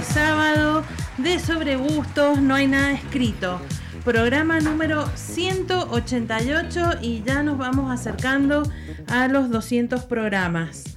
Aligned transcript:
Sábado 0.00 0.84
de 1.18 1.38
Sobre 1.38 1.76
Gustos, 1.76 2.40
no 2.40 2.54
hay 2.54 2.66
nada 2.66 2.92
escrito. 2.92 3.60
Programa 4.04 4.58
número 4.60 5.06
188 5.14 7.00
y 7.02 7.22
ya 7.24 7.42
nos 7.42 7.58
vamos 7.58 7.92
acercando 7.92 8.62
a 9.08 9.28
los 9.28 9.50
200 9.50 10.04
programas. 10.04 10.96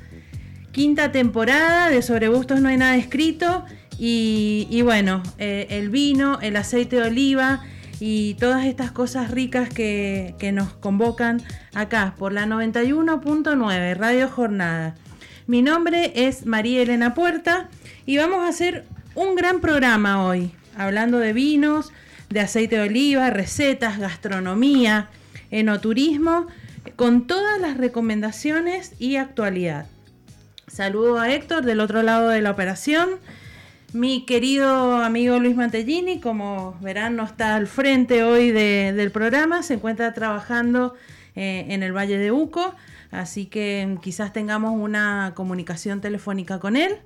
Quinta 0.71 1.11
temporada 1.11 1.89
de 1.89 2.01
Sobre 2.01 2.29
Gustos, 2.29 2.61
no 2.61 2.69
hay 2.69 2.77
nada 2.77 2.95
escrito. 2.95 3.65
Y, 3.99 4.81
bueno, 4.83 5.21
eh, 5.39 5.67
el 5.71 5.89
vino, 5.89 6.39
el 6.41 6.55
aceite 6.55 6.95
de 6.95 7.07
oliva 7.07 7.63
y 7.99 8.35
todas 8.35 8.65
estas 8.65 8.91
cosas 8.91 9.29
ricas 9.29 9.67
que, 9.67 10.35
que 10.39 10.53
nos 10.53 10.73
convocan 10.73 11.41
acá 11.73 12.15
por 12.17 12.31
la 12.31 12.45
91.9 12.45 13.95
Radio 13.95 14.29
Jornada. 14.29 14.95
Mi 15.47 15.61
nombre 15.61 16.13
es 16.15 16.45
María 16.45 16.81
Elena 16.81 17.13
Puerta 17.13 17.69
y 18.05 18.17
vamos 18.17 18.39
a 18.39 18.49
hacer 18.49 18.85
un 19.15 19.35
gran 19.35 19.61
programa 19.61 20.25
hoy, 20.25 20.51
hablando 20.77 21.19
de 21.19 21.33
vinos, 21.33 21.91
de 22.29 22.39
aceite 22.39 22.77
de 22.77 22.83
oliva, 22.83 23.29
recetas, 23.29 23.99
gastronomía, 23.99 25.09
enoturismo, 25.51 26.47
con 26.95 27.27
todas 27.27 27.59
las 27.59 27.77
recomendaciones 27.77 28.93
y 28.99 29.15
actualidad. 29.15 29.87
Saludo 30.67 31.19
a 31.19 31.31
Héctor 31.31 31.65
del 31.65 31.79
otro 31.79 32.03
lado 32.03 32.29
de 32.29 32.41
la 32.41 32.51
operación. 32.51 33.09
Mi 33.93 34.25
querido 34.25 34.97
amigo 34.97 35.39
Luis 35.39 35.55
Mantellini, 35.55 36.19
como 36.19 36.77
verán, 36.81 37.15
no 37.15 37.23
está 37.23 37.55
al 37.55 37.67
frente 37.67 38.23
hoy 38.23 38.51
del 38.51 39.11
programa, 39.11 39.63
se 39.63 39.75
encuentra 39.75 40.13
trabajando 40.13 40.95
eh, 41.35 41.65
en 41.69 41.81
el 41.81 41.95
Valle 41.95 42.17
de 42.17 42.31
Uco 42.31 42.75
así 43.11 43.45
que 43.45 43.97
quizás 44.01 44.33
tengamos 44.33 44.73
una 44.73 45.33
comunicación 45.35 46.01
telefónica 46.01 46.59
con 46.59 46.75
él. 46.75 46.97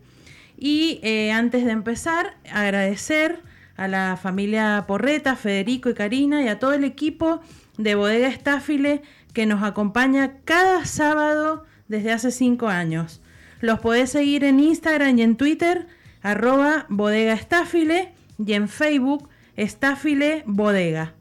Y 0.60 1.00
eh, 1.04 1.32
antes 1.32 1.64
de 1.64 1.72
empezar, 1.72 2.36
agradecer 2.52 3.42
a 3.78 3.88
la 3.88 4.18
familia 4.22 4.84
Porreta, 4.88 5.38
Federico 5.38 5.90
y 5.90 5.94
Karina 5.94 6.44
y 6.44 6.50
a 6.50 6.60
todo 6.60 6.74
el 6.74 6.84
equipo 6.84 7.40
de 7.78 7.96
Bodega 7.96 8.28
Estáfile 8.28 9.02
que 9.34 9.46
nos 9.46 9.64
acompaña 9.64 10.34
cada 10.44 10.86
sábado 10.86 11.64
desde 11.88 12.12
hace 12.12 12.32
cinco 12.32 12.68
años. 12.68 13.22
Los 13.62 13.80
podés 13.80 14.10
seguir 14.10 14.44
en 14.44 14.60
Instagram 14.60 15.18
y 15.18 15.22
en 15.22 15.38
Twitter, 15.38 15.88
arroba 16.22 16.86
Bodega 16.90 17.34
Estáfile 17.34 18.14
y 18.38 18.54
en 18.54 18.68
Facebook 18.68 19.30
Estáfile 19.56 20.44
Bodega 20.46 21.14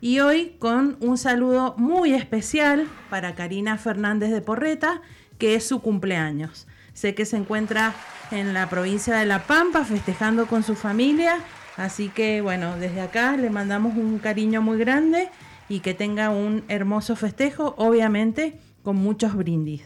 y 0.00 0.20
hoy 0.20 0.56
con 0.58 0.96
un 1.00 1.18
saludo 1.18 1.74
muy 1.78 2.12
especial 2.12 2.86
para 3.10 3.34
Karina 3.34 3.78
Fernández 3.78 4.30
de 4.30 4.40
Porreta, 4.40 5.00
que 5.38 5.54
es 5.54 5.66
su 5.66 5.80
cumpleaños. 5.80 6.66
Sé 6.96 7.14
que 7.14 7.24
se 7.26 7.36
encuentra 7.36 7.94
en 8.30 8.54
la 8.54 8.70
provincia 8.70 9.16
de 9.16 9.26
La 9.26 9.46
Pampa 9.46 9.84
festejando 9.84 10.46
con 10.46 10.62
su 10.62 10.74
familia, 10.74 11.40
así 11.76 12.08
que 12.08 12.40
bueno, 12.40 12.78
desde 12.78 13.02
acá 13.02 13.36
le 13.36 13.50
mandamos 13.50 13.98
un 13.98 14.18
cariño 14.18 14.62
muy 14.62 14.78
grande 14.78 15.28
y 15.68 15.80
que 15.80 15.92
tenga 15.92 16.30
un 16.30 16.64
hermoso 16.68 17.14
festejo, 17.14 17.74
obviamente 17.76 18.58
con 18.82 18.96
muchos 18.96 19.34
brindis. 19.34 19.82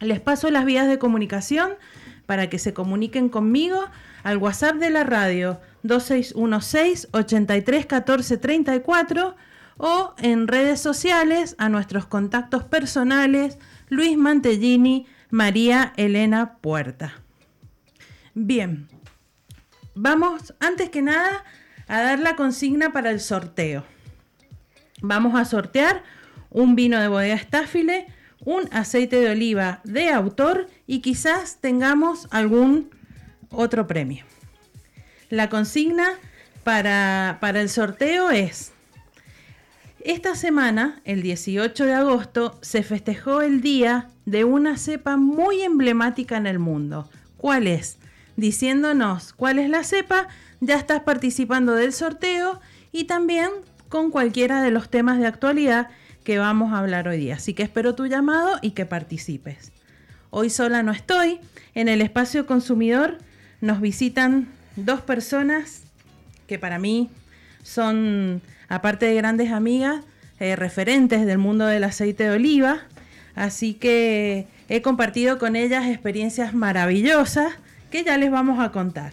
Les 0.00 0.18
paso 0.18 0.50
las 0.50 0.64
vías 0.64 0.88
de 0.88 0.98
comunicación 0.98 1.74
para 2.26 2.50
que 2.50 2.58
se 2.58 2.74
comuniquen 2.74 3.28
conmigo 3.28 3.84
al 4.24 4.38
WhatsApp 4.38 4.74
de 4.74 4.90
la 4.90 5.04
radio 5.04 5.60
2616 5.84 7.10
831434 7.12 9.36
o 9.76 10.14
en 10.18 10.48
redes 10.48 10.80
sociales 10.80 11.54
a 11.58 11.68
nuestros 11.68 12.06
contactos 12.06 12.64
personales 12.64 13.56
Luis 13.88 14.18
Mantellini, 14.18 15.06
María 15.34 15.92
Elena 15.96 16.58
Puerta. 16.60 17.14
Bien, 18.34 18.86
vamos 19.96 20.54
antes 20.60 20.90
que 20.90 21.02
nada 21.02 21.42
a 21.88 22.02
dar 22.02 22.20
la 22.20 22.36
consigna 22.36 22.92
para 22.92 23.10
el 23.10 23.18
sorteo. 23.18 23.84
Vamos 25.02 25.34
a 25.34 25.44
sortear 25.44 26.04
un 26.50 26.76
vino 26.76 27.00
de 27.00 27.08
bodega 27.08 27.34
Estáfile, 27.34 28.06
un 28.44 28.68
aceite 28.70 29.16
de 29.16 29.30
oliva 29.30 29.80
de 29.82 30.10
autor 30.10 30.68
y 30.86 31.00
quizás 31.00 31.58
tengamos 31.60 32.28
algún 32.30 32.90
otro 33.50 33.88
premio. 33.88 34.24
La 35.30 35.48
consigna 35.48 36.10
para, 36.62 37.40
el 37.42 37.70
sorteo 37.70 38.30
es, 38.30 38.70
esta 39.98 40.36
semana, 40.36 41.00
el 41.04 41.22
18 41.22 41.86
de 41.86 41.94
agosto, 41.94 42.56
se 42.62 42.84
festejó 42.84 43.42
el 43.42 43.62
día 43.62 44.10
de 44.26 44.44
una 44.44 44.76
cepa 44.76 45.16
muy 45.16 45.62
emblemática 45.62 46.36
en 46.36 46.46
el 46.46 46.58
mundo. 46.58 47.08
¿Cuál 47.36 47.66
es? 47.66 47.98
Diciéndonos 48.36 49.32
cuál 49.32 49.58
es 49.58 49.68
la 49.68 49.84
cepa, 49.84 50.28
ya 50.60 50.76
estás 50.76 51.00
participando 51.00 51.74
del 51.74 51.92
sorteo 51.92 52.60
y 52.90 53.04
también 53.04 53.50
con 53.88 54.10
cualquiera 54.10 54.62
de 54.62 54.70
los 54.70 54.88
temas 54.88 55.18
de 55.18 55.26
actualidad 55.26 55.88
que 56.24 56.38
vamos 56.38 56.72
a 56.72 56.78
hablar 56.78 57.06
hoy 57.06 57.18
día. 57.18 57.36
Así 57.36 57.54
que 57.54 57.62
espero 57.62 57.94
tu 57.94 58.06
llamado 58.06 58.58
y 58.62 58.70
que 58.70 58.86
participes. 58.86 59.72
Hoy 60.30 60.50
sola 60.50 60.82
no 60.82 60.90
estoy. 60.90 61.38
En 61.74 61.88
el 61.88 62.00
espacio 62.00 62.46
consumidor 62.46 63.18
nos 63.60 63.80
visitan 63.80 64.48
dos 64.76 65.00
personas 65.00 65.82
que 66.48 66.58
para 66.58 66.78
mí 66.78 67.10
son, 67.62 68.42
aparte 68.68 69.06
de 69.06 69.14
grandes 69.14 69.52
amigas, 69.52 70.04
eh, 70.40 70.56
referentes 70.56 71.24
del 71.26 71.38
mundo 71.38 71.66
del 71.66 71.84
aceite 71.84 72.24
de 72.24 72.30
oliva. 72.30 72.80
Así 73.34 73.74
que 73.74 74.46
he 74.68 74.82
compartido 74.82 75.38
con 75.38 75.56
ellas 75.56 75.86
experiencias 75.86 76.54
maravillosas 76.54 77.54
que 77.90 78.04
ya 78.04 78.18
les 78.18 78.30
vamos 78.30 78.60
a 78.60 78.70
contar. 78.72 79.12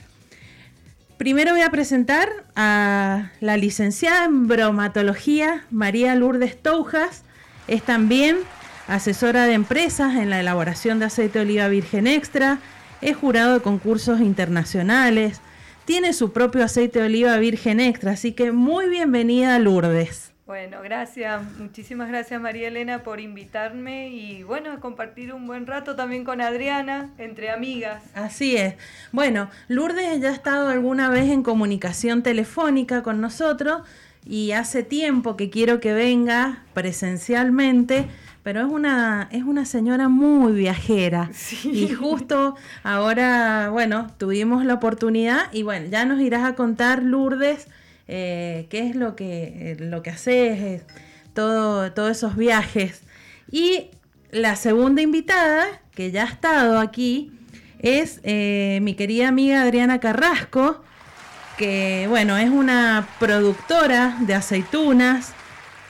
Primero 1.18 1.52
voy 1.52 1.62
a 1.62 1.70
presentar 1.70 2.30
a 2.56 3.32
la 3.40 3.58
licenciada 3.58 4.26
en 4.26 4.48
bromatología 4.48 5.66
María 5.70 6.16
Lourdes 6.16 6.62
Toujas. 6.62 7.24
Es 7.68 7.84
también 7.84 8.38
asesora 8.88 9.46
de 9.46 9.54
empresas 9.54 10.16
en 10.16 10.30
la 10.30 10.40
elaboración 10.40 11.00
de 11.00 11.06
aceite 11.06 11.40
de 11.40 11.46
oliva 11.46 11.68
virgen 11.68 12.08
extra. 12.08 12.60
Es 13.02 13.16
jurado 13.16 13.56
de 13.56 13.62
concursos 13.62 14.22
internacionales 14.22 15.42
tiene 15.86 16.14
su 16.14 16.32
propio 16.32 16.64
aceite 16.64 17.00
de 17.00 17.06
oliva 17.06 17.38
virgen 17.38 17.80
extra, 17.80 18.12
así 18.12 18.34
que 18.34 18.52
muy 18.52 18.88
bienvenida 18.88 19.58
Lourdes. 19.60 20.31
Bueno, 20.48 20.82
gracias, 20.82 21.42
muchísimas 21.60 22.10
gracias 22.10 22.42
María 22.42 22.68
Elena 22.68 23.04
por 23.04 23.20
invitarme 23.20 24.10
y 24.10 24.44
bueno, 24.44 24.80
compartir 24.80 25.34
un 25.34 25.48
buen 25.48 25.68
rato 25.68 25.96
también 25.96 26.24
con 26.24 26.42
Adriana, 26.42 27.12
entre 27.18 27.52
amigas. 27.52 28.04
Así 28.16 28.58
es. 28.58 28.76
Bueno, 29.12 29.50
Lourdes 29.68 30.20
ya 30.20 30.30
ha 30.30 30.34
estado 30.34 30.70
alguna 30.70 31.10
vez 31.10 31.30
en 31.30 31.44
comunicación 31.44 32.24
telefónica 32.24 33.04
con 33.04 33.22
nosotros 33.22 33.84
y 34.26 34.52
hace 34.52 34.84
tiempo 34.84 35.38
que 35.38 35.50
quiero 35.50 35.80
que 35.80 35.94
venga 35.94 36.64
presencialmente 36.74 38.08
pero 38.44 38.62
es 38.62 38.72
una, 38.72 39.30
es 39.32 39.44
una 39.44 39.66
señora 39.66 40.10
muy 40.10 40.54
viajera. 40.54 41.30
Y 41.64 41.90
justo 41.90 42.56
ahora, 42.84 43.70
bueno, 43.70 44.08
tuvimos 44.18 44.66
la 44.66 44.74
oportunidad 44.76 45.52
y 45.52 45.64
bueno, 45.64 45.88
ya 45.90 46.06
nos 46.06 46.20
irás 46.22 46.44
a 46.44 46.56
contar, 46.56 47.04
Lourdes, 47.04 47.68
eh, 48.14 48.68
qué 48.70 48.90
es 48.90 48.96
lo 48.98 49.16
que, 49.16 49.78
lo 49.80 50.04
que 50.04 50.10
haces, 50.10 50.60
eh, 50.60 50.84
todo, 51.34 51.94
todos 51.94 52.12
esos 52.12 52.36
viajes. 52.36 53.04
Y 53.50 53.88
la 54.32 54.58
segunda 54.58 55.02
invitada, 55.02 55.66
que 55.96 56.12
ya 56.12 56.24
ha 56.24 56.28
estado 56.28 56.80
aquí, 56.80 57.32
es 57.80 58.20
eh, 58.24 58.80
mi 58.82 58.96
querida 58.96 59.30
amiga 59.30 59.62
Adriana 59.62 60.02
Carrasco, 60.02 60.84
que 61.58 62.08
bueno, 62.10 62.38
es 62.38 62.50
una 62.50 63.08
productora 63.18 64.18
de 64.20 64.34
aceitunas, 64.34 65.32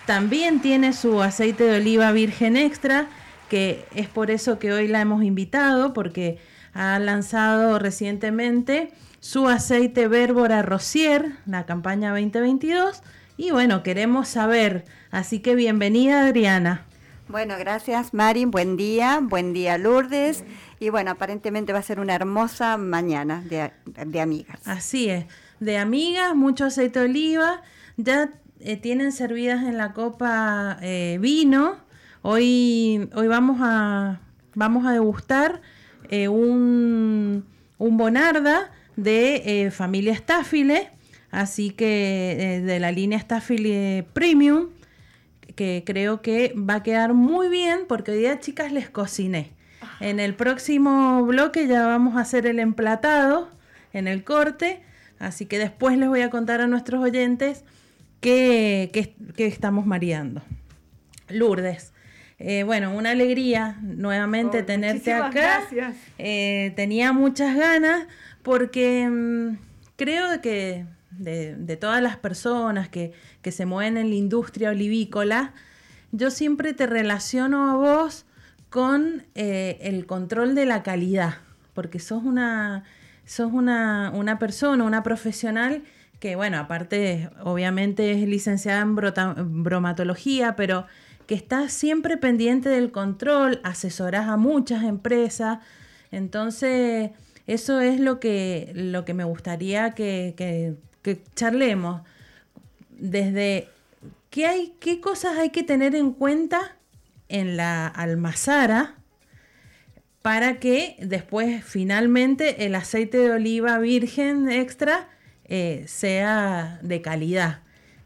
también 0.06 0.62
tiene 0.62 0.94
su 0.94 1.24
aceite 1.24 1.64
de 1.64 1.78
oliva 1.78 2.12
virgen 2.12 2.56
extra, 2.56 3.08
que 3.50 3.84
es 3.96 4.08
por 4.08 4.30
eso 4.30 4.60
que 4.60 4.72
hoy 4.72 4.88
la 4.88 5.02
hemos 5.02 5.24
invitado, 5.24 5.92
porque 5.94 6.38
ha 6.76 7.00
lanzado 7.00 7.80
recientemente 7.80 8.92
su 9.22 9.48
aceite 9.48 10.08
Bérbora 10.08 10.64
Rosier, 10.64 11.34
la 11.46 11.68
campaña 11.68 12.10
2022. 12.10 13.04
Y 13.38 13.52
bueno, 13.52 13.84
queremos 13.84 14.28
saber, 14.28 14.84
así 15.12 15.40
que 15.40 15.54
bienvenida 15.54 16.26
Adriana. 16.26 16.86
Bueno, 17.28 17.54
gracias 17.58 18.16
Mari, 18.16 18.46
buen 18.46 18.76
día, 18.78 19.20
buen 19.22 19.54
día 19.54 19.78
Lourdes. 19.78 20.44
Y 20.80 20.90
bueno, 20.90 21.12
aparentemente 21.12 21.72
va 21.72 21.80
a 21.80 21.84
ser 21.84 22.00
una 22.00 22.16
hermosa 22.16 22.78
mañana 22.78 23.44
de, 23.46 24.20
amigas. 24.20 24.60
Así 24.66 25.08
es, 25.08 25.26
de 25.60 25.78
amigas, 25.78 26.36
mucho 26.36 26.66
aceite 26.66 27.00
de 27.00 27.06
oliva. 27.06 27.62
Ya 27.98 28.32
eh, 28.60 28.76
tienen 28.76 29.12
servidas 29.12 29.64
en 29.64 29.78
la 29.78 29.94
copa 29.94 30.80
eh, 30.82 31.20
vino. 31.22 31.76
Hoy, 32.24 33.08
hoy 33.14 33.28
vamos, 33.28 33.60
a, 33.62 34.20
vamos 34.56 34.88
a 34.88 34.92
degustar 34.92 35.62
eh, 36.10 36.28
un, 36.28 37.46
un 37.78 37.98
Bonarda 37.98 38.72
de 38.96 39.66
eh, 39.66 39.72
familia 39.72 40.16
Staffile, 40.16 40.90
así 41.32 41.72
que 41.72 42.38
eh, 42.40 42.62
de 42.62 42.80
la 42.80 42.92
línea 42.92 43.20
Staffile 43.20 44.06
Premium, 44.14 44.70
que 45.56 45.84
creo 45.86 46.22
que 46.22 46.54
va 46.58 46.76
a 46.76 46.84
quedar 46.84 47.14
muy 47.14 47.50
bien 47.50 47.82
porque 47.88 48.12
hoy 48.12 48.20
día 48.20 48.40
chicas 48.40 48.72
les 48.72 48.90
cociné. 48.90 49.52
En 50.00 50.20
el 50.20 50.36
próximo 50.36 51.24
bloque 51.26 51.68
ya 51.68 51.86
vamos 51.86 52.16
a 52.16 52.22
hacer 52.22 52.46
el 52.46 52.60
emplatado 52.60 53.50
en 53.94 54.08
el 54.08 54.24
corte, 54.24 54.82
así 55.20 55.46
que 55.46 55.58
después 55.60 55.98
les 55.98 56.10
voy 56.10 56.22
a 56.22 56.30
contar 56.30 56.62
a 56.62 56.68
nuestros 56.68 57.04
oyentes 57.04 57.64
qué, 58.20 59.16
estamos 59.38 59.86
mareando. 59.86 60.42
Lourdes. 61.30 61.94
Eh, 62.40 62.64
bueno, 62.64 62.96
una 62.96 63.12
alegría 63.12 63.78
nuevamente 63.82 64.60
oh, 64.60 64.66
tenerte 64.66 65.14
acá. 65.14 65.30
Gracias. 65.30 65.96
tenía 66.76 67.14
muchas 67.14 67.56
ganas 67.56 68.08
porque 68.44 69.08
mm, 69.10 69.58
creo 69.96 70.42
que 70.42 70.86
de, 71.12 71.78
todas 71.78 72.02
las 72.02 72.18
personas 72.18 72.90
que, 72.90 73.14
se 73.44 73.66
mueven 73.66 73.98
en 73.98 74.10
la 74.10 74.16
industria 74.16 74.70
olivícola, 74.70 75.54
yo 76.12 76.32
siempre 76.32 76.74
te 76.74 76.88
relaciono 76.88 77.70
a 77.72 77.76
vos 77.76 78.26
con 78.70 79.26
eh, 79.36 79.78
el 79.82 80.06
control 80.06 80.56
de 80.56 80.66
la 80.66 80.84
calidad, 80.84 81.36
porque 81.74 82.00
sos 82.00 82.24
una, 82.24 82.84
sos 83.26 83.52
una, 83.52 84.12
una 84.14 84.40
persona, 84.40 84.84
una 84.84 85.04
profesional 85.04 85.84
que, 86.20 86.36
bueno, 86.36 86.60
aparte 86.60 87.30
obviamente 87.44 88.12
es 88.12 88.28
licenciada 88.28 88.82
en 88.82 88.96
bromatología, 89.64 90.56
pero 90.56 90.86
que 91.26 91.36
está 91.36 91.68
siempre 91.70 92.16
pendiente 92.18 92.70
del 92.70 92.92
control, 92.92 93.60
asesoras 93.64 94.28
a 94.28 94.38
muchas 94.38 94.84
empresas, 94.84 95.60
entonces 96.12 97.12
eso 97.54 97.82
es 97.82 98.00
lo 98.00 98.20
que, 98.20 98.72
lo 98.74 99.06
que 99.06 99.14
me 99.14 99.24
gustaría 99.24 99.92
que, 99.92 100.76
charlemos. 101.36 102.02
Desde 102.90 103.68
qué, 104.30 104.46
hay, 104.46 104.74
qué 104.80 105.00
cosas 105.00 105.38
hay 105.38 105.50
que 105.50 105.64
tener 105.64 105.96
en 105.96 106.12
cuenta 106.12 106.76
en 107.30 107.58
la 107.58 107.88
almazara 107.88 108.96
para 110.22 110.60
que 110.60 110.96
después 111.00 111.64
finalmente 111.64 112.66
el 112.66 112.76
aceite 112.76 113.18
de 113.18 113.32
oliva 113.32 113.80
virgen 113.80 114.50
extra 114.50 115.10
eh, 115.46 115.84
sea 115.88 116.80
de 116.84 117.02
calidad. 117.02 117.60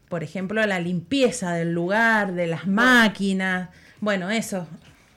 Por 0.08 0.22
ejemplo, 0.22 0.64
la 0.66 0.80
limpieza 0.80 1.52
del 1.52 1.72
lugar, 1.72 2.32
de 2.32 2.46
las 2.46 2.66
máquinas. 2.66 3.70
Bueno, 4.00 4.30
eso, 4.30 4.66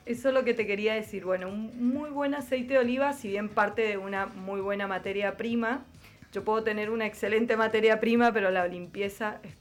eso 0.09 0.29
es 0.29 0.33
lo 0.33 0.43
que 0.43 0.55
te 0.55 0.65
quería 0.65 0.95
decir. 0.95 1.23
Bueno, 1.23 1.49
un 1.49 1.93
muy 1.93 2.09
buen 2.09 2.33
aceite 2.33 2.73
de 2.73 2.79
oliva, 2.79 3.13
si 3.13 3.27
bien 3.27 3.47
parte 3.47 3.83
de 3.83 3.97
una 3.97 4.25
muy 4.25 4.59
buena 4.59 4.87
materia 4.87 5.37
prima, 5.37 5.85
yo 6.33 6.43
puedo 6.43 6.63
tener 6.63 6.89
una 6.89 7.05
excelente 7.05 7.55
materia 7.55 7.99
prima, 7.99 8.33
pero 8.33 8.49
la 8.49 8.67
limpieza 8.67 9.39
es 9.43 9.53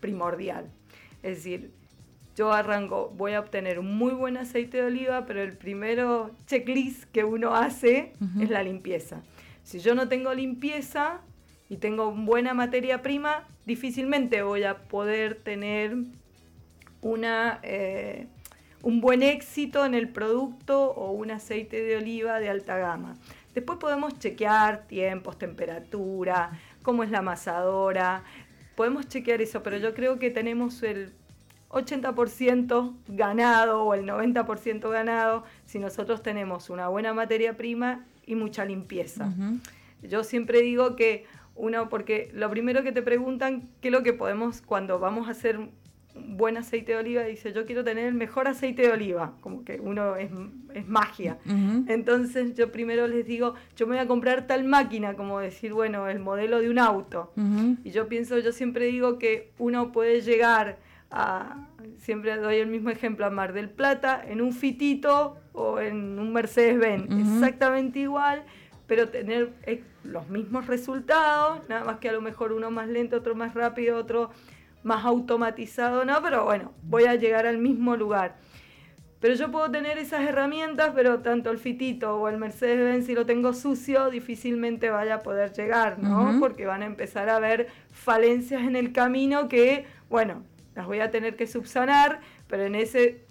primordial. 0.00 0.66
Es 1.22 1.36
decir, 1.36 1.70
yo 2.34 2.52
arranco, 2.52 3.12
voy 3.16 3.34
a 3.34 3.40
obtener 3.40 3.78
un 3.78 3.96
muy 3.96 4.12
buen 4.12 4.36
aceite 4.36 4.78
de 4.78 4.82
oliva, 4.82 5.26
pero 5.26 5.40
el 5.42 5.56
primero 5.56 6.32
checklist 6.46 7.04
que 7.12 7.22
uno 7.22 7.54
hace 7.54 8.14
es 8.40 8.50
la 8.50 8.64
limpieza. 8.64 9.22
Si 9.62 9.78
yo 9.78 9.94
no 9.94 10.08
tengo 10.08 10.34
limpieza 10.34 11.20
y 11.68 11.76
tengo 11.76 12.10
buena 12.10 12.52
materia 12.52 13.00
prima, 13.00 13.46
difícilmente 13.64 14.42
voy 14.42 14.64
a 14.64 14.76
poder 14.88 15.36
tener 15.36 15.94
una... 17.00 17.60
Eh, 17.62 18.26
un 18.84 19.00
buen 19.00 19.22
éxito 19.22 19.86
en 19.86 19.94
el 19.94 20.10
producto 20.10 20.90
o 20.90 21.10
un 21.12 21.30
aceite 21.30 21.82
de 21.82 21.96
oliva 21.96 22.38
de 22.38 22.50
alta 22.50 22.76
gama. 22.76 23.16
Después 23.54 23.78
podemos 23.78 24.18
chequear 24.18 24.86
tiempos, 24.86 25.38
temperatura, 25.38 26.50
cómo 26.82 27.02
es 27.02 27.10
la 27.10 27.20
amasadora, 27.20 28.24
podemos 28.76 29.08
chequear 29.08 29.40
eso, 29.40 29.62
pero 29.62 29.78
yo 29.78 29.94
creo 29.94 30.18
que 30.18 30.30
tenemos 30.30 30.82
el 30.82 31.14
80% 31.70 32.94
ganado 33.08 33.84
o 33.84 33.94
el 33.94 34.04
90% 34.04 34.90
ganado 34.90 35.44
si 35.64 35.78
nosotros 35.78 36.22
tenemos 36.22 36.68
una 36.68 36.88
buena 36.88 37.14
materia 37.14 37.56
prima 37.56 38.04
y 38.26 38.34
mucha 38.34 38.66
limpieza. 38.66 39.32
Yo 40.02 40.24
siempre 40.24 40.60
digo 40.60 40.94
que 40.94 41.24
uno, 41.56 41.88
porque 41.88 42.30
lo 42.34 42.50
primero 42.50 42.82
que 42.82 42.92
te 42.92 43.00
preguntan, 43.00 43.62
¿qué 43.80 43.88
es 43.88 43.92
lo 43.92 44.02
que 44.02 44.12
podemos 44.12 44.60
cuando 44.60 44.98
vamos 44.98 45.28
a 45.28 45.30
hacer 45.30 45.58
buen 46.14 46.56
aceite 46.56 46.92
de 46.92 46.98
oliva, 46.98 47.22
dice, 47.22 47.52
yo 47.52 47.66
quiero 47.66 47.84
tener 47.84 48.06
el 48.06 48.14
mejor 48.14 48.48
aceite 48.48 48.82
de 48.82 48.92
oliva, 48.92 49.34
como 49.40 49.64
que 49.64 49.80
uno 49.80 50.16
es, 50.16 50.30
magia. 50.86 51.38
Entonces 51.86 52.54
yo 52.54 52.72
primero 52.72 53.06
les 53.06 53.26
digo, 53.26 53.54
yo 53.76 53.86
me 53.86 53.96
voy 53.96 54.04
a 54.04 54.08
comprar 54.08 54.46
tal 54.46 54.64
máquina, 54.64 55.14
como 55.14 55.38
decir, 55.40 55.72
bueno, 55.72 56.08
el 56.08 56.18
modelo 56.18 56.60
de 56.60 56.70
un 56.70 56.78
auto. 56.78 57.32
Y 57.84 57.90
yo 57.90 58.08
pienso, 58.08 58.38
yo 58.38 58.52
siempre 58.52 58.86
digo 58.86 59.18
que 59.18 59.52
uno 59.58 59.92
puede 59.92 60.20
llegar 60.20 60.78
a, 61.10 61.68
siempre 61.98 62.36
doy 62.36 62.56
el 62.56 62.68
mismo 62.68 62.90
ejemplo, 62.90 63.26
a 63.26 63.30
Mar 63.30 63.52
del 63.52 63.70
Plata, 63.70 64.22
en 64.26 64.40
un 64.40 64.52
fitito 64.52 65.36
o 65.52 65.78
en 65.78 66.18
un 66.18 66.32
Mercedes-Benz, 66.32 67.06
exactamente 67.36 68.00
igual, 68.00 68.44
pero 68.86 69.08
tener 69.08 69.52
eh, 69.64 69.82
los 70.02 70.28
mismos 70.28 70.66
resultados, 70.66 71.68
nada 71.68 71.84
más 71.84 71.98
que 71.98 72.08
a 72.08 72.12
lo 72.12 72.20
mejor 72.20 72.52
uno 72.52 72.70
más 72.70 72.88
lento, 72.88 73.16
otro 73.16 73.34
más 73.34 73.54
rápido, 73.54 73.96
otro 73.96 74.30
más 74.84 75.04
automatizado, 75.04 76.04
no, 76.04 76.22
pero 76.22 76.44
bueno, 76.44 76.72
voy 76.82 77.04
a 77.04 77.16
llegar 77.16 77.46
al 77.46 77.58
mismo 77.58 77.96
lugar. 77.96 78.36
Pero 79.18 79.34
yo 79.34 79.50
puedo 79.50 79.70
tener 79.70 79.96
esas 79.96 80.20
herramientas, 80.20 80.92
pero 80.94 81.20
tanto 81.20 81.50
el 81.50 81.56
fitito 81.56 82.14
o 82.16 82.28
el 82.28 82.36
Mercedes-Benz, 82.36 83.06
si 83.06 83.14
lo 83.14 83.24
tengo 83.24 83.54
sucio, 83.54 84.10
difícilmente 84.10 84.90
vaya 84.90 85.14
a 85.14 85.22
poder 85.22 85.50
llegar, 85.54 85.98
¿no? 85.98 86.38
Porque 86.38 86.66
van 86.66 86.82
a 86.82 86.86
empezar 86.86 87.30
a 87.30 87.36
haber 87.36 87.68
falencias 87.90 88.62
en 88.62 88.76
el 88.76 88.92
camino 88.92 89.48
que, 89.48 89.86
bueno, 90.10 90.44
las 90.74 90.84
voy 90.84 91.00
a 91.00 91.10
tener 91.10 91.36
que 91.36 91.46
subsanar, 91.46 92.20
pero 92.48 92.64
en 92.64 92.74
ese 92.74 93.24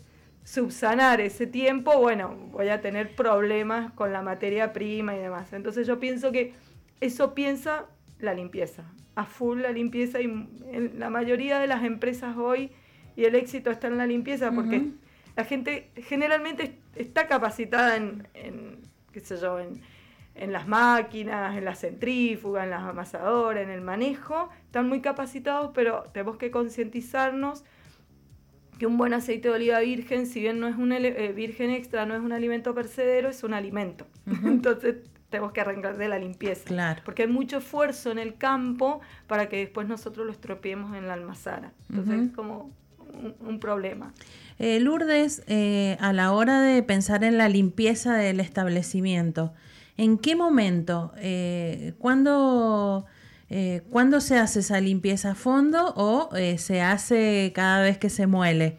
subsanar 0.43 1.21
ese 1.21 1.45
tiempo, 1.45 1.97
bueno, 1.99 2.35
voy 2.51 2.69
a 2.69 2.81
tener 2.81 3.15
problemas 3.15 3.91
con 3.93 4.11
la 4.11 4.23
materia 4.23 4.73
prima 4.73 5.15
y 5.15 5.19
demás. 5.19 5.53
Entonces 5.53 5.85
yo 5.85 5.99
pienso 5.99 6.31
que 6.31 6.53
eso 7.01 7.35
piensa 7.35 7.85
la 8.17 8.33
limpieza 8.33 8.83
a 9.15 9.25
full 9.25 9.61
la 9.61 9.71
limpieza 9.71 10.21
y 10.21 10.25
en 10.25 10.99
la 10.99 11.09
mayoría 11.09 11.59
de 11.59 11.67
las 11.67 11.83
empresas 11.83 12.35
hoy 12.37 12.71
y 13.15 13.25
el 13.25 13.35
éxito 13.35 13.69
está 13.69 13.87
en 13.87 13.97
la 13.97 14.07
limpieza 14.07 14.51
porque 14.51 14.89
la 15.35 15.45
gente 15.45 15.89
generalmente 15.95 16.79
está 16.95 17.27
capacitada 17.27 17.95
en, 17.95 18.27
qué 19.11 19.19
sé 19.19 19.37
yo, 19.37 19.59
en, 19.59 20.51
las 20.51 20.67
máquinas, 20.67 21.55
en 21.55 21.65
la 21.65 21.75
centrífuga, 21.75 22.63
en 22.63 22.71
las 22.71 22.83
amasadoras, 22.83 23.63
en 23.63 23.69
el 23.69 23.81
manejo, 23.81 24.49
están 24.65 24.89
muy 24.89 25.01
capacitados, 25.01 25.71
pero 25.75 26.03
tenemos 26.11 26.37
que 26.37 26.49
concientizarnos 26.49 27.63
que 28.79 28.87
un 28.87 28.97
buen 28.97 29.13
aceite 29.13 29.49
de 29.49 29.53
oliva 29.53 29.79
virgen, 29.79 30.25
si 30.25 30.41
bien 30.41 30.59
no 30.59 30.67
es 30.67 30.75
un 30.75 30.91
eh, 30.91 31.31
virgen 31.35 31.69
extra, 31.69 32.07
no 32.07 32.15
es 32.15 32.21
un 32.21 32.31
alimento 32.31 32.73
percedero, 32.73 33.29
es 33.29 33.43
un 33.43 33.53
alimento. 33.53 34.07
Entonces 34.43 34.97
tenemos 35.33 35.51
que 35.51 35.61
arrancar 35.61 35.97
de 35.97 36.07
la 36.07 36.19
limpieza. 36.19 36.65
Claro. 36.65 37.01
Porque 37.03 37.23
hay 37.23 37.27
mucho 37.27 37.57
esfuerzo 37.57 38.11
en 38.11 38.19
el 38.19 38.35
campo 38.35 39.01
para 39.25 39.49
que 39.49 39.57
después 39.57 39.87
nosotros 39.87 40.27
lo 40.27 40.31
estropeemos 40.31 40.95
en 40.95 41.07
la 41.07 41.13
almazara. 41.13 41.73
Entonces 41.89 42.27
es 42.27 42.35
como 42.35 42.69
un, 43.41 43.59
problema. 43.59 44.13
Eh, 44.59 44.79
Lourdes, 44.79 45.41
eh, 45.47 45.97
a 45.99 46.13
la 46.13 46.33
hora 46.33 46.61
de 46.61 46.83
pensar 46.83 47.23
en 47.23 47.39
la 47.39 47.49
limpieza 47.49 48.13
del 48.15 48.39
establecimiento, 48.39 49.53
¿en 49.97 50.19
qué 50.19 50.35
momento? 50.35 51.13
Eh, 51.17 51.95
¿cuándo, 51.97 53.05
¿Cuándo 53.89 54.21
se 54.21 54.37
hace 54.37 54.59
esa 54.59 54.79
limpieza 54.81 55.31
a 55.31 55.35
fondo 55.35 55.93
o 55.95 56.29
se 56.57 56.81
hace 56.81 57.51
cada 57.55 57.81
vez 57.81 57.97
que 57.97 58.11
se 58.11 58.27
muele? 58.27 58.77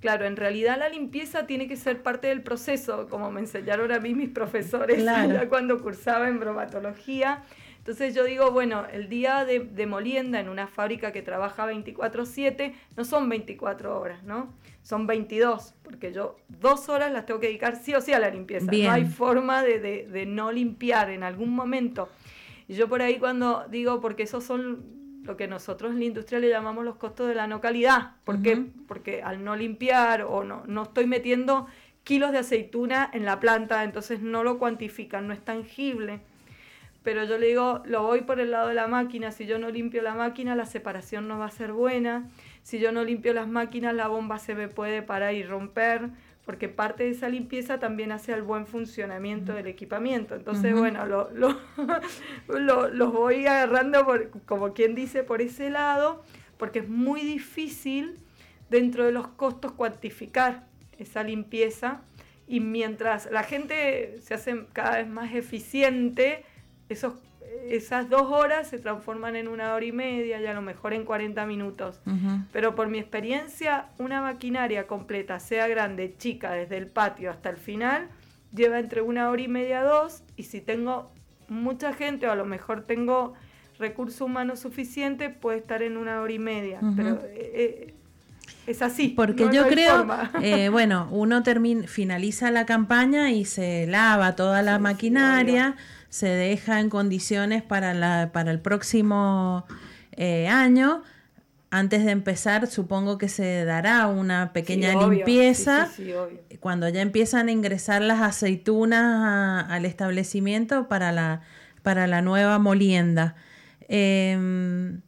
Claro, 0.00 0.24
en 0.24 0.36
realidad 0.36 0.78
la 0.78 0.88
limpieza 0.88 1.46
tiene 1.46 1.68
que 1.68 1.76
ser 1.76 2.02
parte 2.02 2.28
del 2.28 2.42
proceso, 2.42 3.06
como 3.08 3.30
me 3.30 3.40
enseñaron 3.40 3.92
a 3.92 4.00
mí 4.00 4.14
mis 4.14 4.30
profesores 4.30 5.04
cuando 5.50 5.80
cursaba 5.80 6.28
en 6.28 6.40
bromatología. 6.40 7.42
Entonces 7.78 8.14
yo 8.14 8.24
digo, 8.24 8.50
bueno, 8.50 8.86
el 8.92 9.08
día 9.08 9.44
de, 9.44 9.86
molienda 9.86 10.40
en 10.40 10.48
una 10.48 10.66
fábrica 10.66 11.12
que 11.12 11.22
trabaja 11.22 11.66
24/7 11.66 12.74
no 12.96 13.04
son 13.04 13.28
24 13.28 13.98
horas, 13.98 14.22
¿no? 14.22 14.54
Son 14.82 15.06
22, 15.06 15.74
porque 15.82 16.12
yo 16.12 16.36
dos 16.48 16.88
horas 16.88 17.12
las 17.12 17.26
tengo 17.26 17.40
que 17.40 17.48
dedicar 17.48 17.76
sí 17.76 17.94
o 17.94 18.00
sí 18.00 18.12
a 18.12 18.18
la 18.18 18.30
limpieza. 18.30 18.70
No 18.70 18.90
hay 18.90 19.04
forma 19.04 19.62
de, 19.62 19.78
de 19.80 20.26
no 20.26 20.50
limpiar 20.52 21.10
en 21.10 21.22
algún 21.22 21.54
momento. 21.54 22.08
Y 22.68 22.74
yo 22.74 22.88
por 22.88 23.02
ahí 23.02 23.18
cuando 23.18 23.66
digo, 23.68 24.00
porque 24.00 24.22
esos 24.22 24.44
son 24.44 24.99
lo 25.22 25.36
que 25.36 25.46
nosotros 25.48 25.92
en 25.92 25.98
la 25.98 26.04
industria 26.04 26.40
le 26.40 26.48
llamamos 26.48 26.84
los 26.84 26.96
costos 26.96 27.28
de 27.28 27.34
la 27.34 27.46
no 27.46 27.60
calidad, 27.60 28.12
porque, 28.24 28.66
porque 28.88 29.22
al 29.22 29.44
no 29.44 29.56
limpiar 29.56 30.22
o 30.22 30.44
no, 30.44 30.62
no 30.66 30.84
estoy 30.84 31.06
metiendo 31.06 31.66
kilos 32.04 32.32
de 32.32 32.38
aceituna 32.38 33.10
en 33.12 33.24
la 33.24 33.40
planta, 33.40 33.84
entonces 33.84 34.20
no 34.20 34.42
lo 34.42 34.58
cuantifican, 34.58 35.26
no 35.26 35.34
es 35.34 35.44
tangible. 35.44 36.20
Pero 37.02 37.24
yo 37.24 37.38
le 37.38 37.46
digo, 37.46 37.82
lo 37.86 38.02
voy 38.02 38.22
por 38.22 38.40
el 38.40 38.50
lado 38.50 38.68
de 38.68 38.74
la 38.74 38.86
máquina, 38.86 39.32
si 39.32 39.46
yo 39.46 39.58
no 39.58 39.70
limpio 39.70 40.02
la 40.02 40.14
máquina, 40.14 40.54
la 40.54 40.66
separación 40.66 41.28
no 41.28 41.38
va 41.38 41.46
a 41.46 41.50
ser 41.50 41.72
buena, 41.72 42.28
si 42.62 42.78
yo 42.78 42.92
no 42.92 43.04
limpio 43.04 43.32
las 43.32 43.48
máquinas, 43.48 43.94
la 43.94 44.08
bomba 44.08 44.38
se 44.38 44.54
me 44.54 44.68
puede 44.68 45.02
parar 45.02 45.34
y 45.34 45.42
romper, 45.42 46.10
porque 46.50 46.68
parte 46.68 47.04
de 47.04 47.10
esa 47.10 47.28
limpieza 47.28 47.78
también 47.78 48.10
hace 48.10 48.32
al 48.32 48.42
buen 48.42 48.66
funcionamiento 48.66 49.52
del 49.52 49.68
equipamiento. 49.68 50.34
Entonces, 50.34 50.74
bueno, 50.74 51.06
lo, 51.06 51.30
lo, 52.48 52.88
los 52.88 53.12
voy 53.12 53.46
agarrando, 53.46 54.04
por, 54.04 54.30
como 54.46 54.72
quien 54.72 54.96
dice, 54.96 55.22
por 55.22 55.42
ese 55.42 55.70
lado, 55.70 56.24
porque 56.58 56.80
es 56.80 56.88
muy 56.88 57.20
difícil 57.20 58.18
dentro 58.68 59.04
de 59.04 59.12
los 59.12 59.28
costos 59.28 59.70
cuantificar 59.70 60.66
esa 60.98 61.22
limpieza. 61.22 62.00
Y 62.48 62.58
mientras 62.58 63.30
la 63.30 63.44
gente 63.44 64.18
se 64.20 64.34
hace 64.34 64.66
cada 64.72 64.96
vez 64.96 65.06
más 65.06 65.32
eficiente, 65.32 66.44
esos, 66.88 67.14
esas 67.68 68.08
dos 68.08 68.30
horas 68.30 68.68
se 68.68 68.78
transforman 68.78 69.36
en 69.36 69.48
una 69.48 69.74
hora 69.74 69.84
y 69.84 69.92
media 69.92 70.40
y 70.40 70.46
a 70.46 70.54
lo 70.54 70.62
mejor 70.62 70.92
en 70.92 71.04
40 71.04 71.46
minutos. 71.46 72.00
Pero 72.52 72.74
por 72.74 72.88
mi 72.88 72.98
experiencia, 72.98 73.86
una 73.98 74.20
maquinaria 74.20 74.86
completa, 74.86 75.38
sea 75.40 75.68
grande, 75.68 76.14
chica, 76.18 76.52
desde 76.52 76.76
el 76.76 76.86
patio 76.86 77.30
hasta 77.30 77.50
el 77.50 77.56
final, 77.56 78.08
lleva 78.54 78.78
entre 78.78 79.02
una 79.02 79.30
hora 79.30 79.42
y 79.42 79.48
media, 79.48 79.82
dos, 79.82 80.22
y 80.36 80.44
si 80.44 80.60
tengo 80.60 81.10
mucha 81.48 81.92
gente 81.92 82.26
o 82.26 82.32
a 82.32 82.36
lo 82.36 82.44
mejor 82.44 82.82
tengo 82.82 83.34
recurso 83.78 84.26
humano 84.26 84.56
suficiente, 84.56 85.30
puede 85.30 85.58
estar 85.58 85.82
en 85.82 85.96
una 85.96 86.20
hora 86.20 86.32
y 86.32 86.38
media. 86.38 86.80
Pero 86.96 87.20
eh, 87.24 87.52
eh, 87.54 87.94
es 88.66 88.82
así. 88.82 89.08
Porque 89.08 89.48
yo 89.52 89.66
creo, 89.66 90.06
eh, 90.42 90.68
bueno, 90.68 91.08
uno 91.10 91.42
termina, 91.42 91.86
finaliza 91.86 92.50
la 92.50 92.66
campaña 92.66 93.30
y 93.30 93.44
se 93.44 93.86
lava 93.86 94.36
toda 94.36 94.62
la 94.62 94.78
maquinaria, 94.78 95.76
se 96.10 96.26
deja 96.26 96.80
en 96.80 96.90
condiciones 96.90 97.62
para, 97.62 97.94
la, 97.94 98.30
para 98.32 98.50
el 98.50 98.60
próximo 98.60 99.64
eh, 100.12 100.48
año. 100.48 101.02
Antes 101.70 102.04
de 102.04 102.10
empezar, 102.10 102.66
supongo 102.66 103.16
que 103.16 103.28
se 103.28 103.64
dará 103.64 104.08
una 104.08 104.52
pequeña 104.52 104.92
limpieza. 105.06 105.88
Cuando 106.58 106.88
ya 106.88 107.00
empiezan 107.00 107.48
a 107.48 107.52
ingresar 107.52 108.02
las 108.02 108.20
aceitunas 108.20 109.66
al 109.70 109.84
establecimiento 109.86 110.88
para 110.88 111.12
la, 111.12 111.42
para 111.82 112.08
la 112.08 112.22
nueva 112.22 112.58
molienda. 112.58 113.36
Eh, 113.88 114.98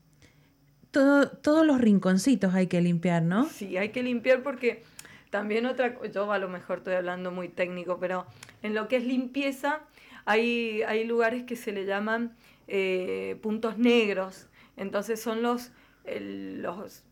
todos 0.92 1.66
los 1.66 1.80
rinconcitos 1.80 2.54
hay 2.54 2.68
que 2.68 2.80
limpiar, 2.80 3.22
¿no? 3.22 3.46
Sí, 3.46 3.76
hay 3.76 3.88
que 3.88 4.02
limpiar 4.02 4.42
porque 4.42 4.84
también 5.30 5.66
otra, 5.66 5.94
yo 6.12 6.30
a 6.30 6.38
lo 6.38 6.48
mejor 6.48 6.78
estoy 6.78 6.94
hablando 6.94 7.30
muy 7.30 7.48
técnico, 7.48 7.98
pero 7.98 8.26
en 8.62 8.74
lo 8.74 8.88
que 8.88 8.96
es 8.96 9.04
limpieza 9.04 9.80
hay, 10.24 10.82
hay 10.82 11.04
lugares 11.04 11.44
que 11.44 11.56
se 11.56 11.72
le 11.72 11.84
llaman 11.84 12.36
eh, 12.68 13.36
puntos 13.42 13.78
negros, 13.78 14.48
entonces 14.76 15.20
son 15.20 15.42
los, 15.42 15.72
los 16.04 17.04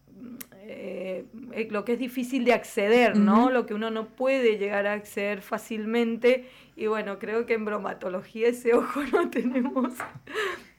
eh, 0.62 1.25
eh, 1.52 1.69
lo 1.71 1.85
que 1.85 1.95
es 1.95 1.99
difícil 1.99 2.45
de 2.45 2.52
acceder, 2.52 3.17
¿no? 3.17 3.50
Lo 3.50 3.67
que 3.67 3.75
uno 3.75 3.90
no 3.90 4.07
puede 4.07 4.59
llegar 4.59 4.87
a 4.87 4.93
acceder 4.93 5.43
fácilmente. 5.43 6.49
Y 6.76 6.87
bueno, 6.87 7.19
creo 7.19 7.47
que 7.47 7.55
en 7.55 7.64
bromatología 7.64 8.49
ese 8.49 8.75
ojo 8.75 9.02
no 9.12 9.31
tenemos 9.31 9.95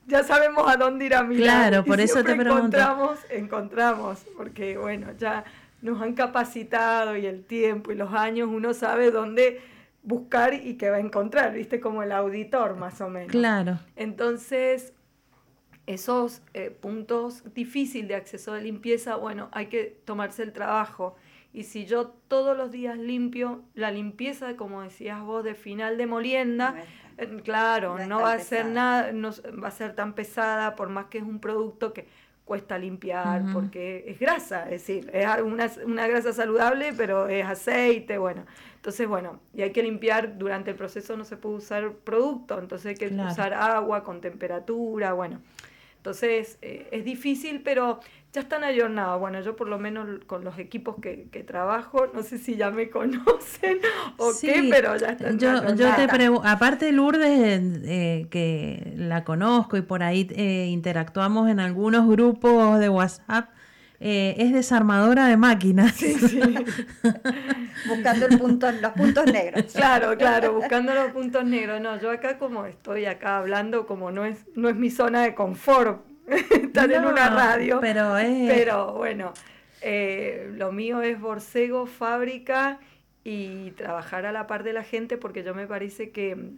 ya 0.08 0.24
sabemos 0.24 0.68
a 0.68 0.78
dónde 0.78 1.06
ir 1.06 1.16
a 1.16 1.24
mirar. 1.24 1.70
Claro, 1.70 1.86
por 1.86 2.00
eso 2.00 2.24
te 2.24 2.36
pregunto. 2.36 2.58
Encontramos, 2.58 3.20
encontramos, 3.30 4.26
porque 4.36 4.78
bueno, 4.78 5.08
ya 5.18 5.44
nos 5.82 6.02
han 6.02 6.14
capacitado 6.14 7.16
y 7.18 7.26
el 7.26 7.44
tiempo 7.44 7.92
y 7.92 7.96
los 7.96 8.14
años, 8.14 8.50
uno 8.52 8.74
sabe 8.74 9.12
dónde 9.12 9.62
buscar 10.04 10.54
y 10.54 10.78
qué 10.78 10.90
va 10.90 10.98
a 10.98 11.00
encontrar, 11.00 11.54
viste, 11.54 11.80
como 11.80 12.04
el 12.04 12.12
auditor 12.12 12.76
más 12.76 13.02
o 13.02 13.10
menos. 13.10 13.32
Claro. 13.32 13.80
Entonces, 13.96 14.94
esos 15.86 16.42
eh, 16.54 16.70
puntos 16.72 17.44
difíciles 17.54 18.08
de 18.08 18.16
acceso 18.16 18.54
de 18.54 18.62
limpieza, 18.62 19.16
bueno, 19.16 19.50
hay 19.52 19.68
que 19.68 20.02
tomarse 20.06 20.44
el 20.44 20.54
trabajo. 20.54 21.16
Y 21.54 21.64
si 21.64 21.86
yo 21.86 22.08
todos 22.28 22.56
los 22.56 22.72
días 22.72 22.98
limpio, 22.98 23.64
la 23.74 23.92
limpieza, 23.92 24.56
como 24.56 24.82
decías 24.84 25.22
vos, 25.22 25.44
de 25.44 25.54
final 25.54 25.98
de 25.98 26.08
molienda, 26.08 26.76
Claro, 27.44 27.98
no, 28.08 28.22
va 28.22 28.34
a 28.34 28.40
ser 28.40 28.66
nada, 28.66 29.12
no 29.12 29.32
va 29.62 29.68
a 29.68 29.72
ser 29.72 29.96
tan 29.96 30.14
pesada, 30.14 30.76
por 30.76 30.90
más 30.90 31.06
que 31.06 31.20
es 31.20 31.24
un 31.24 31.40
producto 31.40 31.94
que 31.94 32.08
cuesta 32.46 32.78
limpiar, 32.78 33.44
porque 33.54 34.04
es 34.08 34.20
grasa, 34.20 34.66
es 34.66 34.86
decir, 34.86 35.10
es 35.14 35.26
una, 35.42 35.72
una, 35.86 36.08
grasa 36.08 36.34
saludable, 36.34 36.92
pero 36.92 37.28
es 37.28 37.46
aceite, 37.46 38.18
bueno. 38.18 38.46
Entonces, 38.76 39.08
bueno, 39.08 39.40
y 39.54 39.62
hay 39.62 39.72
que 39.72 39.84
limpiar, 39.84 40.38
durante 40.38 40.72
el 40.72 40.76
proceso 40.76 41.16
no 41.16 41.24
se 41.24 41.38
puede 41.38 41.56
usar 41.56 41.94
producto, 41.94 42.60
entonces 42.60 42.88
hay 42.88 42.96
que 42.96 43.14
usar 43.16 43.54
agua 43.54 44.04
con 44.04 44.20
temperatura, 44.22 45.14
bueno. 45.14 45.40
Entonces, 45.98 46.58
eh, 46.64 46.88
es 46.92 47.06
difícil, 47.06 47.62
pero 47.62 48.00
ya 48.34 48.42
están 48.42 48.64
ayornados. 48.64 49.20
Bueno, 49.20 49.42
yo 49.42 49.56
por 49.56 49.68
lo 49.68 49.78
menos 49.78 50.08
con 50.26 50.44
los 50.44 50.58
equipos 50.58 50.96
que, 51.02 51.44
trabajo, 51.46 52.08
no 52.14 52.24
sé 52.24 52.38
si 52.38 52.56
ya 52.56 52.72
me 52.72 52.90
conocen 52.92 53.80
o 54.18 54.32
qué, 54.40 54.68
pero 54.70 54.96
ya 54.96 55.08
están 55.10 55.38
Yo, 55.38 55.76
yo 55.76 55.96
te 55.96 56.08
pregunto, 56.08 56.48
aparte 56.48 56.86
de 56.86 56.92
Lourdes, 56.94 57.62
eh, 57.84 58.28
que 58.30 58.94
la 58.96 59.24
conozco 59.24 59.78
y 59.78 59.82
por 59.82 60.04
ahí 60.04 60.28
eh, 60.32 60.68
interactuamos 60.70 61.50
en 61.50 61.60
algunos 61.60 62.08
grupos 62.08 62.80
de 62.80 62.90
WhatsApp, 62.90 63.50
es 64.04 64.52
desarmadora 64.52 65.28
de 65.28 65.38
máquinas. 65.38 65.92
Sí, 65.94 66.16
sí. 66.16 66.42
buscando 67.88 68.26
el 68.26 68.40
punto, 68.40 68.72
los 68.72 68.94
puntos 68.94 69.26
negros. 69.28 69.66
Claro, 69.74 70.18
claro, 70.18 70.54
buscando 70.54 70.96
los 70.96 71.12
puntos 71.12 71.46
negros. 71.46 71.80
No, 71.82 72.00
yo 72.00 72.10
acá 72.10 72.40
como 72.40 72.66
estoy 72.66 73.06
acá 73.06 73.38
hablando, 73.38 73.86
como 73.86 74.10
no 74.10 74.26
es, 74.26 74.44
no 74.56 74.70
es 74.70 74.76
mi 74.76 74.90
zona 74.90 75.22
de 75.22 75.36
confort, 75.36 76.04
estar 76.52 76.92
en 76.92 77.06
una 77.06 77.30
radio. 77.30 77.80
Pero, 77.82 78.16
pero 78.48 78.94
bueno, 78.94 79.34
eh, 79.82 80.52
lo 80.56 80.72
mío 80.72 81.02
es 81.02 81.20
borcego, 81.20 81.86
fábrica 81.86 82.80
y 83.24 83.72
trabajar 83.72 84.26
a 84.26 84.32
la 84.32 84.48
par 84.48 84.64
de 84.64 84.74
la 84.74 84.84
gente 84.84 85.18
porque 85.18 85.44
yo 85.44 85.54
me 85.54 85.68
parece 85.68 86.12
que, 86.12 86.52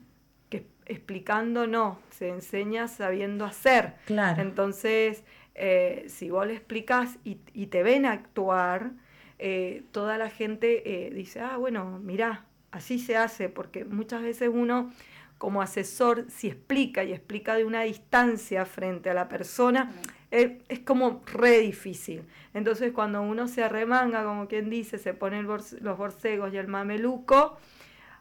explicando 0.86 1.66
no, 1.66 2.00
se 2.12 2.30
enseña 2.30 2.88
sabiendo 2.88 3.46
hacer. 3.46 3.96
Claro. 4.06 4.42
Entonces, 4.42 5.24
eh, 5.56 6.06
si 6.08 6.30
vos 6.30 6.46
le 6.46 6.54
explicas 6.54 7.18
y, 7.24 7.36
te 7.68 7.84
ven 7.84 8.06
actuar, 8.06 8.92
eh, 9.40 9.84
toda 9.92 10.18
la 10.18 10.30
gente 10.30 11.10
dice, 11.14 11.40
ah, 11.40 11.58
bueno, 11.58 12.00
mirá, 12.04 12.46
así 12.72 13.00
se 13.00 13.16
hace, 13.16 13.50
porque 13.50 13.86
muchas 13.86 14.22
veces 14.22 14.50
uno 14.52 14.92
como 15.38 15.62
asesor, 15.62 16.26
si 16.30 16.48
explica 16.48 17.04
y 17.04 17.12
explica 17.12 17.56
de 17.56 17.66
una 17.66 17.82
distancia 17.82 18.66
frente 18.66 19.10
a 19.10 19.14
la 19.14 19.28
persona, 19.28 19.92
es, 20.32 20.80
como 20.86 21.22
re 21.26 21.60
difícil. 21.60 22.24
Entonces 22.54 22.92
cuando 22.92 23.22
uno 23.22 23.48
se 23.48 23.64
arremanga, 23.64 24.24
como 24.24 24.48
quien 24.48 24.70
dice, 24.70 24.98
se 24.98 25.14
pone 25.14 25.44
los 25.44 25.98
borcegos 25.98 26.54
y 26.54 26.58
el 26.58 26.68
mameluco, 26.68 27.58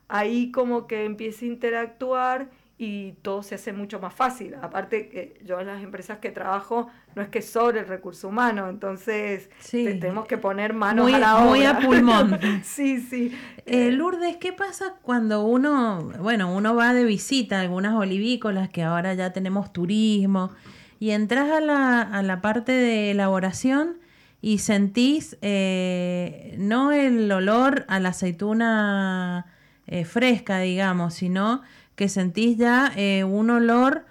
ahí 0.08 0.50
como 0.52 0.86
que 0.86 1.04
empieza 1.04 1.44
a 1.44 1.48
interactuar 1.48 2.50
y 2.76 3.12
todo 3.22 3.42
se 3.42 3.54
hace 3.54 3.72
mucho 3.72 4.00
más 4.00 4.12
fácil. 4.14 4.56
Aparte, 4.60 5.08
que 5.08 5.40
yo 5.44 5.60
en 5.60 5.68
las 5.68 5.82
empresas 5.82 6.18
que 6.18 6.30
trabajo 6.30 6.88
no 7.14 7.22
es 7.22 7.28
que 7.28 7.42
sobre 7.42 7.80
el 7.80 7.86
recurso 7.86 8.28
humano, 8.28 8.68
entonces 8.68 9.50
tenemos 9.70 10.26
que 10.26 10.38
poner 10.38 10.74
manos 10.74 11.12
a 11.12 11.18
la 11.18 11.36
obra. 11.36 11.46
Muy 11.46 11.64
a 11.64 11.78
pulmón. 11.78 12.38
sí, 12.62 13.00
sí. 13.00 13.36
Eh, 13.66 13.90
Lourdes, 13.92 14.36
¿qué 14.38 14.52
pasa 14.52 14.94
cuando 15.02 15.44
uno, 15.44 16.12
bueno, 16.20 16.54
uno 16.54 16.74
va 16.74 16.94
de 16.94 17.04
visita 17.04 17.58
a 17.58 17.60
algunas 17.60 17.94
olivícolas 17.94 18.68
que 18.68 18.82
ahora 18.82 19.14
ya 19.14 19.32
tenemos 19.32 19.72
turismo 19.72 20.50
y 20.98 21.10
entras 21.10 21.50
a 21.50 21.60
la, 21.60 22.00
a 22.00 22.22
la 22.22 22.40
parte 22.40 22.72
de 22.72 23.10
elaboración 23.10 23.98
y 24.42 24.58
sentís 24.58 25.38
eh, 25.40 26.56
no 26.58 26.90
el 26.90 27.30
olor 27.30 27.84
a 27.88 28.00
la 28.00 28.10
aceituna 28.10 29.46
eh, 29.86 30.04
fresca, 30.04 30.58
digamos, 30.58 31.14
sino 31.14 31.62
que 31.94 32.08
sentís 32.08 32.58
ya 32.58 32.92
eh, 32.96 33.22
un 33.22 33.50
olor 33.50 34.04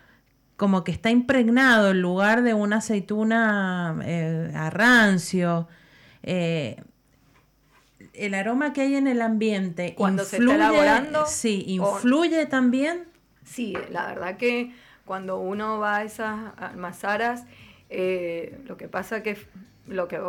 como 0.62 0.84
que 0.84 0.92
está 0.92 1.10
impregnado 1.10 1.90
en 1.90 2.04
lugar 2.04 2.44
de 2.44 2.54
una 2.54 2.76
aceituna 2.76 4.00
eh, 4.06 4.52
a 4.54 4.70
rancio. 4.70 5.68
Eh, 6.22 6.80
el 8.14 8.36
aroma 8.36 8.72
que 8.72 8.82
hay 8.82 8.94
en 8.94 9.08
el 9.08 9.24
ambiente. 9.24 9.96
Cuando 9.98 10.24
se 10.24 10.38
está 10.38 10.54
elaborando. 10.54 11.26
Sí, 11.26 11.64
influye 11.66 12.46
también. 12.46 13.06
Sí, 13.44 13.76
la 13.90 14.06
verdad 14.06 14.38
que 14.38 14.72
cuando 15.04 15.40
uno 15.40 15.80
va 15.80 15.98
a 15.98 16.04
esas 16.04 16.54
almazaras, 16.58 17.46
lo 17.90 18.78
que 18.78 18.88
pasa 18.88 19.24
que 19.24 19.38
lo 19.88 20.08
que 20.08 20.20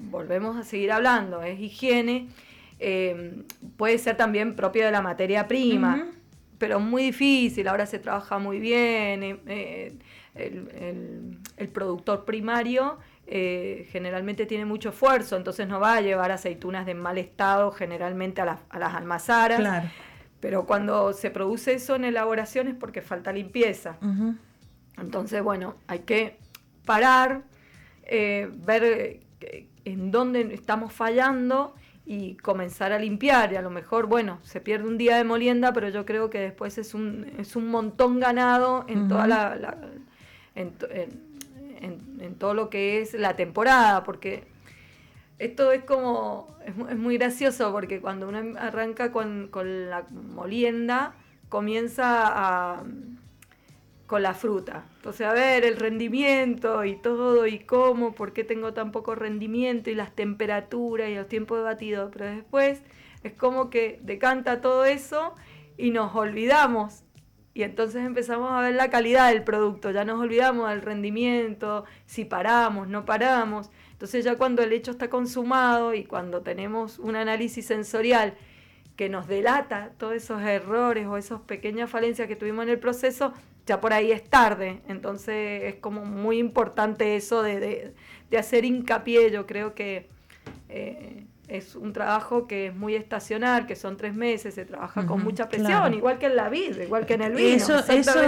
volvemos 0.00 0.56
a 0.56 0.64
seguir 0.64 0.90
hablando 0.90 1.44
es 1.44 1.60
higiene. 1.60 2.26
puede 3.76 3.98
ser 3.98 4.16
también 4.16 4.56
propio 4.56 4.84
de 4.84 4.90
la 4.90 5.00
materia 5.00 5.46
prima 5.46 6.10
pero 6.58 6.80
muy 6.80 7.04
difícil, 7.04 7.68
ahora 7.68 7.86
se 7.86 7.98
trabaja 7.98 8.38
muy 8.38 8.58
bien, 8.58 9.22
eh, 9.22 9.98
eh, 10.34 11.38
el, 11.56 11.68
productor 11.68 12.24
primario 12.24 12.98
eh, 13.26 13.88
generalmente 13.90 14.46
tiene 14.46 14.64
mucho 14.64 14.90
esfuerzo, 14.90 15.36
entonces 15.36 15.66
no 15.68 15.80
va 15.80 15.96
a 15.96 16.00
llevar 16.00 16.30
aceitunas 16.30 16.86
de 16.86 16.94
mal 16.94 17.18
estado 17.18 17.70
generalmente 17.72 18.40
a, 18.40 18.58
a 18.68 18.78
las 18.78 18.94
almazaras. 18.94 19.84
Pero 20.40 20.66
cuando 20.66 21.12
se 21.12 21.30
produce 21.30 21.74
eso 21.74 21.96
en 21.96 22.04
elaboración 22.04 22.68
es 22.68 22.74
porque 22.74 23.00
falta 23.00 23.32
limpieza. 23.32 23.96
Entonces, 24.98 25.42
bueno, 25.42 25.76
hay 25.86 26.00
que 26.00 26.38
parar, 26.84 27.44
ver 28.06 29.20
en 29.84 30.10
dónde 30.10 30.54
estamos 30.54 30.92
fallando 30.92 31.74
y 32.06 32.36
comenzar 32.36 32.92
a 32.92 32.98
limpiar. 32.98 33.52
Y 33.52 33.56
a 33.56 33.62
lo 33.62 33.70
mejor, 33.70 34.06
bueno, 34.06 34.38
se 34.42 34.60
pierde 34.60 34.86
un 34.86 34.96
día 34.96 35.16
de 35.16 35.24
molienda, 35.24 35.72
pero 35.72 35.88
yo 35.88 36.06
creo 36.06 36.30
que 36.30 36.38
después 36.38 36.78
es 36.78 36.94
un, 36.94 37.32
es 37.38 37.56
un 37.56 37.68
montón 37.68 38.20
ganado 38.20 38.84
en 38.88 39.08
toda 39.08 39.26
la, 39.26 39.76
en, 40.54 40.72
en, 41.80 42.34
todo 42.36 42.54
lo 42.54 42.70
que 42.70 43.00
es 43.00 43.14
la 43.14 43.34
temporada, 43.34 44.04
porque 44.04 44.44
esto 45.38 45.72
es 45.72 45.82
como, 45.82 46.56
es, 46.64 46.96
muy 46.96 47.18
gracioso, 47.18 47.72
porque 47.72 48.00
cuando 48.00 48.28
uno 48.28 48.58
arranca 48.58 49.10
con, 49.10 49.48
con 49.50 49.90
la 49.90 50.06
molienda, 50.10 51.14
comienza 51.48 52.26
a 52.26 52.84
con 54.06 54.22
la 54.22 54.34
fruta. 54.34 54.86
Entonces, 54.96 55.26
a 55.26 55.32
ver, 55.32 55.64
el 55.64 55.76
rendimiento 55.76 56.84
y 56.84 56.96
todo, 56.96 57.46
y 57.46 57.60
cómo, 57.60 58.14
por 58.14 58.32
qué 58.32 58.44
tengo 58.44 58.72
tan 58.72 58.92
poco 58.92 59.14
rendimiento, 59.14 59.90
y 59.90 59.94
las 59.94 60.14
temperaturas 60.14 61.08
y 61.10 61.14
los 61.14 61.28
tiempos 61.28 61.58
de 61.58 61.64
batido. 61.64 62.10
Pero 62.10 62.26
después 62.26 62.82
es 63.22 63.32
como 63.32 63.70
que 63.70 63.98
decanta 64.02 64.60
todo 64.60 64.84
eso 64.84 65.34
y 65.76 65.90
nos 65.90 66.14
olvidamos. 66.14 67.02
Y 67.54 67.62
entonces 67.62 68.04
empezamos 68.04 68.52
a 68.52 68.60
ver 68.60 68.74
la 68.74 68.90
calidad 68.90 69.30
del 69.30 69.42
producto, 69.42 69.90
ya 69.90 70.04
nos 70.04 70.20
olvidamos 70.20 70.68
del 70.68 70.82
rendimiento, 70.82 71.84
si 72.04 72.26
paramos, 72.26 72.86
no 72.86 73.06
paramos. 73.06 73.70
Entonces 73.92 74.26
ya 74.26 74.36
cuando 74.36 74.62
el 74.62 74.74
hecho 74.74 74.90
está 74.90 75.08
consumado 75.08 75.94
y 75.94 76.04
cuando 76.04 76.42
tenemos 76.42 76.98
un 76.98 77.16
análisis 77.16 77.66
sensorial 77.66 78.34
que 78.94 79.08
nos 79.08 79.26
delata 79.26 79.92
todos 79.96 80.12
esos 80.12 80.42
errores 80.42 81.06
o 81.06 81.16
esas 81.16 81.40
pequeñas 81.40 81.88
falencias 81.88 82.28
que 82.28 82.36
tuvimos 82.36 82.64
en 82.64 82.72
el 82.72 82.78
proceso, 82.78 83.32
ya 83.66 83.80
por 83.80 83.92
ahí 83.92 84.12
es 84.12 84.24
tarde. 84.24 84.80
Entonces 84.88 85.64
es 85.64 85.74
como 85.76 86.04
muy 86.04 86.38
importante 86.38 87.16
eso 87.16 87.42
de, 87.42 87.92
hacer 88.38 88.64
hincapié. 88.64 89.30
Yo 89.30 89.46
creo 89.46 89.74
que 89.74 90.08
eh, 90.68 91.24
es 91.48 91.76
un 91.76 91.92
trabajo 91.92 92.46
que 92.46 92.68
es 92.68 92.74
muy 92.74 92.94
estacional, 92.96 93.66
que 93.66 93.76
son 93.76 93.96
tres 93.96 94.14
meses, 94.14 94.54
se 94.54 94.64
trabaja 94.64 95.06
con 95.06 95.22
mucha 95.22 95.48
presión, 95.48 95.94
igual 95.94 96.18
que 96.18 96.26
en 96.26 96.36
la 96.36 96.48
vida, 96.48 96.82
igual 96.82 97.06
que 97.06 97.14
en 97.14 97.22
el 97.22 97.34
vino. 97.34 97.48
Eso, 97.48 97.78
eso, 97.78 98.20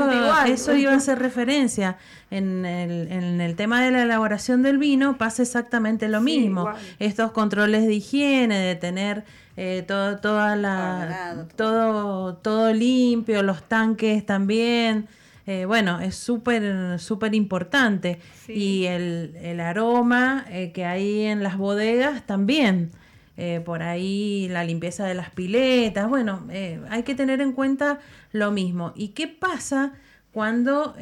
eso 0.47 0.75
iba 0.75 0.93
a 0.93 0.97
hacer 0.97 1.19
referencia. 1.19 1.99
En 2.31 2.65
el, 2.65 3.11
en 3.11 3.41
el 3.41 3.57
tema 3.57 3.83
de 3.83 3.91
la 3.91 4.03
elaboración 4.03 4.63
del 4.63 4.79
vino 4.79 5.19
pasa 5.19 5.43
exactamente 5.43 6.09
lo 6.09 6.21
mismo. 6.21 6.71
Estos 7.01 7.33
controles 7.33 7.87
de 7.87 7.95
higiene, 7.95 8.59
de 8.59 8.77
tener 8.77 9.25
eh, 9.57 9.83
todo, 9.89 10.19
toda 10.19 10.55
la, 10.55 11.47
todo, 11.57 12.37
todo 12.37 12.73
limpio, 12.73 13.43
los 13.43 13.65
tanques 13.65 14.25
también. 14.25 15.09
Eh, 15.49 15.65
bueno, 15.65 15.99
es 16.01 16.15
súper, 16.15 16.99
súper 16.99 17.35
importante. 17.35 18.19
Y 18.49 18.85
el, 18.85 19.59
aroma 19.61 20.45
eh, 20.51 20.73
que 20.73 20.85
hay 20.85 21.23
en 21.23 21.43
las 21.43 21.57
bodegas 21.57 22.27
también. 22.27 22.91
Eh, 23.39 23.63
por 23.65 23.83
ahí 23.83 24.49
la 24.51 24.63
limpieza 24.63 25.07
de 25.07 25.15
las 25.15 25.31
piletas. 25.31 26.07
Bueno, 26.07 26.47
hay 26.91 27.03
que 27.03 27.15
tener 27.15 27.41
en 27.41 27.53
cuenta 27.53 27.99
lo 28.31 28.51
mismo. 28.51 28.93
¿Y 28.95 29.09
qué 29.09 29.27
pasa 29.27 29.95
cuando, 30.33 30.95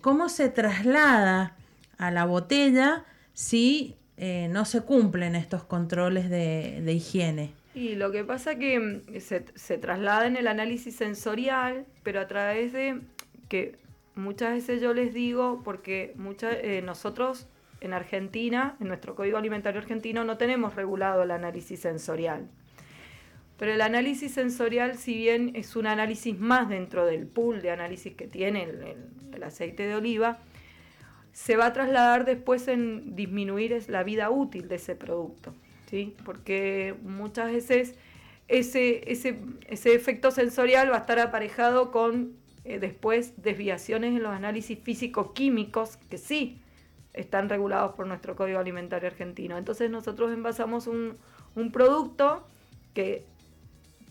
cómo 0.00 0.30
se 0.30 0.48
traslada 0.48 1.54
a 1.98 2.10
la 2.10 2.24
botella 2.24 3.04
si 3.34 3.96
no 4.16 4.64
se 4.64 4.80
cumplen 4.80 5.34
estos 5.34 5.64
controles 5.64 6.30
de, 6.30 6.92
higiene? 6.94 7.50
Y 7.74 7.96
lo 7.96 8.10
que 8.10 8.24
pasa 8.24 8.54
que 8.54 8.78
mm, 8.78 9.20
se, 9.20 9.44
se, 9.54 9.76
traslada 9.76 10.26
en 10.26 10.36
el 10.36 10.46
análisis 10.46 10.94
sensorial, 10.94 11.86
pero 12.02 12.20
a 12.20 12.28
través 12.28 12.72
de 12.72 13.00
que 13.48 13.81
muchas 14.14 14.54
veces 14.54 14.80
yo 14.80 14.94
les 14.94 15.14
digo, 15.14 15.62
porque 15.64 16.12
muchas, 16.16 16.56
eh, 16.62 16.82
nosotros 16.82 17.46
en 17.80 17.92
Argentina, 17.92 18.76
en 18.80 18.88
nuestro 18.88 19.14
Código 19.14 19.38
Alimentario 19.38 19.80
Argentino, 19.80 20.24
no 20.24 20.38
tenemos 20.38 20.74
regulado 20.76 21.22
el 21.24 21.30
análisis 21.30 21.80
sensorial. 21.80 22.48
Pero 23.58 23.72
el 23.74 23.80
análisis 23.80 24.32
sensorial, 24.32 24.96
si 24.96 25.14
bien 25.16 25.52
es 25.54 25.76
un 25.76 25.86
análisis 25.86 26.38
más 26.38 26.68
dentro 26.68 27.06
del 27.06 27.26
pool 27.26 27.62
de 27.62 27.70
análisis 27.70 28.14
que 28.14 28.26
tiene 28.26 28.64
el, 28.64 29.42
aceite 29.42 29.86
de 29.86 29.96
oliva, 29.96 30.38
se 31.32 31.56
va 31.56 31.66
a 31.66 31.72
trasladar 31.72 32.24
después 32.24 32.68
en 32.68 33.16
disminuir 33.16 33.84
la 33.88 34.04
vida 34.04 34.30
útil 34.30 34.68
de 34.68 34.76
ese 34.76 34.94
producto. 34.94 35.54
¿sí? 35.90 36.14
Porque 36.24 36.94
muchas 37.02 37.52
veces 37.52 37.94
ese, 38.48 39.10
ese, 39.10 39.38
ese 39.68 39.94
efecto 39.94 40.30
sensorial 40.30 40.90
va 40.92 40.96
a 40.96 41.00
estar 41.00 41.18
aparejado 41.18 41.90
con 41.90 42.41
eh, 42.64 42.78
después 42.78 43.34
desviaciones 43.42 44.14
en 44.14 44.22
los 44.22 44.32
análisis 44.32 44.78
físico-químicos 44.78 45.96
que 46.08 46.18
sí 46.18 46.60
están 47.12 47.48
regulados 47.48 47.94
por 47.94 48.06
nuestro 48.06 48.36
Código 48.36 48.58
Alimentario 48.58 49.08
Argentino. 49.08 49.58
Entonces 49.58 49.90
nosotros 49.90 50.32
envasamos 50.32 50.86
un, 50.86 51.16
un 51.54 51.72
producto 51.72 52.46
que 52.94 53.24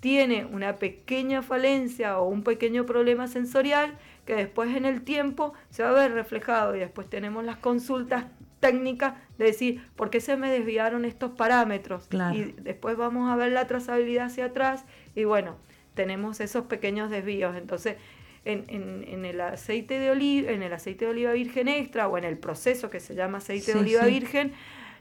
tiene 0.01 0.45
una 0.45 0.77
pequeña 0.77 1.41
falencia 1.41 2.19
o 2.19 2.27
un 2.27 2.43
pequeño 2.43 2.85
problema 2.85 3.27
sensorial 3.27 3.97
que 4.25 4.35
después 4.35 4.75
en 4.75 4.85
el 4.85 5.03
tiempo 5.03 5.53
se 5.69 5.83
va 5.83 5.89
a 5.89 5.93
ver 5.93 6.13
reflejado 6.13 6.75
y 6.75 6.79
después 6.79 7.09
tenemos 7.09 7.45
las 7.45 7.57
consultas 7.57 8.25
técnicas 8.59 9.13
de 9.37 9.45
decir 9.45 9.83
por 9.95 10.09
qué 10.09 10.19
se 10.19 10.37
me 10.37 10.51
desviaron 10.51 11.05
estos 11.05 11.31
parámetros 11.31 12.07
y 12.33 12.53
después 12.61 12.97
vamos 12.97 13.31
a 13.31 13.35
ver 13.35 13.51
la 13.51 13.67
trazabilidad 13.67 14.25
hacia 14.27 14.45
atrás 14.45 14.85
y 15.15 15.23
bueno, 15.23 15.55
tenemos 15.93 16.39
esos 16.39 16.65
pequeños 16.65 17.09
desvíos. 17.09 17.55
Entonces, 17.55 17.97
en, 18.45 19.25
el 19.25 19.41
aceite 19.41 19.99
de 19.99 20.11
oliva, 20.11 20.51
en 20.51 20.63
el 20.63 20.73
aceite 20.73 21.05
de 21.05 21.11
oliva 21.11 21.31
virgen 21.33 21.67
extra 21.67 22.07
o 22.07 22.17
en 22.17 22.23
el 22.23 22.37
proceso 22.37 22.89
que 22.89 22.99
se 22.99 23.15
llama 23.15 23.37
aceite 23.37 23.73
de 23.73 23.79
oliva 23.79 24.05
virgen, 24.05 24.53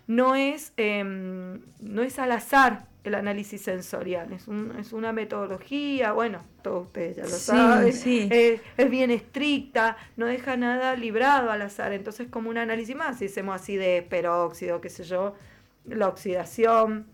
no 0.07 0.35
es, 0.35 0.73
em, 0.77 1.61
no 1.81 2.03
es 2.03 2.19
al 2.19 2.33
azar 2.33 2.87
el 3.05 3.15
análisis 3.15 3.63
sensorial, 3.63 4.31
es, 4.33 4.47
un, 4.47 4.77
es 4.79 4.93
una 4.93 5.13
metodología, 5.13 6.13
bueno, 6.13 6.43
todos 6.63 6.87
ustedes 6.87 7.17
ya 7.17 7.23
lo 7.23 7.31
saben, 7.31 7.89
es, 7.89 8.91
bien 8.91 9.11
estricta, 9.11 9.97
no 10.17 10.27
deja 10.27 10.57
nada 10.57 10.95
librado 10.97 11.51
al 11.51 11.63
azar, 11.63 11.93
entonces 11.93 12.29
como 12.29 12.51
un 12.51 12.59
análisis 12.59 12.95
más, 12.95 13.19
si 13.19 13.27
hacemos 13.27 13.55
así 13.55 13.77
de 13.77 14.03
peróxido, 14.03 14.83
qué 14.83 14.91
sé 14.91 15.05
yo, 15.05 15.35
la 15.87 16.09
oxidación, 16.09 17.07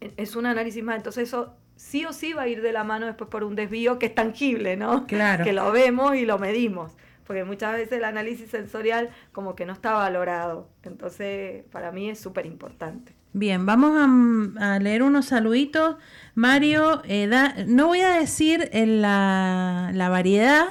e, 0.00 0.12
es 0.16 0.36
un 0.36 0.46
análisis 0.46 0.84
más, 0.84 0.98
entonces 0.98 1.28
eso 1.28 1.56
sí 1.82 2.04
o 2.04 2.12
sí 2.12 2.32
va 2.32 2.42
a 2.42 2.48
ir 2.48 2.62
de 2.62 2.72
la 2.72 2.84
mano 2.84 3.06
después 3.06 3.28
por 3.28 3.42
un 3.42 3.56
desvío 3.56 3.98
que 3.98 4.06
es 4.06 4.14
tangible, 4.14 4.76
¿no? 4.76 5.06
Claro. 5.12 5.44
Que 5.44 5.52
lo 5.52 5.72
vemos 5.72 6.14
y 6.16 6.24
lo 6.24 6.38
medimos. 6.38 6.92
Porque 7.26 7.44
muchas 7.44 7.74
veces 7.74 7.98
el 7.98 8.04
análisis 8.04 8.50
sensorial 8.50 9.10
como 9.32 9.54
que 9.54 9.66
no 9.66 9.72
está 9.72 9.92
valorado. 9.92 10.68
Entonces, 10.84 11.64
para 11.70 11.92
mí 11.92 12.10
es 12.10 12.18
súper 12.18 12.46
importante. 12.46 13.12
Bien, 13.32 13.64
vamos 13.64 13.92
a, 14.58 14.78
leer 14.78 15.02
unos 15.02 15.26
saluditos. 15.26 15.96
Mario, 16.34 17.02
eh, 17.04 17.28
no 17.66 17.86
voy 17.88 18.00
a 18.00 18.10
decir 18.10 18.70
la, 18.72 19.90
la, 19.94 20.08
variedad. 20.08 20.66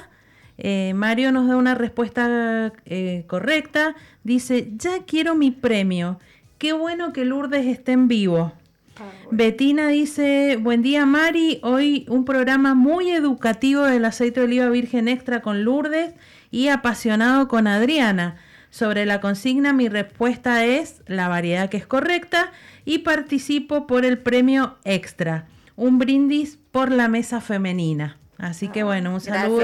Eh, 0.58 0.92
Mario 0.94 1.32
nos 1.32 1.48
da 1.48 1.56
una 1.56 1.74
respuesta 1.74 2.72
eh, 2.84 3.24
correcta. 3.26 3.96
Dice, 4.22 4.72
ya 4.76 5.04
quiero 5.06 5.34
mi 5.34 5.50
premio. 5.50 6.20
Qué 6.58 6.72
bueno 6.72 7.12
que 7.12 7.24
Lourdes 7.24 7.66
esté 7.66 7.92
en 7.92 8.08
vivo. 8.08 8.52
Ah, 9.00 9.10
Betina 9.30 9.88
dice, 9.88 10.58
buen 10.60 10.82
día 10.82 11.06
Mari, 11.06 11.60
hoy 11.62 12.04
un 12.08 12.24
programa 12.24 12.74
muy 12.74 13.10
educativo 13.10 13.84
del 13.84 14.04
aceite 14.04 14.40
de 14.40 14.46
oliva 14.46 14.68
virgen 14.68 15.08
extra 15.08 15.40
con 15.40 15.64
Lourdes 15.64 16.14
y 16.50 16.68
apasionado 16.68 17.48
con 17.48 17.66
Adriana. 17.66 18.36
Sobre 18.70 19.06
la 19.06 19.20
consigna 19.20 19.72
mi 19.72 19.88
respuesta 19.88 20.64
es 20.64 21.02
la 21.06 21.28
variedad 21.28 21.68
que 21.68 21.76
es 21.76 21.86
correcta 21.86 22.52
y 22.84 22.98
participo 22.98 23.86
por 23.86 24.04
el 24.04 24.18
premio 24.18 24.76
extra, 24.84 25.46
un 25.76 25.98
brindis 25.98 26.58
por 26.70 26.90
la 26.90 27.08
mesa 27.08 27.40
femenina. 27.40 28.18
Así 28.38 28.68
que 28.68 28.80
ah, 28.80 28.84
bueno, 28.84 29.14
un 29.14 29.20
saludo 29.20 29.62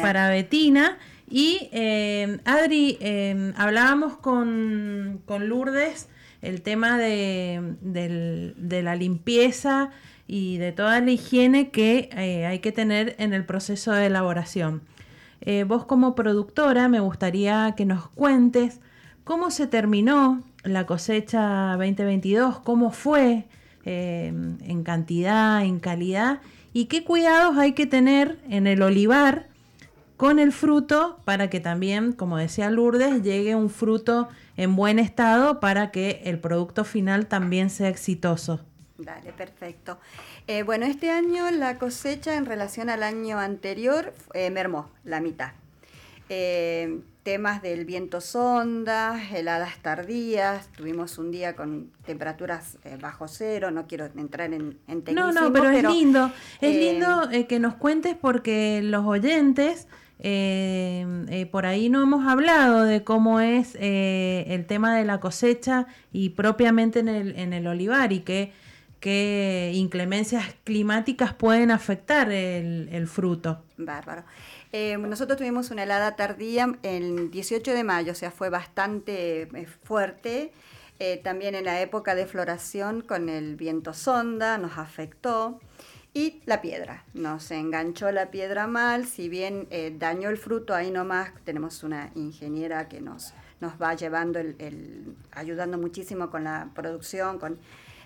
para 0.00 0.28
Betina. 0.28 0.98
Y 1.28 1.70
eh, 1.72 2.38
Adri, 2.44 2.98
eh, 3.00 3.52
hablábamos 3.56 4.18
con, 4.18 5.22
con 5.24 5.48
Lourdes 5.48 6.08
el 6.42 6.60
tema 6.62 6.98
de, 6.98 8.82
la 8.82 8.96
limpieza 8.96 9.90
y 10.26 10.58
de 10.58 10.72
toda 10.72 11.00
la 11.00 11.10
higiene 11.10 11.70
que 11.70 12.10
eh, 12.12 12.46
hay 12.46 12.58
que 12.58 12.72
tener 12.72 13.14
en 13.18 13.32
el 13.32 13.44
proceso 13.44 13.92
de 13.92 14.06
elaboración. 14.06 14.82
Eh, 15.40 15.64
vos 15.64 15.84
como 15.86 16.14
productora 16.14 16.88
me 16.88 17.00
gustaría 17.00 17.74
que 17.76 17.84
nos 17.84 18.08
cuentes 18.08 18.80
cómo 19.24 19.50
se 19.50 19.66
terminó 19.66 20.42
la 20.64 20.86
cosecha 20.86 21.72
2022, 21.76 22.58
cómo 22.60 22.90
fue 22.90 23.46
eh, 23.84 24.28
en 24.28 24.82
cantidad, 24.84 25.64
en 25.64 25.80
calidad 25.80 26.40
y 26.72 26.86
qué 26.86 27.04
cuidados 27.04 27.56
hay 27.58 27.72
que 27.72 27.86
tener 27.86 28.38
en 28.48 28.66
el 28.66 28.82
olivar 28.82 29.48
con 30.16 30.38
el 30.38 30.52
fruto 30.52 31.18
para 31.24 31.50
que 31.50 31.58
también, 31.58 32.12
como 32.12 32.36
decía 32.36 32.70
Lourdes, 32.70 33.22
llegue 33.22 33.56
un 33.56 33.70
fruto 33.70 34.28
en 34.56 34.76
buen 34.76 34.98
estado 34.98 35.60
para 35.60 35.90
que 35.90 36.22
el 36.24 36.38
producto 36.38 36.84
final 36.84 37.26
también 37.26 37.70
sea 37.70 37.88
exitoso. 37.88 38.60
Dale, 38.98 39.32
perfecto. 39.32 39.98
Eh, 40.46 40.62
bueno, 40.62 40.86
este 40.86 41.10
año 41.10 41.50
la 41.50 41.78
cosecha 41.78 42.36
en 42.36 42.46
relación 42.46 42.88
al 42.88 43.02
año 43.02 43.38
anterior 43.38 44.12
eh, 44.34 44.50
mermó 44.50 44.90
la 45.04 45.20
mitad. 45.20 45.52
Eh, 46.28 47.00
temas 47.22 47.62
del 47.62 47.84
viento 47.84 48.20
sonda, 48.20 49.20
heladas 49.32 49.78
tardías, 49.78 50.68
tuvimos 50.68 51.18
un 51.18 51.30
día 51.30 51.54
con 51.54 51.90
temperaturas 52.04 52.78
bajo 53.00 53.28
cero, 53.28 53.70
no 53.70 53.86
quiero 53.86 54.06
entrar 54.16 54.52
en, 54.52 54.78
en 54.88 55.04
No, 55.14 55.30
no, 55.30 55.52
pero, 55.52 55.70
es 55.70 55.84
lindo, 55.84 56.32
es 56.60 56.76
lindo 56.76 57.28
que 57.48 57.60
nos 57.60 57.74
cuentes 57.74 58.16
porque 58.16 58.80
los 58.82 59.04
oyentes... 59.04 59.88
por 61.50 61.66
ahí 61.66 61.88
no 61.88 62.02
hemos 62.02 62.26
hablado 62.26 62.84
de 62.84 63.02
cómo 63.02 63.40
es 63.40 63.76
el 63.80 64.66
tema 64.66 64.96
de 64.96 65.04
la 65.04 65.20
cosecha 65.20 65.86
y 66.12 66.30
propiamente 66.30 67.00
en 67.00 67.08
el, 67.08 67.52
el 67.52 67.66
olivar 67.66 68.12
y 68.12 68.20
qué 68.20 68.52
inclemencias 69.74 70.54
climáticas 70.64 71.34
pueden 71.34 71.70
afectar 71.70 72.30
el, 72.30 73.06
fruto. 73.08 73.62
Bárbaro. 73.76 74.24
Eh, 74.72 74.96
nosotros 74.96 75.36
tuvimos 75.36 75.70
una 75.70 75.82
helada 75.82 76.16
tardía 76.16 76.78
el 76.82 77.30
18 77.30 77.72
de 77.72 77.84
mayo, 77.84 78.12
o 78.12 78.14
sea, 78.14 78.30
fue 78.30 78.48
bastante 78.48 79.42
eh, 79.42 79.66
fuerte. 79.84 80.52
Eh, 80.98 81.20
también 81.22 81.54
en 81.54 81.64
la 81.64 81.80
época 81.80 82.14
de 82.14 82.26
floración 82.26 83.00
con 83.00 83.28
el 83.28 83.56
viento 83.56 83.92
sonda 83.92 84.56
nos 84.58 84.78
afectó. 84.78 85.60
Y 86.14 86.42
la 86.44 86.60
piedra, 86.60 87.04
nos 87.14 87.50
enganchó 87.50 88.12
la 88.12 88.30
piedra 88.30 88.66
mal, 88.66 89.06
si 89.06 89.30
bien 89.30 89.66
dañó 89.98 90.28
el 90.28 90.36
fruto, 90.36 90.74
ahí 90.74 90.90
nomás 90.90 91.30
tenemos 91.44 91.82
una 91.84 92.10
ingeniera 92.14 92.86
que 92.88 93.00
nos, 93.00 93.32
nos 93.60 93.80
va 93.80 93.94
llevando, 93.94 94.38
el, 94.38 95.16
ayudando 95.30 95.78
muchísimo 95.78 96.28
con 96.28 96.44
la 96.44 96.68
producción, 96.74 97.38
con 97.38 97.58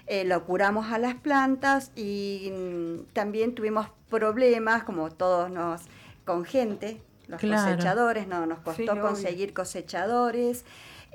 eh, 0.06 0.24
lo 0.24 0.44
curamos 0.44 0.92
a 0.92 0.98
las 0.98 1.16
plantas 1.16 1.90
y 1.96 2.52
mm, 2.52 3.12
también 3.12 3.56
tuvimos 3.56 3.88
problemas, 4.08 4.84
como 4.84 5.10
todos 5.10 5.50
nos, 5.50 5.82
con 6.24 6.44
gente, 6.44 7.00
los 7.26 7.40
cosechadores, 7.40 8.28
no, 8.28 8.46
nos 8.46 8.60
costó 8.60 9.00
conseguir 9.00 9.52
cosechadores 9.52 10.64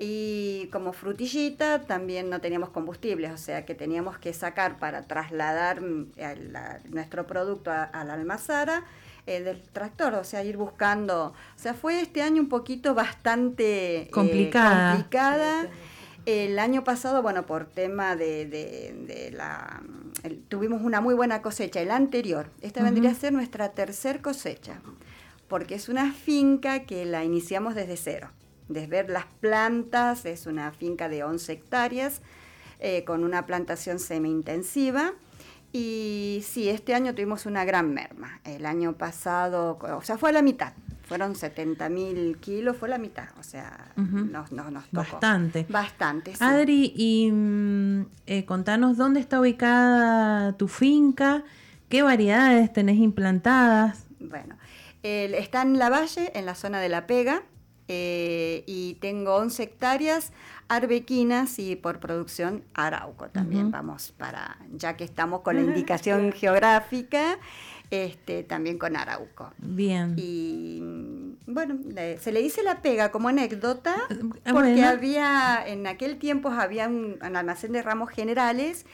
y 0.04 0.68
como 0.72 0.94
frutillita 0.94 1.84
también 1.84 2.32
no 2.32 2.42
teníamos 2.42 2.70
combustibles, 2.70 3.32
o 3.32 3.38
sea 3.38 3.66
que 3.66 3.76
teníamos 3.76 4.18
que 4.18 4.34
sacar 4.34 4.80
para 4.80 5.04
trasladar 5.04 5.82
mm, 5.82 6.14
nuestro 6.90 7.28
producto 7.28 7.70
a, 7.70 8.04
la 8.04 8.14
almazara 8.16 8.84
eh, 9.28 9.42
del 9.42 9.62
tractor, 9.62 10.16
o 10.16 10.24
sea, 10.24 10.44
ir 10.44 10.58
buscando, 10.58 11.26
o 11.26 11.60
sea, 11.60 11.76
fue 11.76 12.02
este 12.02 12.24
año 12.24 12.42
un 12.42 12.50
poquito 12.50 12.96
bastante 12.96 14.02
eh, 14.02 14.10
complicada. 14.10 14.94
complicada 14.94 15.70
el 16.26 16.58
año 16.58 16.84
pasado, 16.84 17.22
bueno, 17.22 17.46
por 17.46 17.66
tema 17.66 18.16
de, 18.16 19.32
la... 19.36 19.84
tuvimos 20.50 20.82
una 20.82 21.00
muy 21.00 21.14
buena 21.14 21.44
cosecha, 21.44 21.80
el 21.80 21.92
anterior. 21.92 22.48
Esta 22.62 22.84
vendría 22.84 23.12
a 23.12 23.16
ser 23.16 23.34
nuestra 23.34 23.70
tercer 23.74 24.22
cosecha, 24.22 24.82
porque 25.48 25.76
es 25.76 25.90
una 25.90 26.12
finca 26.12 26.86
que 26.86 27.06
la 27.06 27.24
iniciamos 27.24 27.76
desde 27.76 27.98
cero. 27.98 28.30
Desde 28.72 28.88
ver 28.88 29.10
las 29.10 29.26
plantas, 29.26 30.26
es 30.26 30.46
una 30.46 30.72
finca 30.72 31.10
de 31.10 31.24
11 31.24 31.52
hectáreas, 31.52 32.22
eh, 32.80 33.04
con 33.04 33.24
una 33.24 33.46
plantación 33.46 34.00
semi-intensiva. 34.00 35.14
Y 35.74 36.44
sí, 36.46 36.70
este 36.70 36.94
año 36.94 37.14
tuvimos 37.14 37.46
una 37.46 37.64
gran 37.64 37.94
merma. 37.94 38.42
El 38.44 38.66
año 38.66 38.94
pasado, 38.94 39.78
o 39.82 40.02
sea, 40.02 40.18
fue 40.18 40.30
a 40.30 40.34
la 40.34 40.42
mitad 40.42 40.74
fueron 41.12 41.36
70 41.36 41.90
mil 41.90 42.38
kilos, 42.38 42.78
fue 42.78 42.88
la 42.88 42.98
mitad, 42.98 43.26
o 43.38 43.44
sea, 43.44 43.92
nos, 43.98 44.54
nos, 44.54 44.86
tocó. 44.86 45.12
Bastante. 45.12 45.66
Bastante, 45.68 46.32
sí. 46.32 46.38
Adri, 46.42 46.94
y 46.96 47.30
mm, 47.30 48.06
eh, 48.28 48.46
contanos 48.46 48.96
dónde 48.96 49.20
está 49.20 49.42
ubicada 49.42 50.54
tu 50.54 50.70
finca, 50.70 51.44
qué 51.90 52.02
variedades 52.02 52.72
tenés 52.72 52.96
implantadas. 52.96 54.06
Bueno, 54.22 54.56
está 55.04 55.64
en 55.64 55.80
La 55.80 55.90
Valle, 55.90 56.32
en 56.34 56.46
la 56.46 56.56
zona 56.56 56.80
de 56.80 56.88
La 56.88 57.06
Pega, 57.08 57.44
eh, 57.94 58.64
y 58.68 58.94
tengo 59.02 59.36
11 59.36 59.64
hectáreas 59.64 60.32
arbequinas 60.70 61.60
y 61.60 61.76
por 61.76 62.00
producción 62.00 62.64
arauco 62.74 63.28
también 63.28 63.70
vamos 63.70 64.14
para 64.18 64.58
ya 64.74 64.96
que 64.96 65.04
estamos 65.04 65.42
con 65.42 65.58
la 65.58 65.62
indicación 65.62 66.32
geográfica 66.32 67.38
este, 67.92 68.44
también 68.44 68.78
con 68.78 68.96
Arauco. 68.96 69.52
Bien. 69.58 70.16
Y 70.16 70.82
bueno, 71.46 71.78
se 72.20 72.32
le 72.32 72.42
dice 72.42 72.64
la 72.64 72.82
pega 72.82 73.12
como 73.12 73.28
anécdota, 73.28 73.96
ah, 74.46 74.52
porque 74.54 74.84
había, 74.86 75.62
en 75.68 75.86
aquel 75.86 76.18
tiempo 76.18 76.48
había 76.50 76.88
un, 76.88 77.20
almacén 77.22 77.74
de 77.74 77.82
ramos 77.82 78.10
generales 78.10 78.86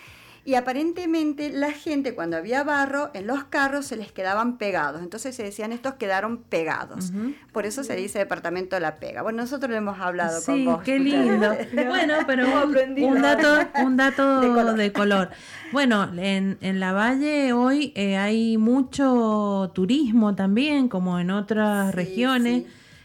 y 0.48 0.56
aparentemente 0.56 1.50
la 1.50 1.74
gente 1.74 2.16
cuando 2.16 2.38
había 2.38 2.64
barro 2.64 3.12
en 3.14 3.28
los 3.28 3.44
carros 3.44 3.86
se 3.86 3.98
les 3.98 4.14
quedaban 4.14 4.58
pegados. 4.58 5.02
Entonces 5.02 5.36
se 5.36 5.44
decían 5.44 5.74
estos 5.74 5.96
quedaron 5.96 6.38
pegados. 6.38 7.12
Por 7.52 7.66
eso 7.66 7.84
se 7.84 7.98
dice 7.98 8.20
departamento 8.20 8.78
de 8.78 8.80
la 8.80 8.96
pega. 8.96 9.24
Bueno, 9.24 9.42
nosotros 9.42 9.70
lo 9.70 9.76
hemos 9.76 10.00
hablado 10.00 10.42
con 10.46 10.64
vos. 10.64 10.84
qué 10.84 11.00
lindo. 11.00 11.54
bueno, 11.90 12.14
pero 12.26 12.46
un, 12.64 13.22
dato, 13.22 13.58
un 13.84 13.98
dato 13.98 14.42
de 14.76 14.94
color. 14.94 15.32
Bueno, 15.74 16.10
en, 16.18 16.58
en 16.62 16.80
la 16.80 16.94
Valle 16.94 17.52
hoy 17.52 17.92
eh, 17.98 18.16
hay 18.16 18.58
mucho 18.58 19.74
turismo 19.76 20.34
también, 20.34 20.88
como 20.88 21.20
en 21.20 21.30
otras 21.30 21.94
regiones. 21.94 22.64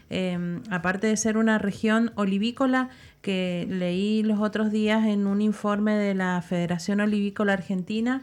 Em, 0.09 0.61
aparte 0.69 1.07
de 1.07 1.17
ser 1.17 1.37
una 1.37 1.57
región 1.57 2.11
olivícola, 2.15 2.89
que 3.23 3.65
leí 3.69 4.21
los 4.21 4.41
otros 4.41 4.69
días 4.69 5.05
en 5.05 5.27
un 5.27 5.41
informe 5.41 5.95
de 5.95 6.13
la 6.13 6.41
Federación 6.41 6.99
Olivícola 6.99 7.53
Argentina, 7.53 8.21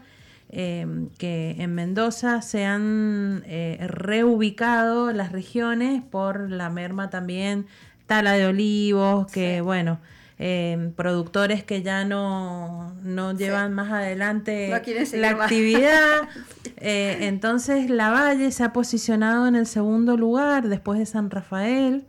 em, 0.49 1.09
que 1.17 1.55
en 1.57 1.73
Mendoza 1.73 2.43
se 2.43 2.65
han 2.65 3.43
eh, 3.47 3.79
reubicado 3.87 5.11
las 5.11 5.31
regiones 5.31 6.03
por 6.03 6.51
la 6.51 6.69
merma 6.69 7.09
también, 7.09 7.65
tala 8.05 8.33
de 8.33 8.45
olivos, 8.45 9.25
que 9.31 9.61
bueno, 9.61 9.99
em, 10.37 10.91
productores 10.91 11.63
que 11.63 11.81
ya 11.81 12.05
no, 12.05 12.93
no 13.01 13.33
llevan 13.33 13.73
más 13.73 13.91
adelante 13.91 14.69
la 15.13 15.29
actividad. 15.31 16.29
Eh, 16.83 17.27
entonces 17.27 17.91
la 17.91 18.09
Valle 18.09 18.49
se 18.51 18.63
ha 18.63 18.73
posicionado 18.73 19.47
en 19.47 19.55
el 19.55 19.67
segundo 19.67 20.17
lugar 20.17 20.67
después 20.67 20.97
de 20.97 21.05
San 21.05 21.29
Rafael. 21.29 22.05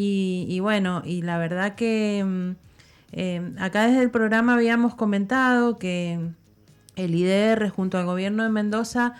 Y, 0.00 0.60
bueno, 0.60 1.02
y 1.04 1.22
la 1.22 1.38
verdad 1.38 1.74
que 1.74 2.22
mm, 2.24 2.50
eh, 3.10 3.52
acá 3.58 3.88
desde 3.88 4.02
el 4.02 4.12
programa 4.12 4.54
habíamos 4.54 4.94
comentado 4.94 5.76
que 5.76 6.20
el 6.94 7.14
IDR 7.16 7.68
junto 7.70 7.98
al 7.98 8.06
gobierno 8.06 8.44
de 8.44 8.48
Mendoza 8.48 9.14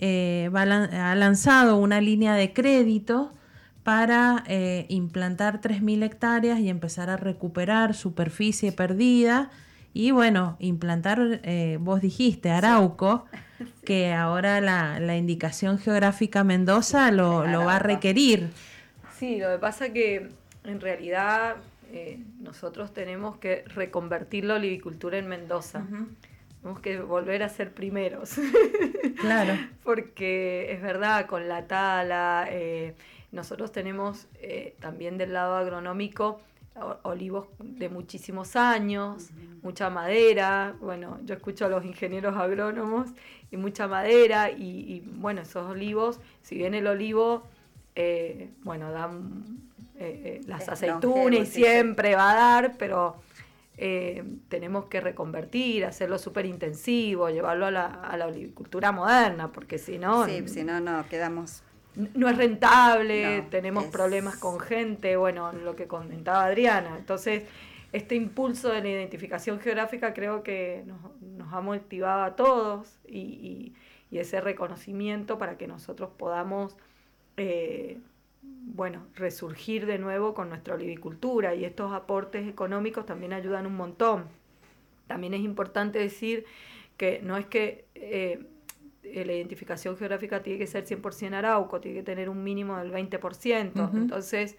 eh, 0.00 0.50
ha 0.52 1.14
lanzado 1.14 1.76
una 1.76 2.00
línea 2.00 2.34
de 2.34 2.52
crédito 2.52 3.32
para 3.84 4.42
eh, 4.48 4.86
implantar 4.88 5.60
3.000 5.60 6.02
hectáreas 6.02 6.58
y 6.58 6.68
empezar 6.68 7.10
a 7.10 7.16
recuperar 7.16 7.94
superficie 7.94 8.72
perdida. 8.72 9.50
Y 9.92 10.10
bueno, 10.10 10.56
implantar, 10.58 11.40
vos 11.78 12.00
dijiste, 12.00 12.50
Arauco, 12.50 13.26
que 13.84 14.12
ahora 14.12 14.60
la, 14.60 15.16
indicación 15.16 15.78
geográfica 15.78 16.42
Mendoza 16.42 17.12
lo, 17.12 17.46
lo 17.46 17.64
va 17.64 17.76
a 17.76 17.78
requerir. 17.78 18.50
Sí, 19.24 19.38
lo 19.38 19.52
que 19.52 19.58
pasa 19.58 19.90
que 19.90 20.28
en 20.64 20.80
realidad 20.82 21.56
eh, 21.90 22.18
nosotros 22.40 22.92
tenemos 22.92 23.38
que 23.38 23.64
reconvertir 23.68 24.44
la 24.44 24.56
olivicultura 24.56 25.16
en 25.16 25.28
Mendoza. 25.28 25.82
Tenemos 26.60 26.80
que 26.82 27.00
volver 27.00 27.42
a 27.42 27.48
ser 27.48 27.72
primeros. 27.72 28.34
Claro. 29.18 29.54
Porque 29.82 30.70
es 30.72 30.82
verdad, 30.82 31.24
con 31.24 31.48
la 31.48 31.66
tala, 31.66 32.46
eh, 32.50 32.96
nosotros 33.32 33.72
tenemos 33.72 34.28
eh, 34.42 34.76
también 34.78 35.16
del 35.16 35.32
lado 35.32 35.56
agronómico 35.56 36.42
olivos 37.04 37.46
de 37.60 37.88
muchísimos 37.88 38.56
años, 38.56 39.30
mucha 39.62 39.88
madera, 39.88 40.74
bueno, 40.80 41.18
yo 41.24 41.34
escucho 41.34 41.64
a 41.64 41.68
los 41.68 41.84
ingenieros 41.84 42.36
agrónomos 42.36 43.08
y 43.50 43.56
mucha 43.56 43.86
madera 43.86 44.50
y, 44.50 44.64
y 44.64 45.00
bueno, 45.00 45.42
esos 45.42 45.70
olivos, 45.70 46.20
si 46.42 46.56
bien 46.56 46.74
el 46.74 46.88
olivo 46.88 47.44
eh, 47.94 48.50
bueno, 48.62 48.90
dan 48.90 49.44
eh, 49.98 50.40
eh, 50.40 50.40
las 50.46 50.68
aceitunas 50.68 51.40
y 51.40 51.46
siempre 51.46 52.14
va 52.14 52.32
a 52.32 52.34
dar, 52.34 52.76
pero 52.78 53.16
tenemos 54.48 54.84
que 54.84 55.00
reconvertir, 55.00 55.84
hacerlo 55.84 56.16
súper 56.16 56.46
intensivo, 56.46 57.28
llevarlo 57.28 57.66
a 57.66 57.72
la, 57.72 57.86
a 57.86 58.16
la 58.16 58.28
olivicultura 58.28 58.92
moderna, 58.92 59.50
porque 59.50 59.78
si 59.78 59.98
no... 59.98 60.26
Sí, 60.26 60.46
si 60.46 60.62
no, 60.62 60.80
no, 60.80 61.04
quedamos... 61.08 61.64
No 62.14 62.28
es 62.28 62.36
rentable, 62.36 63.42
tenemos 63.50 63.84
problemas 63.86 64.36
con 64.36 64.60
gente, 64.60 65.16
bueno, 65.16 65.52
lo 65.52 65.74
que 65.74 65.88
comentaba 65.88 66.44
Adriana. 66.44 66.96
Entonces, 66.96 67.44
este 67.92 68.14
impulso 68.14 68.68
de 68.68 68.80
la 68.80 68.88
identificación 68.88 69.58
geográfica 69.58 70.14
creo 70.14 70.44
que 70.44 70.84
nos, 70.86 71.52
ha 71.52 71.60
motivado 71.60 72.22
a 72.22 72.36
todos 72.36 72.98
y 73.08 73.72
y 74.14 74.20
ese 74.20 74.40
reconocimiento 74.40 75.38
para 75.38 75.58
que 75.58 75.66
nosotros 75.66 76.08
podamos, 76.16 76.76
eh, 77.36 77.98
bueno, 78.42 79.06
resurgir 79.14 79.86
de 79.86 79.98
nuevo 79.98 80.34
con 80.34 80.48
nuestra 80.48 80.74
olivicultura 80.74 81.54
y 81.54 81.64
estos 81.64 81.92
aportes 81.92 82.48
económicos 82.48 83.06
también 83.06 83.32
ayudan 83.32 83.66
un 83.66 83.76
montón. 83.76 84.24
También 85.06 85.34
es 85.34 85.40
importante 85.40 85.98
decir 85.98 86.44
que 86.96 87.20
no 87.22 87.36
es 87.36 87.46
que 87.46 87.84
eh, 87.94 88.46
la 89.02 89.32
identificación 89.32 89.96
geográfica 89.96 90.42
tiene 90.42 90.58
que 90.58 90.66
ser 90.66 90.84
100% 90.86 91.34
arauco, 91.34 91.80
tiene 91.80 91.98
que 91.98 92.04
tener 92.04 92.28
un 92.28 92.42
mínimo 92.42 92.78
del 92.78 92.90
20%. 92.90 93.90
Entonces, 93.94 94.56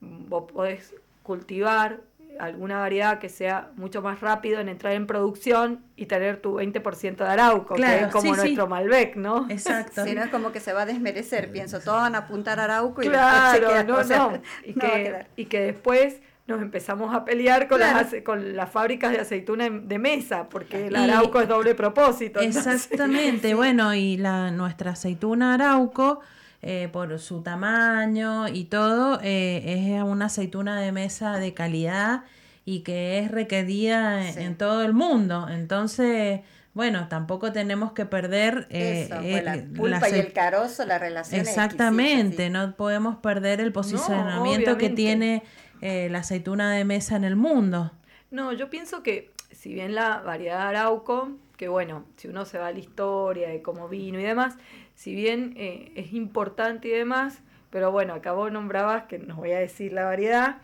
vos 0.00 0.50
podés 0.50 0.94
cultivar 1.22 2.02
alguna 2.38 2.78
variedad 2.78 3.18
que 3.18 3.28
sea 3.28 3.70
mucho 3.76 4.02
más 4.02 4.20
rápido 4.20 4.60
en 4.60 4.68
entrar 4.68 4.92
en 4.94 5.06
producción 5.06 5.82
y 5.96 6.06
tener 6.06 6.40
tu 6.40 6.54
20% 6.54 7.16
de 7.16 7.24
arauco, 7.24 7.74
que 7.74 8.00
es 8.00 8.06
como 8.08 8.34
nuestro 8.34 8.66
Malbec, 8.66 9.16
¿no? 9.16 9.46
Exacto. 9.48 10.04
Si 10.04 10.14
no 10.14 10.22
es 10.22 10.30
como 10.30 10.52
que 10.52 10.60
se 10.60 10.72
va 10.72 10.82
a 10.82 10.86
desmerecer, 10.86 11.50
pienso, 11.50 11.80
todos 11.80 12.00
van 12.02 12.14
a 12.14 12.18
apuntar 12.18 12.60
arauco 12.60 13.02
y 13.02 13.08
claro, 13.08 13.72
después 13.72 14.08
no, 14.08 14.30
no. 14.30 14.42
Y, 14.64 14.74
que, 14.74 15.26
y 15.36 15.44
que 15.46 15.60
después 15.60 16.20
nos 16.48 16.62
empezamos 16.62 17.14
a 17.14 17.24
pelear 17.24 17.68
con, 17.68 17.78
las, 17.78 18.14
con 18.24 18.56
las 18.56 18.70
fábricas 18.70 19.12
de 19.12 19.20
aceituna 19.20 19.68
de 19.68 19.98
mesa, 19.98 20.48
porque 20.48 20.86
el 20.86 20.96
arauco 20.96 21.40
es 21.40 21.48
doble 21.48 21.74
propósito. 21.74 22.40
Exactamente, 22.40 23.54
bueno, 23.54 23.94
y 23.94 24.16
la 24.16 24.50
nuestra 24.50 24.92
aceituna 24.92 25.54
arauco 25.54 26.20
eh, 26.60 26.88
por 26.92 27.18
su 27.20 27.42
tamaño 27.42 28.48
y 28.48 28.64
todo, 28.64 29.20
eh, 29.22 29.94
es 29.94 30.02
una 30.02 30.26
aceituna 30.26 30.80
de 30.80 30.90
mesa 30.90 31.38
de 31.38 31.54
calidad 31.54 32.24
y 32.64 32.80
que 32.80 33.20
es 33.20 33.30
requerida 33.30 34.28
en, 34.28 34.56
todo 34.56 34.82
el 34.82 34.92
mundo. 34.92 35.48
Entonces, 35.48 36.40
bueno, 36.74 37.06
tampoco 37.08 37.52
tenemos 37.52 37.92
que 37.92 38.06
perder 38.06 38.66
eh, 38.70 39.06
pues 39.08 39.44
la 39.44 39.64
pulpa 39.74 40.10
y 40.10 40.14
el 40.14 40.32
carozo, 40.32 40.84
la 40.84 40.98
relación. 40.98 41.40
Exactamente, 41.40 42.50
no 42.50 42.74
podemos 42.74 43.16
perder 43.18 43.60
el 43.60 43.72
posicionamiento 43.72 44.76
que 44.78 44.90
tiene 44.90 45.44
la 45.80 46.18
aceituna 46.18 46.72
de 46.72 46.84
mesa 46.84 47.14
en 47.14 47.24
el 47.24 47.36
mundo. 47.36 47.92
No, 48.32 48.52
yo 48.52 48.68
pienso 48.68 49.04
que 49.04 49.30
si 49.52 49.72
bien 49.72 49.94
la 49.94 50.18
variedad 50.18 50.66
arauco, 50.68 51.30
que 51.56 51.68
bueno, 51.68 52.04
si 52.16 52.28
uno 52.28 52.44
se 52.44 52.58
va 52.58 52.68
a 52.68 52.72
la 52.72 52.78
historia 52.78 53.48
de 53.48 53.62
cómo 53.62 53.88
vino 53.88 54.18
y 54.20 54.22
demás, 54.22 54.56
si 54.98 55.14
bien 55.14 55.54
eh, 55.56 55.92
es 55.94 56.12
importante 56.12 56.88
y 56.88 56.90
demás, 56.90 57.40
pero 57.70 57.92
bueno, 57.92 58.14
acabo 58.14 58.50
nombrabas 58.50 59.04
que 59.04 59.20
no 59.20 59.36
voy 59.36 59.52
a 59.52 59.60
decir 59.60 59.92
la 59.92 60.04
variedad, 60.04 60.58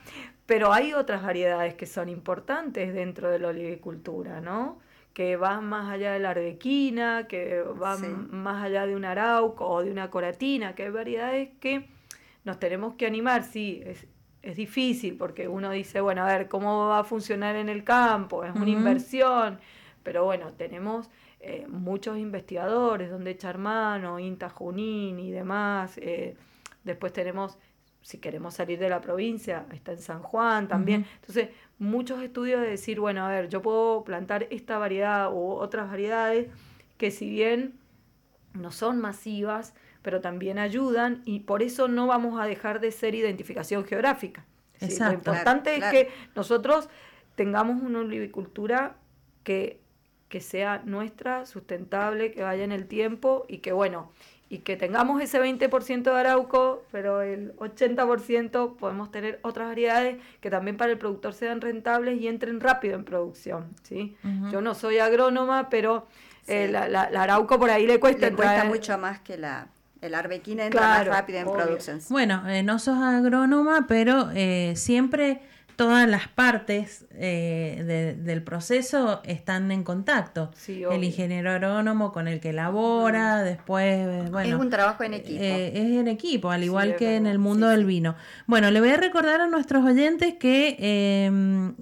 pero 0.45 0.73
hay 0.73 0.93
otras 0.93 1.23
variedades 1.23 1.75
que 1.75 1.87
son 1.87 2.09
importantes 2.09 2.93
dentro 2.93 3.31
de 3.31 3.39
la 3.39 3.49
olivicultura, 3.49 4.41
¿no? 4.41 4.81
Que 5.13 5.37
van 5.37 5.67
más 5.67 5.89
allá 5.89 6.15
de 6.15 6.19
la 6.19 6.31
arbequina, 6.31 7.29
que 7.29 7.63
van 7.63 8.29
más 8.33 8.65
allá 8.65 8.89
de 8.89 8.97
un 8.97 9.05
arauco 9.05 9.69
o 9.69 9.85
de 9.85 9.93
una 9.93 10.11
coratina, 10.11 10.75
que 10.75 10.83
hay 10.83 10.91
variedades 10.91 11.51
que 11.61 11.89
nos 12.43 12.59
tenemos 12.59 12.97
que 12.97 13.07
animar, 13.07 13.45
sí, 13.45 13.85
es, 13.87 14.05
es 14.43 14.57
difícil 14.57 15.17
porque 15.17 15.47
uno 15.47 15.71
dice, 15.71 16.01
bueno, 16.01 16.25
a 16.25 16.27
ver, 16.27 16.49
¿cómo 16.49 16.89
va 16.89 16.99
a 16.99 17.05
funcionar 17.05 17.55
en 17.55 17.69
el 17.69 17.85
campo? 17.85 18.43
Es 18.43 18.53
una 18.57 18.69
inversión, 18.69 19.61
pero 20.03 20.25
bueno, 20.25 20.53
tenemos 20.55 21.09
eh, 21.47 21.67
muchos 21.69 22.17
investigadores, 22.19 23.11
donde 23.11 23.33
echar 23.33 23.59
mano, 23.59 24.19
Inta 24.19 24.49
Junín 24.49 25.19
y 25.19 25.31
demás. 25.31 25.99
Eh, 25.99 26.37
después 26.85 27.13
tenemos, 27.13 27.59
si 28.01 28.19
queremos 28.19 28.55
salir 28.55 28.79
de 28.79 28.89
la 28.89 29.01
provincia, 29.01 29.67
está 29.73 29.93
en 29.93 30.01
San 30.01 30.23
Juan 30.23 30.69
también. 30.69 31.07
Entonces, 31.17 31.51
muchos 31.79 32.23
estudios 32.23 32.61
de 32.63 32.69
decir, 32.69 32.99
bueno, 32.99 33.27
a 33.27 33.29
ver, 33.29 33.49
yo 33.49 33.61
puedo 33.61 34.05
plantar 34.05 34.47
esta 34.51 34.79
variedad 34.79 35.31
u 35.33 35.51
otras 35.51 35.91
variedades 35.91 36.49
que 36.97 37.11
si 37.11 37.29
bien 37.29 37.75
no 38.55 38.71
son 38.71 39.01
masivas, 39.01 39.75
pero 40.01 40.21
también 40.23 40.59
ayudan 40.59 41.23
y 41.27 41.41
por 41.41 41.63
eso 41.63 41.89
no 41.89 42.07
vamos 42.07 42.41
a 42.41 42.47
dejar 42.47 42.81
de 42.81 42.91
ser 42.91 43.15
identificación 43.15 43.85
geográfica. 43.85 44.47
Lo 44.81 45.13
importante 45.13 45.77
es 45.77 45.85
que 45.85 46.11
nosotros 46.35 46.89
tengamos 47.35 47.83
una 47.83 48.01
olivicultura 48.01 48.97
que 49.43 49.84
que 50.35 50.41
sea 50.41 50.83
nuestra, 50.85 51.47
sustentable, 51.47 52.33
que 52.33 52.43
vaya 52.43 52.65
en 52.65 52.73
el 52.73 52.87
tiempo 52.87 53.47
y 53.49 53.59
que 53.59 53.71
bueno, 53.71 54.11
y 54.49 54.59
que 54.59 54.75
tengamos 54.75 55.23
ese 55.23 55.41
20% 55.41 56.03
de 56.03 56.11
arauco, 56.11 56.83
pero 56.91 57.23
el 57.23 57.55
80% 57.59 58.75
podemos 58.75 59.13
tener 59.13 59.39
otras 59.43 59.69
variedades 59.69 60.21
que 60.41 60.51
también 60.51 60.77
para 60.77 60.91
el 60.91 60.99
productor 60.99 61.35
sean 61.35 61.61
rentables 61.61 62.21
y 62.21 62.27
entren 62.27 62.59
rápido 62.59 62.97
en 62.97 63.05
producción. 63.05 63.67
¿sí? 63.85 64.17
Yo 64.51 64.61
no 64.61 64.75
soy 64.75 64.99
agrónoma, 64.99 65.69
pero 65.69 66.09
eh, 66.49 66.67
la, 66.69 66.89
la, 66.89 67.03
arauco 67.23 67.57
por 67.57 67.71
ahí 67.71 67.87
le 67.87 68.01
cuesta. 68.01 68.29
Le 68.29 68.35
cuesta 68.35 68.65
mucho 68.65 68.99
más 68.99 69.21
que 69.21 69.39
la, 69.39 69.69
el 70.01 70.17
arbequina 70.17 70.65
entra 70.65 70.81
más 70.81 71.07
rápido 71.07 71.39
en 71.39 71.53
producción. 71.53 72.01
Bueno, 72.11 72.43
eh, 72.49 72.65
no 72.65 72.81
sos 72.81 72.99
agrónoma, 72.99 73.87
pero 73.87 74.31
eh, 74.35 74.73
siempre 74.75 75.43
todas 75.77 76.09
las 76.09 76.29
partes 76.29 77.07
eh, 77.13 78.15
del 78.19 78.43
proceso 78.43 79.21
están 79.25 79.71
en 79.71 79.85
contacto. 79.85 80.51
el 80.67 81.05
ingeniero 81.05 81.51
agrónomo 81.51 82.13
con 82.13 82.29
el 82.29 82.41
que 82.41 82.51
elabora, 82.51 83.43
después, 83.43 84.31
bueno. 84.31 84.57
Es 84.57 84.61
un 84.61 84.71
trabajo 84.71 85.03
en 85.05 85.15
equipo. 85.15 85.43
Eh, 85.43 85.73
es 85.75 85.99
en 85.99 86.09
equipo, 86.09 86.51
al 86.51 86.65
igual 86.65 86.97
que 86.97 87.17
en 87.17 87.27
el 87.27 87.39
mundo 87.39 87.69
del 87.69 87.85
vino. 87.85 88.17
Bueno, 88.47 88.71
le 88.71 88.81
voy 88.81 88.91
a 88.91 88.97
recordar 88.97 89.41
a 89.41 89.47
nuestros 89.47 89.85
oyentes 89.85 90.35
que 90.35 90.77
em, 90.79 91.75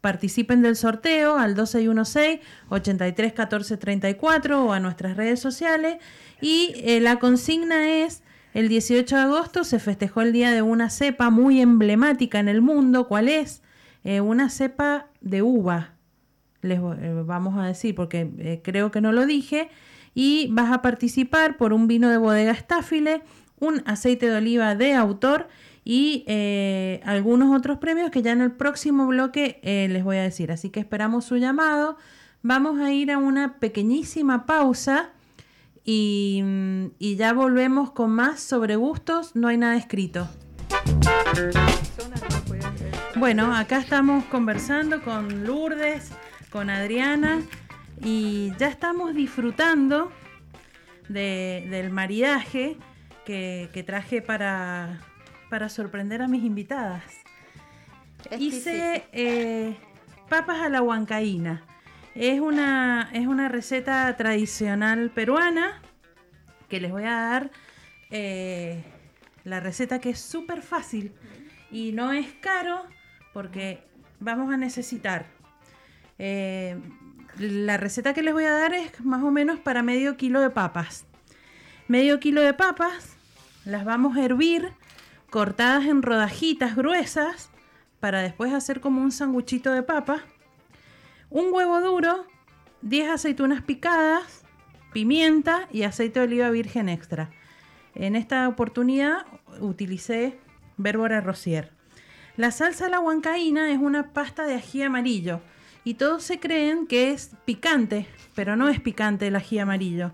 participen 0.00 0.62
del 0.62 0.76
sorteo 0.76 1.36
al 1.36 1.54
2616 1.54 2.40
831434 2.68 4.64
o 4.64 4.72
a 4.72 4.80
nuestras 4.80 5.16
redes 5.16 5.40
sociales 5.40 5.96
y 6.40 6.72
eh, 6.76 7.00
la 7.00 7.18
consigna 7.18 7.88
es 7.88 8.22
el 8.52 8.68
18 8.68 9.14
de 9.14 9.22
agosto 9.22 9.64
se 9.64 9.78
festejó 9.78 10.22
el 10.22 10.32
día 10.32 10.50
de 10.50 10.62
una 10.62 10.90
cepa 10.90 11.30
muy 11.30 11.60
emblemática 11.60 12.40
en 12.40 12.48
el 12.48 12.62
mundo. 12.62 13.06
¿Cuál 13.06 13.28
es? 13.28 13.62
Eh, 14.02 14.20
una 14.20 14.50
cepa 14.50 15.06
de 15.20 15.42
uva, 15.42 15.94
les 16.62 16.78
eh, 16.78 17.22
vamos 17.24 17.58
a 17.58 17.66
decir, 17.66 17.94
porque 17.94 18.30
eh, 18.38 18.60
creo 18.64 18.90
que 18.90 19.00
no 19.00 19.12
lo 19.12 19.26
dije. 19.26 19.68
Y 20.14 20.48
vas 20.50 20.72
a 20.72 20.82
participar 20.82 21.56
por 21.56 21.72
un 21.72 21.86
vino 21.86 22.10
de 22.10 22.16
bodega 22.16 22.54
Staffile, 22.54 23.22
un 23.60 23.82
aceite 23.86 24.28
de 24.28 24.36
oliva 24.36 24.74
de 24.74 24.94
autor 24.94 25.48
y 25.84 26.24
algunos 27.04 27.56
otros 27.56 27.78
premios 27.78 28.10
que 28.10 28.20
ya 28.20 28.32
en 28.32 28.42
el 28.42 28.52
próximo 28.52 29.06
bloque 29.06 29.60
les 29.62 30.02
voy 30.02 30.16
a 30.16 30.22
decir. 30.22 30.50
Así 30.50 30.70
que 30.70 30.80
esperamos 30.80 31.26
su 31.26 31.36
llamado. 31.36 31.96
Vamos 32.42 32.80
a 32.80 32.92
ir 32.92 33.12
a 33.12 33.18
una 33.18 33.58
pequeñísima 33.60 34.46
pausa 34.46 35.10
y, 35.84 36.42
ya 37.16 37.32
volvemos 37.32 37.92
con 37.92 38.10
más 38.10 38.40
sobre 38.40 38.76
gustos, 38.76 39.34
no 39.34 39.48
hay 39.48 39.56
nada 39.56 39.76
escrito. 39.76 40.28
Bueno, 43.16 43.54
acá 43.54 43.78
estamos 43.78 44.24
conversando 44.26 45.02
con 45.02 45.44
Lourdes, 45.44 46.10
con 46.50 46.70
Adriana 46.70 47.42
y 48.02 48.52
ya 48.58 48.68
estamos 48.68 49.14
disfrutando 49.14 50.10
del 51.08 51.90
maridaje 51.90 52.76
que, 53.24 53.84
traje 53.86 54.22
para, 54.22 55.00
para, 55.48 55.68
sorprender 55.68 56.22
a 56.22 56.28
mis 56.28 56.44
invitadas. 56.44 57.04
Hice 58.38 59.04
eh, 59.12 59.76
papas 60.28 60.60
a 60.60 60.68
la 60.68 60.82
huancaína. 60.82 61.64
Es 62.14 62.40
una, 62.40 63.08
es 63.12 63.26
una 63.26 63.48
receta 63.48 64.16
tradicional 64.16 65.10
peruana 65.10 65.80
que 66.68 66.80
les 66.80 66.90
voy 66.90 67.04
a 67.04 67.14
dar 67.14 67.50
eh, 68.10 68.82
la 69.44 69.60
receta 69.60 70.00
que 70.00 70.10
es 70.10 70.20
súper 70.20 70.62
fácil 70.62 71.12
y 71.70 71.92
no 71.92 72.12
es 72.12 72.32
caro 72.40 72.82
porque 73.32 73.84
vamos 74.18 74.52
a 74.52 74.56
necesitar. 74.56 75.26
Eh, 76.18 76.76
la 77.38 77.76
receta 77.76 78.12
que 78.12 78.22
les 78.22 78.34
voy 78.34 78.44
a 78.44 78.52
dar 78.52 78.74
es 78.74 79.04
más 79.04 79.22
o 79.22 79.30
menos 79.30 79.60
para 79.60 79.82
medio 79.82 80.16
kilo 80.16 80.40
de 80.40 80.50
papas. 80.50 81.06
Medio 81.86 82.18
kilo 82.18 82.42
de 82.42 82.54
papas 82.54 83.16
las 83.64 83.84
vamos 83.84 84.16
a 84.16 84.24
hervir 84.24 84.72
cortadas 85.30 85.86
en 85.86 86.02
rodajitas 86.02 86.74
gruesas 86.74 87.50
para 88.00 88.20
después 88.20 88.52
hacer 88.52 88.80
como 88.80 89.00
un 89.00 89.12
sanguchito 89.12 89.72
de 89.72 89.82
papa 89.82 90.24
un 91.30 91.52
huevo 91.52 91.80
duro, 91.80 92.26
10 92.82 93.10
aceitunas 93.10 93.62
picadas, 93.62 94.42
pimienta 94.92 95.68
y 95.72 95.84
aceite 95.84 96.20
de 96.20 96.26
oliva 96.26 96.50
virgen 96.50 96.88
extra. 96.88 97.30
En 97.94 98.16
esta 98.16 98.48
oportunidad 98.48 99.26
utilicé 99.60 100.38
Bérbora 100.76 101.20
Rosier. 101.20 101.72
La 102.36 102.50
salsa 102.50 102.88
la 102.88 103.00
huancaína 103.00 103.70
es 103.70 103.78
una 103.78 104.12
pasta 104.12 104.44
de 104.44 104.54
ají 104.54 104.82
amarillo 104.82 105.40
y 105.84 105.94
todos 105.94 106.22
se 106.22 106.40
creen 106.40 106.86
que 106.86 107.12
es 107.12 107.32
picante, 107.44 108.06
pero 108.34 108.56
no 108.56 108.68
es 108.68 108.80
picante 108.80 109.28
el 109.28 109.36
ají 109.36 109.58
amarillo. 109.58 110.10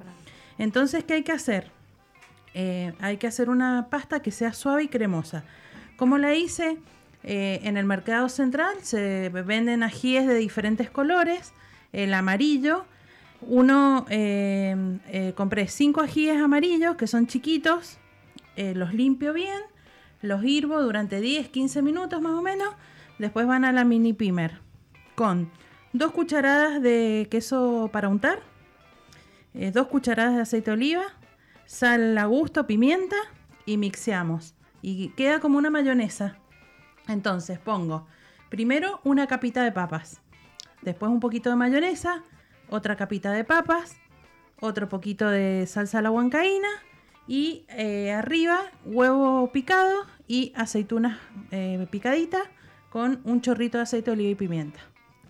Entonces, 0.58 1.04
¿qué 1.04 1.14
hay 1.14 1.22
que 1.22 1.32
hacer? 1.32 1.70
Eh, 2.54 2.94
hay 3.00 3.18
que 3.18 3.26
hacer 3.26 3.50
una 3.50 3.88
pasta 3.90 4.20
que 4.20 4.30
sea 4.30 4.52
suave 4.52 4.84
y 4.84 4.88
cremosa. 4.88 5.44
Como 5.96 6.18
la 6.18 6.34
hice, 6.34 6.78
eh, 7.26 7.60
en 7.64 7.76
el 7.76 7.84
mercado 7.84 8.28
central 8.28 8.76
se 8.82 9.28
venden 9.30 9.82
ajíes 9.82 10.28
de 10.28 10.36
diferentes 10.36 10.88
colores, 10.90 11.52
el 11.92 12.14
amarillo, 12.14 12.84
Uno, 13.42 14.06
eh, 14.08 14.98
eh, 15.08 15.32
compré 15.36 15.68
cinco 15.68 16.00
ajíes 16.00 16.40
amarillos 16.40 16.96
que 16.96 17.06
son 17.06 17.26
chiquitos, 17.26 17.98
eh, 18.56 18.74
los 18.74 18.94
limpio 18.94 19.32
bien, 19.32 19.60
los 20.22 20.44
hirvo 20.44 20.80
durante 20.80 21.20
10, 21.20 21.48
15 21.48 21.82
minutos 21.82 22.22
más 22.22 22.32
o 22.32 22.42
menos, 22.42 22.68
después 23.18 23.46
van 23.46 23.64
a 23.64 23.72
la 23.72 23.84
mini 23.84 24.12
pimer 24.12 24.60
con 25.16 25.50
dos 25.92 26.12
cucharadas 26.12 26.80
de 26.80 27.26
queso 27.30 27.90
para 27.92 28.08
untar, 28.08 28.40
dos 29.72 29.88
cucharadas 29.88 30.36
de 30.36 30.42
aceite 30.42 30.70
de 30.70 30.74
oliva, 30.76 31.04
sal 31.66 32.16
a 32.16 32.26
gusto, 32.26 32.66
pimienta 32.66 33.16
y 33.64 33.78
mixeamos. 33.78 34.54
Y 34.82 35.08
queda 35.10 35.40
como 35.40 35.58
una 35.58 35.70
mayonesa. 35.70 36.36
Entonces 37.08 37.58
pongo 37.58 38.06
primero 38.48 39.00
una 39.04 39.26
capita 39.26 39.62
de 39.64 39.72
papas, 39.72 40.20
después 40.82 41.10
un 41.10 41.20
poquito 41.20 41.50
de 41.50 41.56
mayonesa, 41.56 42.22
otra 42.68 42.96
capita 42.96 43.32
de 43.32 43.44
papas, 43.44 43.96
otro 44.60 44.88
poquito 44.88 45.28
de 45.28 45.66
salsa 45.66 45.98
a 45.98 46.02
la 46.02 46.10
huancaína 46.10 46.68
y 47.26 47.64
eh, 47.68 48.12
arriba 48.12 48.70
huevo 48.84 49.50
picado 49.52 50.06
y 50.26 50.52
aceitunas 50.56 51.18
eh, 51.50 51.86
picaditas 51.90 52.42
con 52.90 53.20
un 53.24 53.40
chorrito 53.40 53.78
de 53.78 53.82
aceite 53.82 54.10
de 54.10 54.12
oliva 54.12 54.30
y 54.30 54.34
pimienta. 54.34 54.80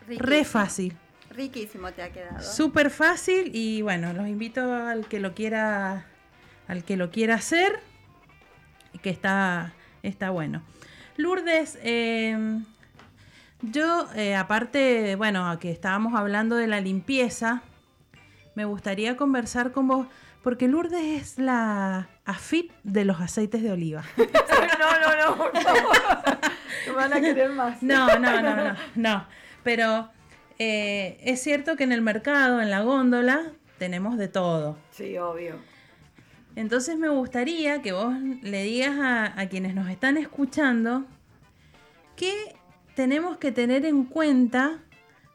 Re 0.06 0.44
fácil. 0.44 0.96
Riquísimo 1.30 1.92
te 1.92 2.02
ha 2.02 2.12
quedado. 2.12 2.40
Súper 2.40 2.90
fácil 2.90 3.50
y 3.54 3.82
bueno, 3.82 4.12
los 4.12 4.28
invito 4.28 4.72
al 4.72 5.06
que 5.06 5.20
lo 5.20 5.34
quiera, 5.34 6.06
al 6.68 6.84
que 6.84 6.96
lo 6.96 7.10
quiera 7.10 7.34
hacer, 7.34 7.80
que 9.02 9.10
está, 9.10 9.74
está 10.02 10.30
bueno. 10.30 10.62
Lourdes, 11.16 11.78
em, 11.82 12.64
yo, 13.62 14.06
eh, 14.14 14.34
aparte, 14.36 15.16
bueno, 15.16 15.58
que 15.58 15.70
estábamos 15.70 16.14
hablando 16.14 16.56
de 16.56 16.66
la 16.66 16.80
limpieza, 16.80 17.62
me 18.54 18.64
gustaría 18.64 19.16
conversar 19.16 19.72
con 19.72 19.88
vos, 19.88 20.06
porque 20.42 20.68
Lourdes 20.68 21.02
es 21.02 21.38
la 21.38 22.08
AFIP 22.24 22.70
de 22.82 23.04
los 23.04 23.20
aceites 23.20 23.62
de 23.62 23.72
oliva. 23.72 24.04
no, 24.16 24.24
no, 24.26 25.36
no, 25.36 25.50
no. 25.52 26.94
van 26.94 27.12
a 27.12 27.20
querer 27.20 27.50
más. 27.50 27.82
No, 27.82 28.18
no, 28.18 28.42
no, 28.42 28.56
no, 28.56 28.76
no. 28.94 29.26
Pero 29.62 30.08
eh, 30.58 31.18
es 31.22 31.42
cierto 31.42 31.76
que 31.76 31.84
en 31.84 31.92
el 31.92 32.02
mercado, 32.02 32.60
en 32.60 32.70
la 32.70 32.82
góndola, 32.82 33.52
tenemos 33.78 34.16
de 34.16 34.28
todo. 34.28 34.78
Sí, 34.90 35.18
obvio. 35.18 35.56
Entonces 36.56 36.98
me 36.98 37.10
gustaría 37.10 37.82
que 37.82 37.92
vos 37.92 38.14
le 38.42 38.62
digas 38.62 38.96
a, 38.98 39.46
quienes 39.50 39.74
nos 39.74 39.90
están 39.90 40.16
escuchando 40.16 41.04
qué 42.16 42.32
tenemos 42.94 43.36
que 43.36 43.52
tener 43.52 43.84
en 43.84 44.04
cuenta 44.04 44.78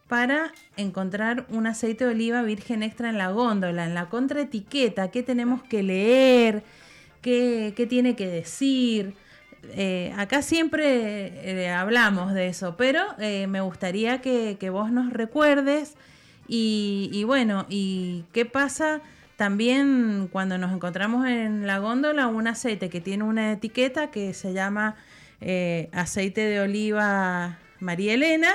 para 0.07 0.51
encontrar 0.77 1.45
un 1.49 1.67
aceite 1.67 2.05
de 2.05 2.11
oliva 2.11 2.41
virgen 2.41 2.81
extra 2.81 3.09
en 3.09 3.19
la 3.19 3.31
góndola, 3.31 3.85
en 3.85 3.93
la 3.93 4.09
contraetiqueta, 4.09 5.11
qué 5.11 5.21
tenemos 5.21 5.61
que 5.61 5.83
leer, 5.83 6.63
qué, 7.21 7.87
tiene 7.87 8.15
que 8.15 8.27
decir. 8.27 9.13
Eh, 9.75 10.11
acá 10.17 10.41
siempre 10.41 11.61
eh, 11.61 11.69
hablamos 11.69 12.33
de 12.33 12.47
eso, 12.47 12.75
pero 12.77 13.03
eh, 13.19 13.45
me 13.45 13.61
gustaría 13.61 14.21
que, 14.21 14.69
vos 14.71 14.91
nos 14.91 15.13
recuerdes 15.13 15.93
y, 16.47 17.11
y, 17.13 17.25
bueno, 17.25 17.67
y 17.69 18.25
qué 18.33 18.45
pasa 18.45 19.01
también 19.41 20.27
cuando 20.31 20.59
nos 20.59 20.71
encontramos 20.71 21.27
en 21.27 21.65
la 21.65 21.79
góndola 21.79 22.27
un 22.27 22.45
aceite 22.45 22.91
que 22.91 23.01
tiene 23.01 23.23
una 23.23 23.53
etiqueta 23.53 24.11
que 24.11 24.35
se 24.35 24.53
llama 24.53 24.97
eh, 25.39 25.89
aceite 25.93 26.41
de 26.41 26.59
oliva 26.59 27.57
María 27.79 28.13
Elena 28.13 28.53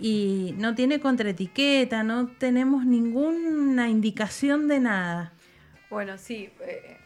y 0.00 0.54
no 0.56 0.74
tiene 0.74 0.98
contraetiqueta, 0.98 2.04
no 2.04 2.26
tenemos 2.26 2.86
ninguna 2.86 3.90
indicación 3.90 4.66
de 4.66 4.80
nada. 4.80 5.34
Bueno, 5.90 6.16
sí, 6.16 6.48
eh, 6.62 6.96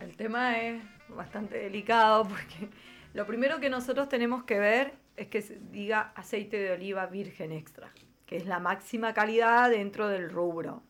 el 0.00 0.14
tema 0.14 0.58
es 0.58 0.82
bastante 1.08 1.56
delicado 1.56 2.24
porque 2.28 2.68
lo 3.14 3.26
primero 3.26 3.58
que 3.58 3.70
nosotros 3.70 4.10
tenemos 4.10 4.44
que 4.44 4.58
ver 4.58 4.92
es 5.16 5.28
que 5.28 5.40
diga 5.70 6.12
aceite 6.14 6.58
de 6.58 6.72
oliva 6.72 7.06
virgen 7.06 7.52
extra, 7.52 7.90
que 8.26 8.36
es 8.36 8.44
la 8.44 8.58
máxima 8.58 9.14
calidad 9.14 9.70
dentro 9.70 10.08
del 10.08 10.28
rubro. 10.28 10.82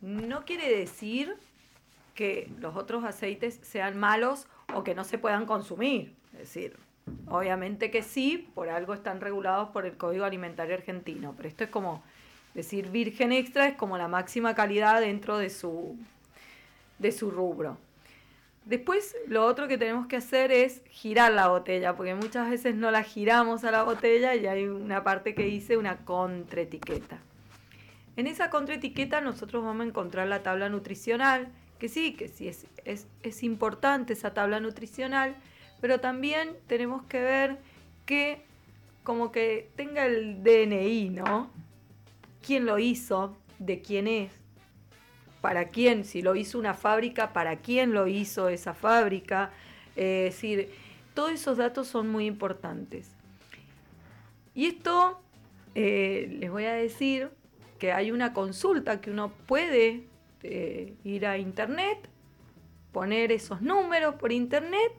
No 0.00 0.44
quiere 0.44 0.76
decir 0.76 1.36
que 2.14 2.50
los 2.58 2.76
otros 2.76 3.04
aceites 3.04 3.60
sean 3.62 3.98
malos 3.98 4.46
o 4.74 4.84
que 4.84 4.94
no 4.94 5.04
se 5.04 5.18
puedan 5.18 5.46
consumir. 5.46 6.14
Es 6.32 6.40
decir, 6.40 6.76
obviamente 7.28 7.90
que 7.90 8.02
sí, 8.02 8.50
por 8.54 8.68
algo 8.68 8.94
están 8.94 9.20
regulados 9.20 9.70
por 9.70 9.86
el 9.86 9.96
Código 9.96 10.24
Alimentario 10.24 10.74
Argentino, 10.74 11.34
pero 11.36 11.48
esto 11.48 11.64
es 11.64 11.70
como 11.70 12.02
decir 12.54 12.90
virgen 12.90 13.32
extra 13.32 13.68
es 13.68 13.76
como 13.76 13.98
la 13.98 14.08
máxima 14.08 14.54
calidad 14.54 15.00
dentro 15.00 15.38
de 15.38 15.50
su, 15.50 15.96
de 16.98 17.12
su 17.12 17.30
rubro. 17.30 17.78
Después 18.64 19.16
lo 19.26 19.46
otro 19.46 19.66
que 19.66 19.78
tenemos 19.78 20.06
que 20.08 20.16
hacer 20.16 20.52
es 20.52 20.82
girar 20.90 21.32
la 21.32 21.48
botella, 21.48 21.96
porque 21.96 22.14
muchas 22.14 22.50
veces 22.50 22.74
no 22.74 22.90
la 22.90 23.02
giramos 23.02 23.64
a 23.64 23.70
la 23.70 23.82
botella 23.82 24.34
y 24.34 24.46
hay 24.46 24.66
una 24.66 25.02
parte 25.04 25.34
que 25.34 25.44
dice 25.44 25.76
una 25.76 26.04
contraetiqueta. 26.04 27.18
En 28.18 28.26
esa 28.26 28.50
contraetiqueta 28.50 29.20
nosotros 29.20 29.62
vamos 29.62 29.84
a 29.86 29.88
encontrar 29.90 30.26
la 30.26 30.42
tabla 30.42 30.68
nutricional, 30.68 31.52
que 31.78 31.88
sí, 31.88 32.14
que 32.14 32.26
sí 32.26 32.48
es, 32.48 32.66
es, 32.84 33.06
es 33.22 33.44
importante 33.44 34.12
esa 34.12 34.34
tabla 34.34 34.58
nutricional, 34.58 35.36
pero 35.80 36.00
también 36.00 36.56
tenemos 36.66 37.04
que 37.04 37.20
ver 37.20 37.58
que 38.06 38.42
como 39.04 39.30
que 39.30 39.70
tenga 39.76 40.06
el 40.06 40.42
DNI, 40.42 41.10
¿no? 41.10 41.48
¿Quién 42.44 42.66
lo 42.66 42.80
hizo? 42.80 43.36
¿De 43.60 43.82
quién 43.82 44.08
es? 44.08 44.32
¿Para 45.40 45.68
quién? 45.68 46.04
Si 46.04 46.20
lo 46.20 46.34
hizo 46.34 46.58
una 46.58 46.74
fábrica, 46.74 47.32
¿para 47.32 47.58
quién 47.58 47.94
lo 47.94 48.08
hizo 48.08 48.48
esa 48.48 48.74
fábrica? 48.74 49.52
Eh, 49.94 50.26
es 50.26 50.34
decir, 50.34 50.74
todos 51.14 51.30
esos 51.30 51.56
datos 51.56 51.86
son 51.86 52.10
muy 52.10 52.26
importantes. 52.26 53.12
Y 54.56 54.66
esto 54.66 55.20
eh, 55.76 56.36
les 56.40 56.50
voy 56.50 56.64
a 56.64 56.72
decir 56.72 57.37
que 57.78 57.92
hay 57.92 58.10
una 58.10 58.32
consulta 58.32 59.00
que 59.00 59.10
uno 59.10 59.32
puede 59.46 60.04
eh, 60.42 60.94
ir 61.04 61.26
a 61.26 61.38
internet, 61.38 62.08
poner 62.92 63.32
esos 63.32 63.60
números 63.60 64.14
por 64.16 64.32
internet 64.32 64.92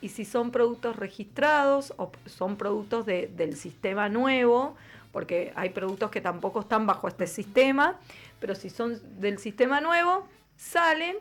y 0.00 0.10
si 0.10 0.24
son 0.24 0.50
productos 0.50 0.96
registrados 0.96 1.92
o 1.96 2.12
son 2.26 2.56
productos 2.56 3.04
del 3.06 3.56
sistema 3.56 4.08
nuevo, 4.08 4.76
porque 5.12 5.52
hay 5.56 5.70
productos 5.70 6.10
que 6.10 6.20
tampoco 6.20 6.60
están 6.60 6.86
bajo 6.86 7.08
este 7.08 7.26
sistema, 7.26 7.98
pero 8.40 8.54
si 8.54 8.70
son 8.70 9.00
del 9.20 9.38
sistema 9.38 9.80
nuevo, 9.80 10.28
salen 10.56 11.16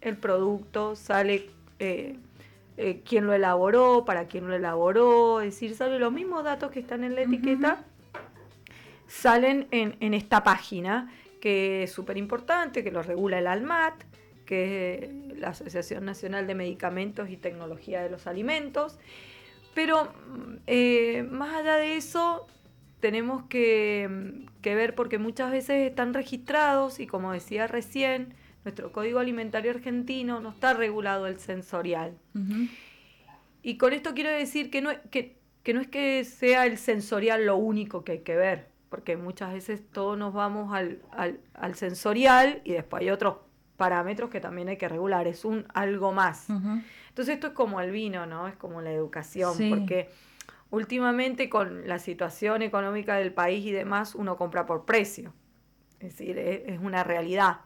el 0.00 0.16
producto, 0.16 0.94
sale 0.96 1.50
eh, 1.78 2.18
eh, 2.76 3.02
quién 3.04 3.26
lo 3.26 3.32
elaboró, 3.32 4.04
para 4.04 4.26
quién 4.26 4.46
lo 4.46 4.54
elaboró, 4.54 5.40
es 5.40 5.54
decir, 5.54 5.74
salen 5.74 6.00
los 6.00 6.12
mismos 6.12 6.44
datos 6.44 6.70
que 6.70 6.80
están 6.80 7.04
en 7.04 7.14
la 7.14 7.22
etiqueta, 7.22 7.84
salen 9.08 9.66
en, 9.72 9.96
en 9.98 10.14
esta 10.14 10.44
página, 10.44 11.12
que 11.40 11.82
es 11.82 11.92
súper 11.92 12.16
importante, 12.16 12.84
que 12.84 12.92
lo 12.92 13.02
regula 13.02 13.40
el 13.40 13.48
ALMAT, 13.48 14.04
que 14.48 15.10
es 15.32 15.38
la 15.38 15.48
Asociación 15.48 16.06
Nacional 16.06 16.46
de 16.46 16.54
Medicamentos 16.54 17.28
y 17.28 17.36
Tecnología 17.36 18.02
de 18.02 18.08
los 18.08 18.26
Alimentos. 18.26 18.98
Pero 19.74 20.08
eh, 20.66 21.22
más 21.30 21.54
allá 21.54 21.76
de 21.76 21.96
eso, 21.96 22.46
tenemos 23.00 23.44
que, 23.44 24.08
ver 24.62 24.94
porque 24.94 25.18
muchas 25.18 25.50
veces 25.52 25.88
están 25.88 26.14
registrados 26.14 26.98
y 26.98 27.06
como 27.06 27.32
decía 27.32 27.66
recién, 27.66 28.34
nuestro 28.64 28.90
Código 28.90 29.18
Alimentario 29.18 29.70
Argentino 29.70 30.40
no 30.40 30.50
está 30.50 30.72
regulado 30.74 31.26
el 31.26 31.38
sensorial. 31.38 32.18
Y 33.62 33.76
con 33.76 33.92
esto 33.92 34.14
quiero 34.14 34.30
decir 34.30 34.70
que 34.70 34.80
no, 34.80 34.90
que, 35.10 35.36
no 35.72 35.80
es 35.80 35.88
que 35.88 36.24
sea 36.24 36.64
el 36.64 36.78
sensorial 36.78 37.44
lo 37.44 37.56
único 37.56 38.02
que 38.02 38.12
hay 38.12 38.20
que 38.20 38.34
ver, 38.34 38.68
porque 38.88 39.16
muchas 39.16 39.52
veces 39.52 39.82
todos 39.90 40.16
nos 40.16 40.32
vamos 40.32 40.74
al, 40.74 41.02
al 41.54 41.74
sensorial 41.74 42.62
y 42.64 42.72
después 42.72 43.02
hay 43.02 43.10
otros 43.10 43.36
parámetros 43.78 44.28
que 44.28 44.40
también 44.40 44.68
hay 44.68 44.76
que 44.76 44.88
regular, 44.88 45.26
es 45.26 45.46
un 45.46 45.64
algo 45.72 46.12
más. 46.12 46.50
Entonces 46.50 47.34
esto 47.36 47.46
es 47.46 47.52
como 47.54 47.80
el 47.80 47.90
vino, 47.90 48.26
¿no? 48.26 48.48
Es 48.48 48.56
como 48.56 48.82
la 48.82 48.92
educación, 48.92 49.56
porque 49.70 50.10
últimamente 50.70 51.48
con 51.48 51.88
la 51.88 51.98
situación 51.98 52.60
económica 52.60 53.14
del 53.14 53.32
país 53.32 53.64
y 53.64 53.70
demás, 53.70 54.14
uno 54.14 54.36
compra 54.36 54.66
por 54.66 54.84
precio, 54.84 55.32
es 56.00 56.18
decir, 56.18 56.38
es, 56.38 56.78
una 56.80 57.04
realidad, 57.04 57.60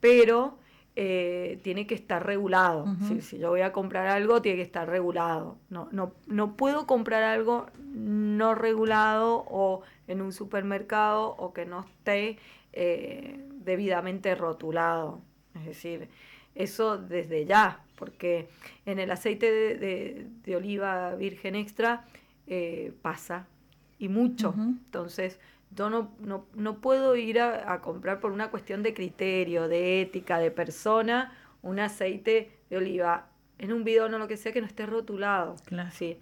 pero 0.00 0.58
eh, 0.94 1.58
tiene 1.62 1.86
que 1.88 1.96
estar 1.96 2.24
regulado. 2.24 2.86
si, 3.20 3.38
yo 3.38 3.50
voy 3.50 3.62
a 3.62 3.72
comprar 3.72 4.06
algo, 4.06 4.40
tiene 4.40 4.56
que 4.56 4.62
estar 4.62 4.88
regulado. 4.88 5.58
No, 5.68 5.88
no, 5.90 6.14
no 6.26 6.56
puedo 6.56 6.86
comprar 6.86 7.24
algo 7.24 7.66
no 7.76 8.54
regulado 8.54 9.44
o 9.48 9.82
en 10.06 10.20
un 10.20 10.32
supermercado 10.32 11.34
o 11.38 11.52
que 11.52 11.66
no 11.66 11.80
esté 11.80 12.38
eh, 12.72 13.40
debidamente 13.52 14.34
rotulado. 14.34 15.20
Es 15.54 15.66
decir, 15.66 16.08
eso 16.54 16.98
desde 16.98 17.46
ya, 17.46 17.84
porque 17.96 18.48
en 18.86 18.98
el 18.98 19.10
aceite 19.10 19.50
de, 19.52 20.56
oliva 20.56 21.14
virgen 21.14 21.54
extra 21.54 22.04
eh, 22.46 22.92
pasa 23.02 23.46
y 23.98 24.08
mucho. 24.08 24.54
Entonces, 24.56 25.38
yo 25.74 25.90
no, 25.90 26.12
no, 26.20 26.46
no 26.54 26.80
puedo 26.80 27.16
ir 27.16 27.40
a, 27.40 27.72
a, 27.72 27.80
comprar 27.80 28.20
por 28.20 28.32
una 28.32 28.50
cuestión 28.50 28.82
de 28.82 28.94
criterio, 28.94 29.68
de 29.68 30.02
ética, 30.02 30.38
de 30.38 30.50
persona, 30.50 31.32
un 31.62 31.80
aceite 31.80 32.50
de 32.70 32.76
oliva 32.76 33.28
en 33.58 33.72
un 33.72 33.84
bidón 33.84 34.14
o 34.14 34.18
lo 34.18 34.28
que 34.28 34.36
sea 34.36 34.52
que 34.52 34.60
no 34.60 34.66
esté 34.66 34.86
rotulado. 34.86 35.56
Claro. 35.66 35.90
¿sí? 35.92 36.18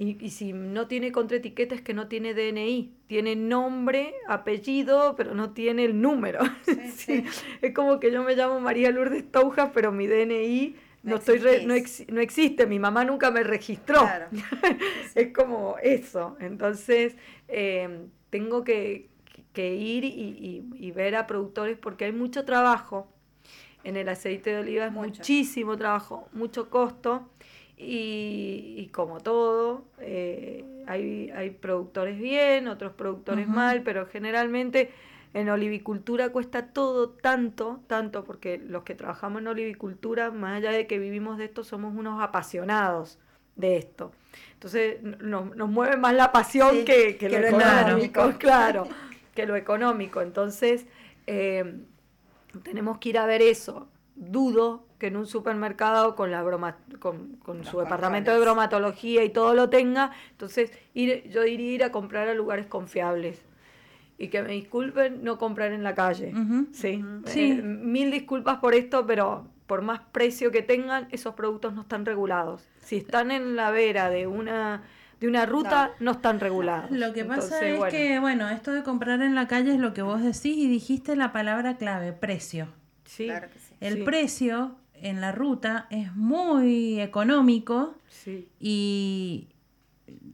Y, 0.00 0.16
y, 0.18 0.30
si 0.30 0.54
no 0.54 0.86
tiene 0.86 1.12
contraetiqueta 1.12 1.74
es 1.74 1.82
que 1.82 1.92
no 1.92 2.08
tiene 2.08 2.32
DNI, 2.32 2.90
tiene 3.06 3.36
nombre, 3.36 4.14
apellido, 4.28 5.14
pero 5.14 5.34
no 5.34 5.50
tiene 5.50 5.84
el 5.84 6.00
número. 6.00 6.40
Sí, 6.64 6.90
sí. 6.96 7.24
Es 7.60 7.74
como 7.74 8.00
que 8.00 8.10
yo 8.10 8.22
me 8.22 8.34
llamo 8.34 8.60
María 8.60 8.90
Lourdes 8.90 9.30
Touja, 9.30 9.72
pero 9.72 9.92
mi 9.92 10.06
DNI 10.06 10.74
no, 11.02 11.10
no 11.10 11.16
estoy 11.16 11.36
re, 11.36 11.66
no, 11.66 11.74
ex, 11.74 12.08
no, 12.08 12.22
existe, 12.22 12.66
mi 12.66 12.78
mamá 12.78 13.04
nunca 13.04 13.30
me 13.30 13.42
registró. 13.42 14.00
Claro. 14.00 14.28
es 15.14 15.34
como 15.34 15.76
eso. 15.82 16.34
Entonces, 16.40 17.14
eh, 17.48 18.06
tengo 18.30 18.64
que, 18.64 19.10
que 19.52 19.74
ir 19.74 20.04
y, 20.04 20.08
y, 20.08 20.64
y, 20.78 20.90
ver 20.92 21.14
a 21.14 21.26
productores 21.26 21.76
porque 21.76 22.06
hay 22.06 22.12
mucho 22.12 22.46
trabajo 22.46 23.12
en 23.84 23.98
el 23.98 24.08
aceite 24.08 24.48
de 24.48 24.60
oliva, 24.60 24.86
es 24.86 24.92
mucho. 24.92 25.18
muchísimo 25.18 25.76
trabajo, 25.76 26.26
mucho 26.32 26.70
costo. 26.70 27.28
Y, 27.82 28.74
y, 28.76 28.88
como 28.88 29.20
todo, 29.20 29.84
eh, 30.00 30.64
hay, 30.86 31.30
hay, 31.30 31.48
productores 31.48 32.18
bien, 32.18 32.68
otros 32.68 32.92
productores 32.92 33.46
uh 33.46 33.50
-huh. 33.50 33.54
mal, 33.54 33.82
pero 33.82 34.06
generalmente 34.06 34.90
en 35.32 35.48
olivicultura 35.48 36.28
cuesta 36.28 36.66
todo 36.66 37.08
tanto, 37.08 37.80
tanto, 37.86 38.24
porque 38.24 38.58
los 38.58 38.82
que 38.82 38.94
trabajamos 38.94 39.40
en 39.40 39.48
olivicultura, 39.48 40.30
más 40.30 40.58
allá 40.58 40.72
de 40.72 40.86
que 40.86 40.98
vivimos 40.98 41.38
de 41.38 41.44
esto, 41.44 41.64
somos 41.64 41.94
unos 41.96 42.20
apasionados 42.22 43.18
de 43.56 43.78
esto. 43.78 44.12
Entonces 44.54 45.02
nos, 45.02 45.56
nos 45.56 45.68
mueve 45.70 45.96
más 45.96 46.14
la 46.14 46.32
pasión 46.32 46.70
sí, 46.72 46.84
que, 46.84 47.16
que, 47.16 47.28
que, 47.28 47.28
lo, 47.30 47.38
lo 47.38 47.46
económico, 47.46 48.20
claro, 48.20 48.38
claro, 48.38 48.88
que 49.34 49.46
lo 49.46 49.56
económico. 49.56 50.20
Entonces 50.20 50.86
eh, 51.26 51.76
tenemos 52.62 52.98
que 52.98 53.10
ir 53.10 53.18
a 53.18 53.26
ver 53.26 53.40
eso. 53.40 53.88
Dudo 54.16 54.84
que 55.00 55.06
en 55.08 55.16
un 55.16 55.26
supermercado 55.26 56.14
con 56.14 56.30
la 56.30 56.42
broma, 56.42 56.76
con, 57.00 57.36
con 57.36 57.64
su 57.64 57.78
departamento 57.78 58.30
de 58.32 58.38
bromatología 58.38 59.24
y 59.24 59.30
todo 59.30 59.54
lo 59.54 59.70
tenga, 59.70 60.12
entonces 60.30 60.70
ir, 60.94 61.28
yo 61.30 61.42
diría 61.42 61.72
ir 61.72 61.84
a 61.84 61.90
comprar 61.90 62.28
a 62.28 62.34
lugares 62.34 62.66
confiables 62.66 63.42
y 64.18 64.28
que 64.28 64.42
me 64.42 64.52
disculpen 64.52 65.24
no 65.24 65.38
comprar 65.38 65.72
en 65.72 65.82
la 65.82 65.94
calle. 65.94 66.32
Uh 66.34 66.38
-huh. 66.38 66.66
¿sí? 66.72 67.02
Uh 67.02 67.06
-huh. 67.06 67.26
sí. 67.26 67.52
Eh, 67.52 67.62
mil 67.62 68.10
disculpas 68.10 68.58
por 68.58 68.74
esto, 68.74 69.06
pero 69.06 69.48
por 69.66 69.80
más 69.80 70.00
precio 70.12 70.50
que 70.50 70.60
tengan, 70.60 71.08
esos 71.10 71.34
productos 71.34 71.72
no 71.72 71.80
están 71.80 72.04
regulados. 72.04 72.68
Si 72.82 72.96
están 72.96 73.30
en 73.30 73.56
la 73.56 73.70
vera 73.70 74.10
de 74.10 74.26
una 74.26 74.82
de 75.18 75.28
una 75.28 75.46
ruta 75.46 75.92
no, 75.98 76.06
no 76.06 76.10
están 76.12 76.40
regulados. 76.40 76.90
Lo 76.90 77.12
que 77.12 77.24
pasa 77.24 77.44
Entonces, 77.44 77.62
es 77.72 77.78
bueno. 77.78 77.90
que, 77.90 78.18
bueno, 78.20 78.48
esto 78.48 78.72
de 78.72 78.82
comprar 78.82 79.20
en 79.22 79.34
la 79.34 79.46
calle 79.48 79.72
es 79.74 79.78
lo 79.78 79.92
que 79.92 80.00
vos 80.02 80.22
decís 80.22 80.56
y 80.56 80.66
dijiste 80.68 81.14
la 81.14 81.30
palabra 81.30 81.76
clave, 81.76 82.12
precio. 82.12 82.68
Sí. 83.04 83.26
Claro 83.26 83.48
que 83.50 83.58
sí. 83.58 83.74
El 83.80 83.94
sí. 83.96 84.02
precio 84.02 84.76
en 85.02 85.20
la 85.20 85.32
ruta 85.32 85.86
es 85.90 86.14
muy 86.14 87.00
económico 87.00 87.94
sí. 88.08 88.48
y 88.58 89.48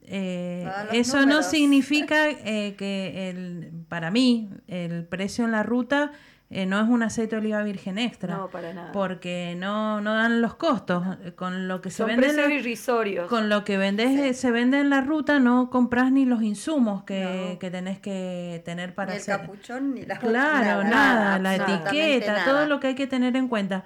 eh, 0.02 0.68
eso 0.92 1.20
números. 1.20 1.44
no 1.44 1.50
significa 1.50 2.28
eh, 2.30 2.74
que 2.76 3.30
el, 3.30 3.70
para 3.88 4.10
mí 4.10 4.48
el 4.68 5.04
precio 5.04 5.44
en 5.44 5.52
la 5.52 5.62
ruta 5.62 6.12
eh, 6.48 6.64
no 6.64 6.80
es 6.80 6.88
un 6.88 7.02
aceite 7.02 7.34
de 7.34 7.40
oliva 7.40 7.62
virgen 7.64 7.98
extra. 7.98 8.36
No, 8.36 8.48
para 8.48 8.72
nada. 8.72 8.92
Porque 8.92 9.56
no, 9.58 10.00
no 10.00 10.14
dan 10.14 10.40
los 10.40 10.54
costos. 10.54 11.04
Con 11.34 11.66
lo 11.66 11.80
que 11.82 11.90
se 11.90 11.98
Son 11.98 12.06
vende. 12.06 12.22
precios 12.22 12.50
irrisorios. 12.52 13.28
Con 13.28 13.48
lo 13.48 13.64
que 13.64 13.76
vendes, 13.78 14.36
sí. 14.36 14.42
se 14.42 14.52
vende 14.52 14.78
en 14.78 14.88
la 14.88 15.00
ruta, 15.00 15.40
no 15.40 15.70
compras 15.70 16.12
ni 16.12 16.24
los 16.24 16.42
insumos 16.42 17.02
que, 17.02 17.50
no. 17.54 17.58
que 17.58 17.70
tenés 17.72 17.98
que 17.98 18.62
tener 18.64 18.94
para 18.94 19.12
ni 19.12 19.18
hacer. 19.18 19.34
el 19.34 19.40
capuchón 19.40 19.94
ni 19.94 20.06
la 20.06 20.18
Claro, 20.18 20.84
nada, 20.84 21.38
nada 21.38 21.38
la 21.40 21.56
etiqueta, 21.56 22.32
nada. 22.32 22.44
todo 22.44 22.66
lo 22.66 22.78
que 22.78 22.88
hay 22.88 22.94
que 22.94 23.08
tener 23.08 23.34
en 23.34 23.48
cuenta. 23.48 23.84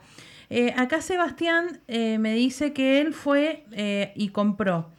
Eh, 0.52 0.74
acá 0.76 1.00
Sebastián 1.00 1.80
eh, 1.86 2.18
me 2.18 2.34
dice 2.34 2.72
que 2.72 3.00
él 3.00 3.14
fue 3.14 3.64
eh, 3.70 4.12
y 4.16 4.30
compró 4.30 4.90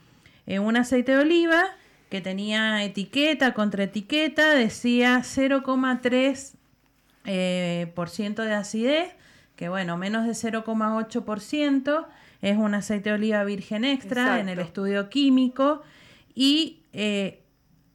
un 0.47 0.75
aceite 0.75 1.13
de 1.13 1.19
oliva 1.19 1.63
que 2.09 2.19
tenía 2.19 2.83
etiqueta, 2.83 3.53
contraetiqueta, 3.53 4.53
decía 4.53 5.19
0,3 5.19 6.55
eh, 7.23 7.91
por 7.95 8.09
ciento 8.09 8.41
de 8.41 8.53
acidez, 8.53 9.13
que 9.55 9.69
bueno, 9.69 9.95
menos 9.95 10.25
de 10.25 10.31
0,8% 10.31 12.05
es 12.41 12.57
un 12.57 12.73
aceite 12.73 13.11
de 13.11 13.15
oliva 13.15 13.45
virgen 13.45 13.85
extra 13.85 14.23
Exacto. 14.23 14.41
en 14.41 14.49
el 14.49 14.59
estudio 14.59 15.09
químico 15.09 15.83
y 16.35 16.81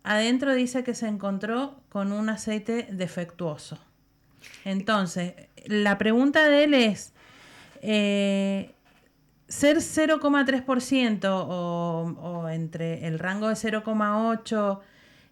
adentro 0.02 0.54
dice 0.54 0.82
que 0.82 0.94
se 0.94 1.08
encontró 1.08 1.82
con 1.90 2.12
un 2.12 2.30
aceite 2.30 2.88
defectuoso. 2.90 3.78
Entonces, 4.64 5.34
la 5.66 5.98
pregunta 5.98 6.48
de 6.48 6.64
él 6.64 6.72
es, 6.72 7.12
eh, 7.82 8.74
ser 9.48 9.78
0,3% 9.78 11.24
o, 11.24 12.14
o 12.20 12.48
entre 12.48 13.06
el 13.06 13.18
rango 13.18 13.48
de 13.48 13.54
0,8% 13.54 14.80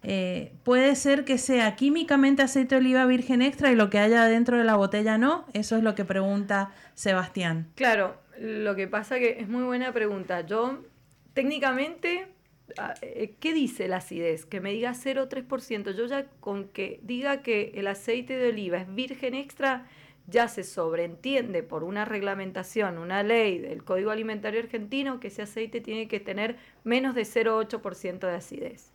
eh, 0.07 0.51
puede 0.63 0.95
ser 0.95 1.25
que 1.25 1.39
sea 1.39 1.75
químicamente 1.75 2.43
aceite 2.43 2.75
de 2.75 2.81
oliva 2.81 3.07
virgen 3.07 3.41
extra 3.41 3.71
y 3.71 3.75
lo 3.75 3.89
que 3.89 3.97
haya 3.97 4.25
dentro 4.25 4.57
de 4.57 4.63
la 4.63 4.75
botella 4.75 5.17
no. 5.17 5.45
Eso 5.53 5.77
es 5.77 5.83
lo 5.83 5.95
que 5.95 6.05
pregunta 6.05 6.71
Sebastián. 6.93 7.71
Claro, 7.73 8.15
lo 8.39 8.75
que 8.75 8.87
pasa 8.87 9.17
que 9.17 9.39
es 9.39 9.47
muy 9.47 9.63
buena 9.63 9.91
pregunta. 9.93 10.41
Yo, 10.41 10.83
técnicamente, 11.33 12.27
ah, 12.77 12.93
eh, 13.01 13.33
¿qué 13.39 13.53
dice 13.53 13.87
la 13.87 13.97
acidez? 13.97 14.45
Que 14.45 14.61
me 14.61 14.73
diga 14.73 14.93
0,3%. 14.93 15.95
Yo 15.95 16.05
ya 16.05 16.27
con 16.39 16.67
que 16.67 16.99
diga 17.01 17.41
que 17.41 17.71
el 17.73 17.87
aceite 17.87 18.37
de 18.37 18.49
oliva 18.49 18.77
es 18.77 18.93
virgen 18.93 19.33
extra, 19.33 19.87
ya 20.27 20.47
se 20.47 20.63
sobreentiende 20.63 21.63
por 21.63 21.83
una 21.83 22.05
reglamentación, 22.05 22.97
una 22.97 23.23
ley 23.23 23.59
del 23.59 23.83
Código 23.83 24.11
Alimentario 24.11 24.59
Argentino, 24.59 25.19
que 25.19 25.27
ese 25.27 25.43
aceite 25.43 25.81
tiene 25.81 26.07
que 26.07 26.19
tener 26.19 26.57
menos 26.83 27.15
de 27.15 27.23
0,8% 27.23 28.19
de 28.19 28.35
acidez. 28.35 28.91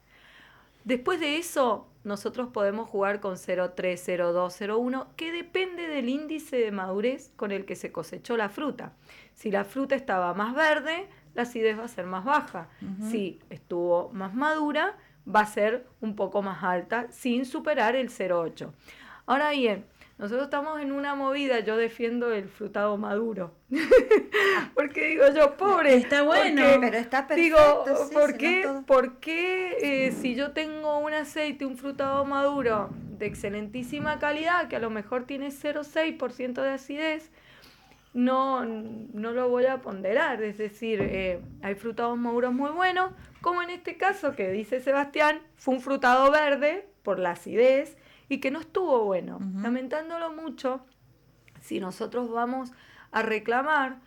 Después 0.85 1.21
de 1.21 1.37
eso, 1.37 1.87
nosotros 2.05 2.49
podemos 2.49 2.89
jugar 2.89 3.21
con 3.21 3.35
0,3, 3.37 3.75
0,2, 3.75 4.69
0,1, 4.69 5.07
que 5.17 5.31
depende 5.31 5.87
del 5.89 6.09
índice 6.09 6.57
de 6.57 6.73
madurez 6.73 7.33
con 7.37 7.53
el 7.53 7.67
que 7.67 7.77
se 7.77 7.93
cosechó 7.93 8.37
la 8.37 8.49
fruta. 8.49 8.95
Si 9.35 9.51
la 9.51 9.65
fruta 9.65 9.95
estaba 9.95 10.33
más 10.35 10.55
verde, 10.55 11.07
la 11.35 11.43
acidez 11.43 11.79
va 11.79 11.85
a 11.85 11.89
ser 11.89 12.07
más 12.07 12.25
baja. 12.25 12.69
Uh 12.81 12.87
-huh. 12.87 13.11
Si 13.11 13.41
estuvo 13.51 14.11
más 14.13 14.35
madura, 14.35 14.97
va 15.33 15.41
a 15.41 15.47
ser 15.47 15.87
un 16.01 16.17
poco 16.17 16.43
más 16.43 16.65
alta, 16.65 17.09
sin 17.11 17.45
superar 17.45 17.95
el 17.95 18.09
0,8. 18.09 18.73
Ahora 19.27 19.51
bien, 19.51 19.85
nosotros 20.21 20.45
estamos 20.45 20.83
en 20.83 20.93
una 20.93 21.15
movida, 21.15 21.61
yo 21.61 21.79
defiendo 21.79 22.31
el 22.31 22.47
frutado 22.51 22.99
maduro. 22.99 23.55
porque 24.75 25.09
digo 25.09 25.25
yo, 25.35 25.57
pobre. 25.57 25.95
Está 25.95 26.21
bueno, 26.21 26.61
porque, 26.63 26.79
pero 26.79 26.99
está 26.99 27.27
perfecto. 27.27 27.85
Digo, 27.87 28.07
sí, 28.07 28.15
¿por, 28.15 28.37
qué, 28.37 28.69
¿por 28.87 29.19
qué 29.21 29.79
eh, 29.81 30.13
si 30.13 30.35
yo 30.35 30.53
tengo 30.53 30.99
un 30.99 31.15
aceite, 31.15 31.65
un 31.65 31.79
frutado 31.79 32.27
maduro 32.27 32.91
de 33.19 33.25
excelentísima 33.25 34.19
calidad, 34.19 34.69
que 34.69 34.77
a 34.77 34.79
lo 34.79 34.91
mejor 34.91 35.25
tiene 35.25 35.49
0,6% 35.49 36.53
de 36.53 36.69
acidez, 36.69 37.31
no, 38.13 38.67
no 38.67 39.33
lo 39.33 39.49
voy 39.49 39.65
a 39.65 39.81
ponderar? 39.81 40.43
Es 40.43 40.59
decir, 40.59 41.01
eh, 41.01 41.41
hay 41.63 41.77
frutados 41.77 42.19
maduros 42.19 42.53
muy 42.53 42.73
buenos, 42.73 43.13
como 43.41 43.63
en 43.63 43.71
este 43.71 43.97
caso 43.97 44.37
que 44.37 44.51
dice 44.51 44.81
Sebastián, 44.81 45.41
fue 45.57 45.77
un 45.77 45.81
frutado 45.81 46.31
verde 46.31 46.87
por 47.03 47.19
la 47.19 47.31
acidez 47.31 47.97
y 48.31 48.39
que 48.39 48.51
no 48.51 48.61
estuvo 48.61 49.05
bueno. 49.05 49.37
Uh 49.37 49.43
-huh. 49.43 49.63
Lamentándolo 49.63 50.33
mucho, 50.33 50.87
si 51.61 51.81
nosotros 51.81 52.31
vamos 52.31 52.73
a 53.11 53.21
reclamar, 53.23 53.99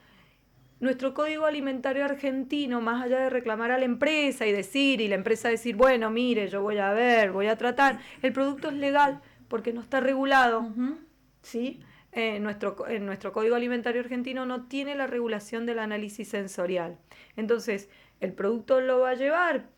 nuestro 0.79 1.13
código 1.13 1.45
alimentario 1.45 2.03
argentino, 2.03 2.81
más 2.81 3.03
allá 3.03 3.19
de 3.19 3.29
reclamar 3.29 3.71
a 3.71 3.77
la 3.77 3.85
empresa 3.85 4.45
y 4.45 4.51
decir, 4.51 5.01
y 5.01 5.07
la 5.07 5.15
empresa 5.15 5.49
decir, 5.49 5.75
bueno, 5.75 6.09
mire, 6.09 6.47
yo 6.47 6.61
voy 6.61 6.77
a 6.77 6.91
ver, 6.91 7.31
voy 7.31 7.47
a 7.47 7.57
tratar, 7.57 7.99
el 8.21 8.33
producto 8.33 8.69
es 8.69 8.75
legal 8.75 9.21
porque 9.47 9.71
no 9.71 9.81
está 9.81 9.99
regulado, 9.99 10.61
uh 10.61 10.75
-huh. 10.75 10.97
¿sí? 11.41 11.79
Eh, 12.11 12.39
nuestro, 12.39 12.87
en 12.87 13.05
nuestro 13.05 13.31
código 13.31 13.55
alimentario 13.55 14.01
argentino 14.01 14.45
no 14.45 14.67
tiene 14.67 14.95
la 14.95 15.07
regulación 15.07 15.65
del 15.65 15.79
análisis 15.79 16.27
sensorial. 16.27 16.97
Entonces, 17.35 17.89
el 18.19 18.33
producto 18.33 18.81
lo 18.81 18.99
va 18.99 19.11
a 19.11 19.15
llevar, 19.15 19.69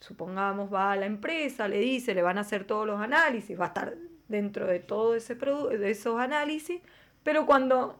supongamos 0.00 0.72
va 0.72 0.92
a 0.92 0.96
la 0.96 1.06
empresa, 1.06 1.68
le 1.68 1.78
dice, 1.78 2.14
le 2.14 2.22
van 2.22 2.38
a 2.38 2.42
hacer 2.42 2.64
todos 2.64 2.86
los 2.86 3.00
análisis, 3.00 3.58
va 3.58 3.66
a 3.66 3.68
estar 3.68 3.94
dentro 4.28 4.66
de 4.66 4.80
todos 4.80 5.16
ese 5.16 5.34
de 5.34 5.90
esos 5.90 6.20
análisis, 6.20 6.80
pero 7.22 7.46
cuando 7.46 7.98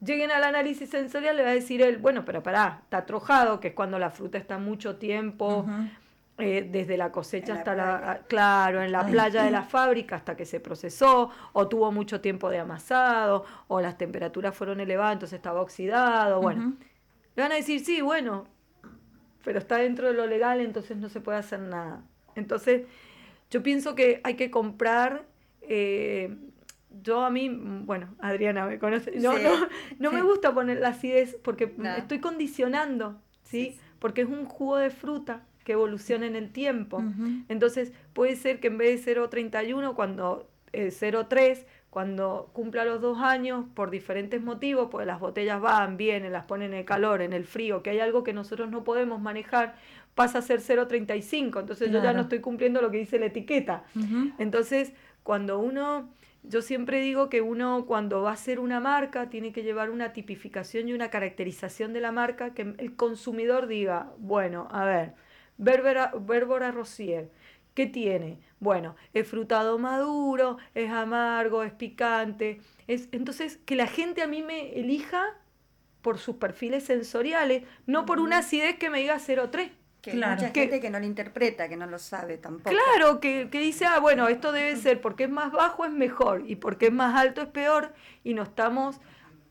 lleguen 0.00 0.30
al 0.30 0.44
análisis 0.44 0.90
sensorial 0.90 1.36
le 1.36 1.42
va 1.42 1.50
a 1.50 1.54
decir 1.54 1.82
él, 1.82 1.98
bueno, 1.98 2.24
pero 2.24 2.42
pará, 2.42 2.80
está 2.82 3.06
trojado, 3.06 3.60
que 3.60 3.68
es 3.68 3.74
cuando 3.74 3.98
la 3.98 4.10
fruta 4.10 4.38
está 4.38 4.58
mucho 4.58 4.96
tiempo, 4.96 5.58
uh 5.58 5.66
-huh. 5.66 5.90
eh, 6.38 6.68
desde 6.70 6.96
la 6.96 7.10
cosecha 7.10 7.52
en 7.52 7.58
hasta 7.58 7.74
la, 7.74 8.00
la, 8.00 8.18
claro, 8.26 8.82
en 8.82 8.92
la 8.92 9.00
Ay. 9.00 9.12
playa 9.12 9.42
de 9.42 9.50
la 9.50 9.62
fábrica 9.62 10.16
hasta 10.16 10.36
que 10.36 10.44
se 10.44 10.60
procesó, 10.60 11.30
o 11.52 11.68
tuvo 11.68 11.92
mucho 11.92 12.20
tiempo 12.20 12.50
de 12.50 12.58
amasado, 12.58 13.44
o 13.68 13.80
las 13.80 13.96
temperaturas 13.96 14.54
fueron 14.54 14.80
elevadas, 14.80 15.14
entonces 15.14 15.36
estaba 15.36 15.60
oxidado, 15.62 16.40
bueno. 16.40 16.62
Uh 16.62 16.70
-huh. 16.70 16.76
Le 17.36 17.42
van 17.42 17.52
a 17.52 17.56
decir, 17.56 17.80
sí, 17.84 18.00
bueno, 18.00 18.46
pero 19.46 19.60
está 19.60 19.76
dentro 19.76 20.08
de 20.08 20.14
lo 20.14 20.26
legal, 20.26 20.60
entonces 20.60 20.96
no 20.96 21.08
se 21.08 21.20
puede 21.20 21.38
hacer 21.38 21.60
nada. 21.60 22.02
Entonces, 22.34 22.82
yo 23.48 23.62
pienso 23.62 23.94
que 23.94 24.20
hay 24.24 24.34
que 24.34 24.50
comprar... 24.50 25.24
Eh, 25.62 26.36
yo 27.00 27.20
a 27.24 27.30
mí, 27.30 27.48
bueno, 27.48 28.16
Adriana 28.18 28.66
me 28.66 28.80
conoce, 28.80 29.12
no, 29.20 29.38
no, 29.38 29.68
no 30.00 30.10
me 30.10 30.22
gusta 30.22 30.52
poner 30.52 30.80
la 30.80 30.88
acidez 30.88 31.36
porque 31.44 31.72
estoy 31.96 32.18
condicionando, 32.18 33.22
¿sí? 33.44 33.78
Porque 34.00 34.22
es 34.22 34.28
un 34.28 34.46
jugo 34.46 34.78
de 34.78 34.90
fruta 34.90 35.44
que 35.62 35.72
evoluciona 35.72 36.26
en 36.26 36.34
el 36.34 36.50
tiempo. 36.50 37.04
Entonces 37.48 37.92
puede 38.14 38.34
ser 38.34 38.58
que 38.58 38.66
en 38.66 38.78
vez 38.78 39.04
de 39.04 39.14
0,31, 39.14 39.94
cuando 39.94 40.50
eh, 40.76 40.88
0,3, 40.88 41.64
cuando 41.90 42.50
cumpla 42.52 42.84
los 42.84 43.00
dos 43.00 43.18
años, 43.18 43.64
por 43.74 43.90
diferentes 43.90 44.42
motivos, 44.42 44.88
pues 44.90 45.06
las 45.06 45.18
botellas 45.18 45.60
van, 45.60 45.96
vienen, 45.96 46.32
las 46.32 46.44
ponen 46.44 46.72
en 46.72 46.80
el 46.80 46.84
calor, 46.84 47.22
en 47.22 47.32
el 47.32 47.44
frío, 47.44 47.82
que 47.82 47.90
hay 47.90 48.00
algo 48.00 48.22
que 48.22 48.32
nosotros 48.32 48.70
no 48.70 48.84
podemos 48.84 49.20
manejar, 49.20 49.76
pasa 50.14 50.38
a 50.38 50.42
ser 50.42 50.60
0,35. 50.60 51.60
Entonces 51.60 51.90
yo 51.90 52.02
ya 52.02 52.12
no 52.12 52.22
estoy 52.22 52.40
cumpliendo 52.40 52.82
lo 52.82 52.90
que 52.90 52.98
dice 52.98 53.18
la 53.18 53.26
etiqueta. 53.26 53.84
Entonces, 54.38 54.92
cuando 55.22 55.58
uno 55.58 56.10
yo 56.48 56.62
siempre 56.62 57.00
digo 57.00 57.28
que 57.28 57.40
uno 57.40 57.86
cuando 57.86 58.22
va 58.22 58.30
a 58.30 58.34
hacer 58.34 58.60
una 58.60 58.78
marca 58.78 59.28
tiene 59.30 59.52
que 59.52 59.62
llevar 59.62 59.90
una 59.90 60.12
tipificación 60.12 60.88
y 60.88 60.92
una 60.92 61.10
caracterización 61.10 61.92
de 61.92 62.00
la 62.00 62.12
marca 62.12 62.54
que 62.54 62.74
el 62.78 62.94
consumidor 62.94 63.66
diga, 63.66 64.12
bueno, 64.18 64.68
a 64.70 64.84
ver, 64.84 65.14
Bérbora, 65.58 66.70
Rosier, 66.70 67.30
¿qué 67.76 67.86
tiene? 67.86 68.40
Bueno, 68.58 68.96
es 69.12 69.28
frutado 69.28 69.78
maduro, 69.78 70.56
es 70.74 70.90
amargo, 70.90 71.62
es 71.62 71.72
picante. 71.72 72.58
Es, 72.88 73.08
entonces, 73.12 73.58
que 73.66 73.76
la 73.76 73.86
gente 73.86 74.22
a 74.22 74.26
mí 74.26 74.42
me 74.42 74.80
elija 74.80 75.22
por 76.00 76.18
sus 76.18 76.36
perfiles 76.36 76.84
sensoriales, 76.84 77.64
no 77.86 78.06
por 78.06 78.18
una 78.18 78.38
acidez 78.38 78.78
que 78.78 78.90
me 78.90 79.00
diga 79.00 79.18
0,3. 79.18 79.70
Que 80.00 80.12
claro. 80.12 80.40
mucha 80.40 80.54
gente 80.54 80.80
que 80.80 80.88
no 80.88 80.98
lo 80.98 81.04
interpreta, 81.04 81.68
que 81.68 81.76
no 81.76 81.86
lo 81.86 81.98
sabe 81.98 82.38
tampoco. 82.38 82.70
Claro, 82.70 83.20
que, 83.20 83.48
que, 83.50 83.58
dice, 83.58 83.84
ah, 83.84 83.98
bueno, 83.98 84.28
esto 84.28 84.52
debe 84.52 84.76
ser 84.76 85.00
porque 85.00 85.24
es 85.24 85.30
más 85.30 85.52
bajo 85.52 85.84
es 85.84 85.90
mejor 85.90 86.44
y 86.46 86.56
porque 86.56 86.86
es 86.86 86.92
más 86.92 87.14
alto 87.14 87.42
es 87.42 87.48
peor 87.48 87.92
y 88.24 88.32
no 88.32 88.44
estamos 88.44 89.00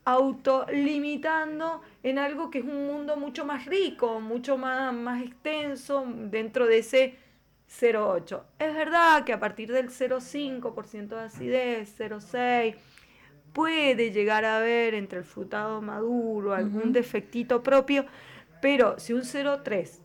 autolimitando 0.04 1.82
en 2.02 2.18
algo 2.18 2.50
que 2.50 2.58
es 2.60 2.64
un 2.64 2.86
mundo 2.86 3.16
mucho 3.16 3.44
más 3.44 3.66
rico, 3.66 4.20
mucho 4.20 4.56
más, 4.56 4.94
más 4.94 5.22
extenso 5.22 6.06
dentro 6.08 6.66
de 6.66 6.78
ese 6.78 7.25
0,8. 7.68 8.42
Es 8.58 8.74
verdad 8.74 9.24
que 9.24 9.32
a 9.32 9.40
partir 9.40 9.72
del 9.72 9.88
0,5% 9.90 11.08
de 11.08 11.20
acidez, 11.20 11.98
0,6%, 11.98 12.76
puede 13.52 14.10
llegar 14.10 14.44
a 14.44 14.58
haber 14.58 14.94
entre 14.94 15.18
el 15.18 15.24
frutado 15.24 15.80
maduro 15.80 16.52
algún 16.52 16.92
defectito 16.92 17.62
propio, 17.62 18.04
pero 18.60 18.98
si 18.98 19.14
un 19.14 19.22
0,3 19.22 20.00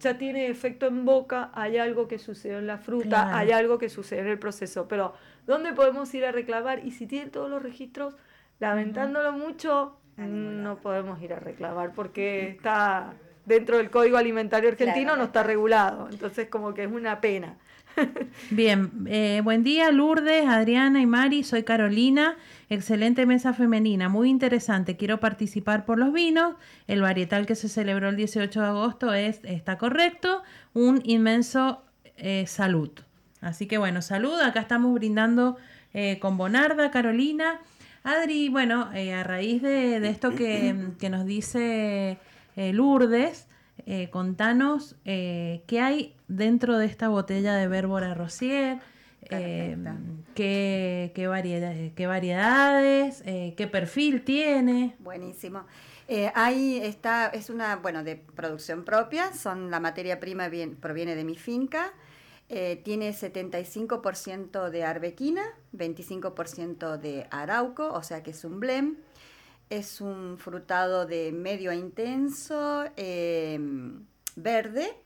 ya 0.00 0.16
tiene 0.16 0.48
efecto 0.48 0.86
en 0.86 1.04
boca, 1.04 1.50
hay 1.52 1.78
algo 1.78 2.08
que 2.08 2.18
sucedió 2.18 2.58
en 2.58 2.66
la 2.66 2.78
fruta, 2.78 3.36
hay 3.36 3.50
algo 3.50 3.78
que 3.78 3.88
sucede 3.88 4.20
en 4.20 4.28
el 4.28 4.38
proceso. 4.38 4.88
Pero, 4.88 5.14
¿dónde 5.46 5.72
podemos 5.72 6.12
ir 6.14 6.24
a 6.24 6.32
reclamar? 6.32 6.86
Y 6.86 6.90
si 6.90 7.06
tiene 7.06 7.30
todos 7.30 7.50
los 7.50 7.62
registros, 7.62 8.16
lamentándolo 8.60 9.32
mucho, 9.32 9.98
no 10.16 10.78
podemos 10.80 11.20
ir 11.20 11.32
a 11.32 11.38
reclamar 11.38 11.92
porque 11.92 12.48
está 12.48 13.14
dentro 13.46 13.78
del 13.78 13.90
Código 13.90 14.18
Alimentario 14.18 14.68
Argentino, 14.68 15.16
no 15.16 15.24
está 15.24 15.42
regulado. 15.42 16.08
Entonces, 16.10 16.48
como 16.48 16.74
que 16.74 16.84
es 16.84 16.92
una 16.92 17.20
pena. 17.20 17.56
Bien, 18.50 19.06
eh, 19.08 19.40
buen 19.42 19.62
día 19.62 19.90
Lourdes, 19.90 20.46
Adriana 20.46 21.00
y 21.00 21.06
Mari, 21.06 21.44
soy 21.44 21.62
Carolina, 21.62 22.36
excelente 22.68 23.24
mesa 23.24 23.54
femenina, 23.54 24.10
muy 24.10 24.28
interesante, 24.28 24.96
quiero 24.96 25.18
participar 25.18 25.86
por 25.86 25.98
los 25.98 26.12
vinos, 26.12 26.56
el 26.88 27.00
varietal 27.00 27.46
que 27.46 27.54
se 27.54 27.70
celebró 27.70 28.10
el 28.10 28.16
18 28.16 28.60
de 28.60 28.66
agosto 28.66 29.14
es, 29.14 29.40
está 29.44 29.78
correcto, 29.78 30.42
un 30.74 31.00
inmenso 31.04 31.82
eh, 32.18 32.44
salud. 32.46 32.90
Así 33.40 33.66
que 33.66 33.78
bueno, 33.78 34.02
salud, 34.02 34.38
acá 34.40 34.60
estamos 34.60 34.92
brindando 34.92 35.56
eh, 35.94 36.18
con 36.18 36.36
Bonarda, 36.36 36.90
Carolina. 36.90 37.60
Adri, 38.02 38.48
bueno, 38.48 38.90
a 38.92 39.22
raíz 39.24 39.62
de, 39.62 39.96
esto 40.08 40.34
que, 40.34 40.76
que, 41.00 41.10
nos 41.10 41.26
dice 41.26 42.18
Lourdes, 42.56 43.48
contanos 44.10 44.96
qué 45.04 45.80
hay 45.80 46.16
dentro 46.28 46.78
de 46.78 46.86
esta 46.86 47.08
botella 47.08 47.54
de 47.54 47.68
Bérbora 47.68 48.14
Rosier, 48.14 48.78
eh, 49.30 49.76
qué, 50.34 51.12
qué, 51.14 51.26
variedades, 52.06 53.22
eh, 53.24 53.54
qué 53.56 53.66
perfil 53.66 54.22
tiene. 54.22 54.96
Buenísimo. 55.00 55.64
Eh, 56.08 56.30
ahí 56.34 56.78
está, 56.78 57.26
es 57.28 57.50
una, 57.50 57.76
bueno, 57.76 58.04
de 58.04 58.16
producción 58.16 58.84
propia, 58.84 59.32
son 59.34 59.70
la 59.70 59.80
materia 59.80 60.20
prima 60.20 60.48
bien, 60.48 60.76
proviene 60.76 61.16
de 61.16 61.24
mi 61.24 61.36
finca. 61.36 61.92
tiene 62.48 63.10
75% 63.12 64.70
de 64.70 64.84
arbequina, 64.84 65.42
25% 65.72 66.96
de 66.96 67.26
arauco, 67.30 67.92
o 67.92 68.02
sea 68.04 68.22
que 68.22 68.30
es 68.30 68.44
un 68.44 68.60
blem. 68.60 68.96
Es 69.68 70.00
un 70.00 70.38
frutado 70.38 71.06
de 71.06 71.32
medio 71.32 71.70
a 71.70 71.74
intenso, 71.74 72.84
verde, 74.36 74.96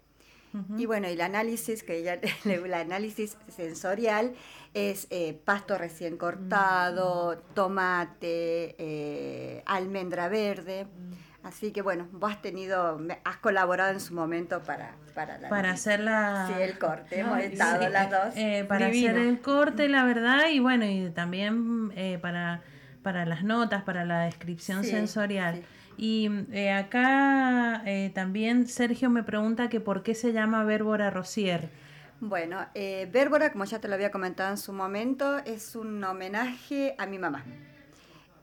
y 0.76 0.86
bueno, 0.86 1.08
y 1.08 1.12
el 1.12 1.20
análisis, 1.20 1.82
que 1.82 2.02
ya 2.02 2.18
el 2.44 2.74
análisis 2.74 3.36
sensorial 3.48 4.34
es 4.74 5.06
eh, 5.10 5.40
pasto 5.44 5.78
recién 5.78 6.16
cortado, 6.16 7.36
mm. 7.36 7.54
tomate, 7.54 8.74
eh, 8.78 9.62
almendra 9.66 10.28
verde. 10.28 10.86
Mm. 10.86 11.46
Así 11.46 11.72
que 11.72 11.82
bueno, 11.82 12.06
vos 12.12 12.32
has 12.32 12.42
tenido, 12.42 13.00
has 13.24 13.36
colaborado 13.38 13.92
en 13.92 14.00
su 14.00 14.12
momento 14.12 14.62
para 14.62 14.94
para, 15.14 15.38
para 15.48 15.70
hacer 15.70 16.00
la... 16.00 16.46
Sí, 16.46 16.62
el 16.62 16.78
corte, 16.78 17.20
hemos 17.20 17.38
estado 17.40 17.88
las 17.88 18.10
dos. 18.10 18.36
Eh, 18.36 18.64
para 18.68 18.86
hacer 18.86 19.16
el 19.16 19.40
corte, 19.40 19.88
la 19.88 20.04
verdad, 20.04 20.48
y 20.50 20.60
bueno, 20.60 20.84
y 20.84 21.10
también 21.10 21.90
para, 22.20 22.62
para 23.02 23.24
las 23.24 23.44
notas, 23.44 23.82
para 23.82 24.04
la 24.04 24.20
descripción 24.20 24.84
sensorial. 24.84 25.62
Y 25.96 26.30
eh, 26.52 26.72
acá 26.72 27.82
eh, 27.84 28.10
también 28.14 28.66
Sergio 28.66 29.10
me 29.10 29.22
pregunta 29.22 29.68
que 29.68 29.80
por 29.80 30.02
qué 30.02 30.14
se 30.14 30.32
llama 30.32 30.64
Bérbora 30.64 31.10
Rosier. 31.10 31.70
Bueno, 32.20 32.66
eh, 32.74 33.08
Bérbora, 33.10 33.50
como 33.50 33.64
ya 33.64 33.80
te 33.80 33.88
lo 33.88 33.94
había 33.94 34.10
comentado 34.10 34.50
en 34.50 34.58
su 34.58 34.72
momento, 34.72 35.38
es 35.38 35.74
un 35.74 36.02
homenaje 36.04 36.94
a 36.98 37.06
mi 37.06 37.18
mamá. 37.18 37.44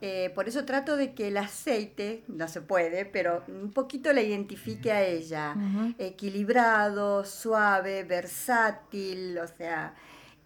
Eh, 0.00 0.30
por 0.34 0.48
eso 0.48 0.64
trato 0.64 0.96
de 0.96 1.12
que 1.14 1.28
el 1.28 1.36
aceite, 1.36 2.22
no 2.28 2.46
se 2.46 2.60
puede, 2.60 3.04
pero 3.04 3.44
un 3.48 3.72
poquito 3.72 4.12
la 4.12 4.22
identifique 4.22 4.92
a 4.92 5.02
ella. 5.02 5.54
Equilibrado, 5.98 7.24
suave, 7.24 8.04
versátil, 8.04 9.38
o 9.38 9.46
sea. 9.46 9.94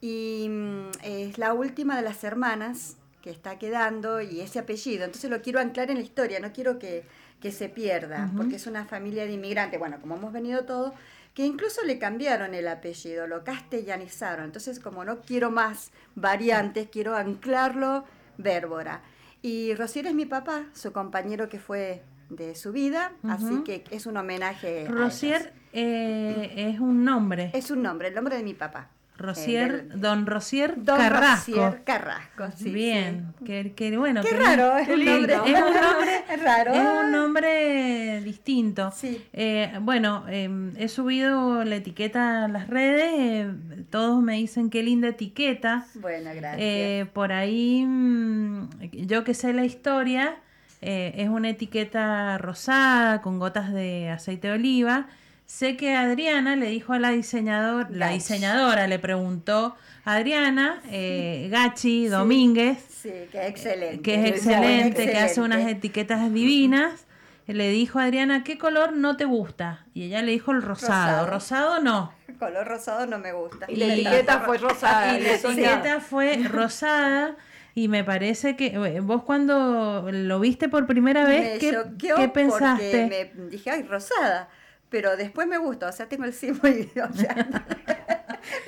Y 0.00 0.46
mm, 0.48 0.90
es 1.02 1.38
la 1.38 1.52
última 1.52 1.96
de 1.96 2.02
las 2.02 2.24
hermanas 2.24 2.96
que 3.22 3.30
está 3.30 3.58
quedando 3.58 4.20
y 4.20 4.40
ese 4.40 4.58
apellido. 4.58 5.04
Entonces 5.04 5.30
lo 5.30 5.40
quiero 5.40 5.60
anclar 5.60 5.90
en 5.90 5.96
la 5.96 6.02
historia, 6.02 6.40
no 6.40 6.52
quiero 6.52 6.78
que, 6.78 7.04
se 7.50 7.68
pierda, 7.68 8.30
porque 8.36 8.54
es 8.54 8.68
una 8.68 8.84
familia 8.84 9.24
de 9.24 9.32
inmigrantes, 9.32 9.80
bueno, 9.80 10.00
como 10.00 10.14
hemos 10.16 10.32
venido 10.32 10.64
todos, 10.64 10.92
que 11.34 11.44
incluso 11.44 11.82
le 11.84 11.98
cambiaron 11.98 12.54
el 12.54 12.68
apellido, 12.68 13.26
lo 13.26 13.42
castellanizaron. 13.42 14.44
Entonces, 14.44 14.78
como 14.78 15.04
no 15.04 15.22
quiero 15.22 15.50
más 15.50 15.90
variantes, 16.14 16.88
quiero 16.88 17.16
anclarlo 17.16 18.04
Bérbora. 18.38 19.02
Y 19.40 19.74
Rosier 19.74 20.06
es 20.06 20.14
mi 20.14 20.26
papá, 20.26 20.66
su 20.72 20.92
compañero 20.92 21.48
que 21.48 21.58
fue 21.58 22.02
de 22.28 22.54
su 22.54 22.70
vida, 22.70 23.12
así 23.24 23.62
que 23.64 23.82
es 23.90 24.06
un 24.06 24.16
homenaje. 24.16 24.86
Rosier 24.88 25.52
eh, 25.72 26.52
es 26.54 26.78
un 26.78 27.04
nombre. 27.04 27.50
Es 27.54 27.70
un 27.70 27.82
nombre, 27.82 28.08
el 28.08 28.14
nombre 28.14 28.36
de 28.36 28.42
mi 28.44 28.54
papá. 28.54 28.90
Rosier, 29.18 29.88
don 30.00 30.26
Rosier 30.26 30.74
Carrasco. 30.84 31.52
Rosier 31.52 31.84
Carrasco, 31.84 32.50
sí. 32.56 32.70
Bien, 32.70 33.34
Que, 33.44 33.96
bueno. 33.96 34.22
Qué 34.22 34.36
raro, 34.36 34.76
es, 34.78 34.88
un 34.88 35.04
nombre, 35.04 35.34
es 35.34 35.40
un 35.40 35.74
nombre. 35.74 36.24
raro. 36.42 36.72
Es 36.72 37.04
un 37.04 37.12
nombre 37.12 38.20
distinto. 38.22 38.90
Sí. 38.90 39.24
Eh, 39.32 39.72
bueno, 39.80 40.24
em, 40.28 40.72
he 40.76 40.88
subido 40.88 41.62
la 41.64 41.76
etiqueta 41.76 42.46
a 42.46 42.48
las 42.48 42.68
redes. 42.68 43.12
Eh, 43.14 43.52
todos 43.90 44.22
me 44.22 44.36
dicen 44.36 44.70
qué 44.70 44.82
linda 44.82 45.08
etiqueta. 45.08 45.86
Bueno, 45.94 46.30
gracias. 46.34 46.56
Eh, 46.58 47.06
por 47.12 47.32
ahí, 47.32 47.84
mm, 47.86 48.70
yo 49.06 49.24
que 49.24 49.34
sé 49.34 49.52
la 49.52 49.64
historia, 49.64 50.36
es 50.80 51.28
una 51.28 51.50
etiqueta 51.50 52.38
rosada 52.38 53.22
con 53.22 53.38
gotas 53.38 53.72
de 53.72 54.10
aceite 54.10 54.48
de 54.48 54.54
oliva 54.54 55.06
Sé 55.52 55.76
que 55.76 55.94
Adriana 55.94 56.56
le 56.56 56.68
dijo 56.68 56.94
a 56.94 56.98
la 56.98 57.10
diseñadora, 57.10 57.86
la 57.90 58.08
diseñadora 58.08 58.86
le 58.86 58.98
preguntó 58.98 59.76
a 60.02 60.14
Adriana, 60.14 60.80
eh, 60.90 61.48
Gachi 61.50 62.06
Domínguez, 62.06 62.78
sí, 62.88 63.12
que 63.30 63.38
es 63.38 63.50
excelente, 63.50 64.00
que 64.00 64.14
es 64.14 64.30
excelente, 64.30 65.10
que 65.10 65.18
hace 65.18 65.42
unas 65.42 65.68
etiquetas 65.68 66.32
divinas. 66.32 67.04
Le 67.46 67.68
dijo 67.68 67.98
a 67.98 68.04
Adriana, 68.04 68.44
¿qué 68.44 68.56
color 68.56 68.94
no 68.94 69.18
te 69.18 69.26
gusta? 69.26 69.84
Y 69.92 70.04
ella 70.04 70.22
le 70.22 70.32
dijo 70.32 70.52
el 70.52 70.62
rosado. 70.62 71.26
Rosado, 71.26 71.80
no. 71.80 72.14
color 72.38 72.66
rosado 72.66 73.06
no 73.06 73.18
me 73.18 73.32
gusta. 73.32 73.66
Y 73.68 73.76
la 73.76 73.92
etiqueta 73.92 74.40
fue 74.40 74.56
rosada. 74.56 75.18
Y 75.18 75.22
la 75.22 75.34
etiqueta 75.34 76.00
fue 76.00 76.36
rosada. 76.50 77.36
Y 77.74 77.88
me 77.88 78.04
parece 78.04 78.56
que 78.56 78.68
eh, 78.68 79.00
vos 79.00 79.22
cuando 79.22 80.08
lo 80.10 80.40
viste 80.40 80.70
por 80.70 80.86
primera 80.86 81.26
vez, 81.26 81.58
¿qué, 81.58 81.76
¿qué 81.98 82.28
pensaste? 82.30 83.06
me 83.36 83.48
dije, 83.50 83.68
ay, 83.70 83.82
rosada 83.82 84.48
pero 84.92 85.16
después 85.16 85.48
me 85.48 85.58
gusta, 85.58 85.88
o 85.88 85.92
sea, 85.92 86.06
tengo 86.08 86.22
el 86.24 86.32
sí 86.32 86.52
muy... 86.62 86.88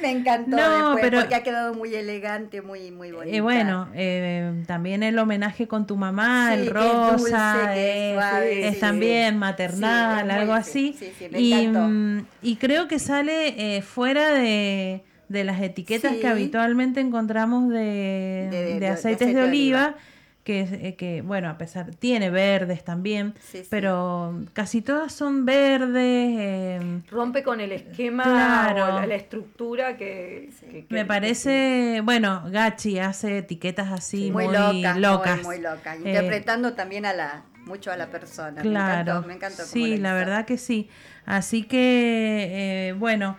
Me 0.01 0.11
encantó 0.11 0.57
No, 0.57 0.71
después, 0.95 1.03
pero- 1.05 1.21
porque 1.21 1.35
ha 1.35 1.43
quedado 1.43 1.75
muy 1.75 1.95
elegante, 1.95 2.63
muy, 2.63 2.91
muy. 2.91 3.11
Eh, 3.25 3.41
bueno, 3.41 3.89
eh, 3.95 4.63
también 4.67 5.03
el 5.03 5.19
homenaje 5.19 5.67
con 5.67 5.87
tu 5.87 5.97
mamá, 5.97 6.51
Sí, 6.55 6.61
el 6.61 6.71
rosa, 6.71 7.11
dulce, 7.11 8.11
es 8.11 8.15
suave, 8.15 8.69
es 8.69 8.75
sí. 8.75 8.81
también 8.81 9.37
maternal, 9.39 10.31
es 10.31 10.37
algo 10.37 10.55
sí, 10.55 10.61
así. 10.61 10.97
sí, 10.99 11.13
sí, 11.19 11.29
me 11.31 11.41
y, 11.41 11.69
mm, 11.69 12.27
y 12.43 12.57
creo 12.57 12.87
que 12.87 12.99
sale 12.99 13.77
eh, 13.77 13.83
fuera 13.83 14.33
de, 14.35 15.03
de 15.29 15.45
las 15.45 15.61
etiquetas 15.61 16.13
Sí. 16.13 16.21
que 16.21 16.29
habitualmente 16.29 17.01
encontramos 17.01 17.69
de, 17.69 17.79
De- 17.79 18.49
de- 18.51 18.65
de 18.75 18.81
de 18.81 18.89
aceites 18.89 19.23
aceite 19.23 19.27
de 19.27 19.35
de 19.35 19.49
oliva. 19.49 19.85
oliva. 19.87 19.97
Que, 20.45 20.61
eh, 20.89 20.95
que, 20.97 21.23
bueno, 21.23 21.49
a 21.49 21.57
pesar, 21.57 21.95
tiene 21.95 22.29
verdes 22.29 22.85
también, 22.85 23.33
Sí, 23.41 23.61
sí. 23.63 23.67
pero 23.71 24.43
casi 24.53 24.83
todas 24.83 25.11
son 25.11 25.47
verdes. 25.47 25.97
eh, 26.39 27.01
Rompe 27.11 27.43
con 27.43 27.61
el 27.63 27.73
esquema 27.73 28.25
Claro. 28.25 28.85
o 28.85 29.01
la, 29.01 29.07
la 29.07 29.15
estructura 29.15 29.97
que, 29.97 30.51
que- 30.61 30.85
que- 30.85 30.95
me 30.95 31.07
parece, 31.07 32.03
bueno, 32.05 32.43
Gachi 32.51 32.99
hace 32.99 33.39
etiquetas 33.39 33.91
así 33.91 34.31
muy, 34.31 34.45
muy, 34.49 34.53
locas, 34.55 34.97
locas. 34.99 35.37
Muy, 35.37 35.57
muy 35.57 35.61
locas. 35.65 35.97
Eh, 35.97 36.09
Interpretando 36.11 36.75
también 36.75 37.07
a 37.07 37.15
la, 37.15 37.45
mucho 37.65 37.91
a 37.91 37.97
la 37.97 38.09
persona. 38.09 38.61
Claro, 38.61 38.83
Me 38.93 39.01
encantó, 39.01 39.27
me 39.29 39.35
encantó. 39.35 39.63
sí, 39.65 39.97
la 39.97 40.13
verdad 40.13 40.45
que 40.45 40.59
sí. 40.59 40.91
Así 41.25 41.63
que, 41.63 42.89
eh, 42.89 42.93
bueno, 42.93 43.39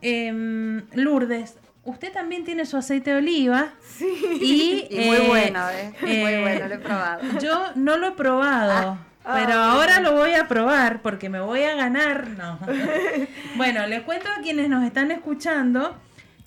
em, 0.00 0.86
Lourdes, 0.94 1.56
usted 1.84 2.12
también 2.12 2.44
tiene 2.44 2.66
su 2.66 2.76
aceite 2.76 3.10
de 3.10 3.16
oliva. 3.18 3.70
Sí. 3.80 4.06
Y, 4.40 4.86
Y 4.90 5.06
muy 5.06 5.16
eh, 5.16 5.24
bueno, 5.26 5.70
¿eh? 5.70 5.92
Muy 6.02 6.10
eh, 6.10 6.40
bueno, 6.40 6.68
lo 6.68 6.74
he 6.74 6.78
probado. 6.78 7.38
Yo 7.40 7.66
no 7.74 7.96
lo 7.96 8.08
he 8.08 8.12
probado. 8.12 8.98
Ah, 9.24 9.34
pero 9.38 9.52
ah, 9.54 9.72
ahora 9.72 10.00
lo 10.00 10.14
voy 10.14 10.32
a 10.32 10.48
probar 10.48 11.02
porque 11.02 11.28
me 11.28 11.40
voy 11.40 11.62
a 11.62 11.74
ganar. 11.74 12.28
No. 12.28 12.58
bueno, 13.56 13.86
les 13.86 14.02
cuento 14.02 14.28
a 14.28 14.40
quienes 14.42 14.68
nos 14.68 14.84
están 14.84 15.10
escuchando 15.10 15.96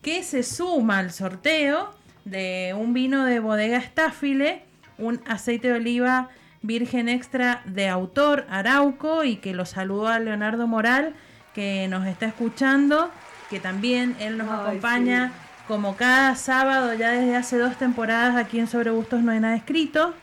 que 0.01 0.23
se 0.23 0.43
suma 0.43 0.99
al 0.99 1.11
sorteo 1.11 1.93
de 2.25 2.75
un 2.77 2.93
vino 2.93 3.25
de 3.25 3.39
bodega 3.39 3.79
Staffile, 3.79 4.63
un 4.97 5.21
aceite 5.27 5.69
de 5.69 5.75
oliva 5.75 6.29
virgen 6.61 7.09
extra 7.09 7.61
de 7.65 7.89
autor 7.89 8.45
Arauco 8.49 9.23
y 9.23 9.35
que 9.35 9.53
lo 9.53 9.65
saludo 9.65 10.07
a 10.07 10.19
Leonardo 10.19 10.65
Moral 10.65 11.13
que 11.53 11.87
nos 11.87 12.07
está 12.07 12.25
escuchando, 12.25 13.11
que 13.53 13.59
también 13.59 14.15
él 14.19 14.39
nos 14.39 14.49
Ay, 14.49 14.55
acompaña 14.65 15.31
como 15.67 15.95
cada 15.95 16.35
sábado 16.35 16.95
ya 16.95 17.11
desde 17.11 17.35
hace 17.35 17.59
dos 17.59 17.77
temporadas 17.77 18.35
aquí 18.35 18.57
en 18.59 18.65
Sobre 18.65 18.89
Gustos 18.89 19.21
No 19.21 19.31
hay 19.31 19.39
nada 19.39 19.55
escrito. 19.55 20.15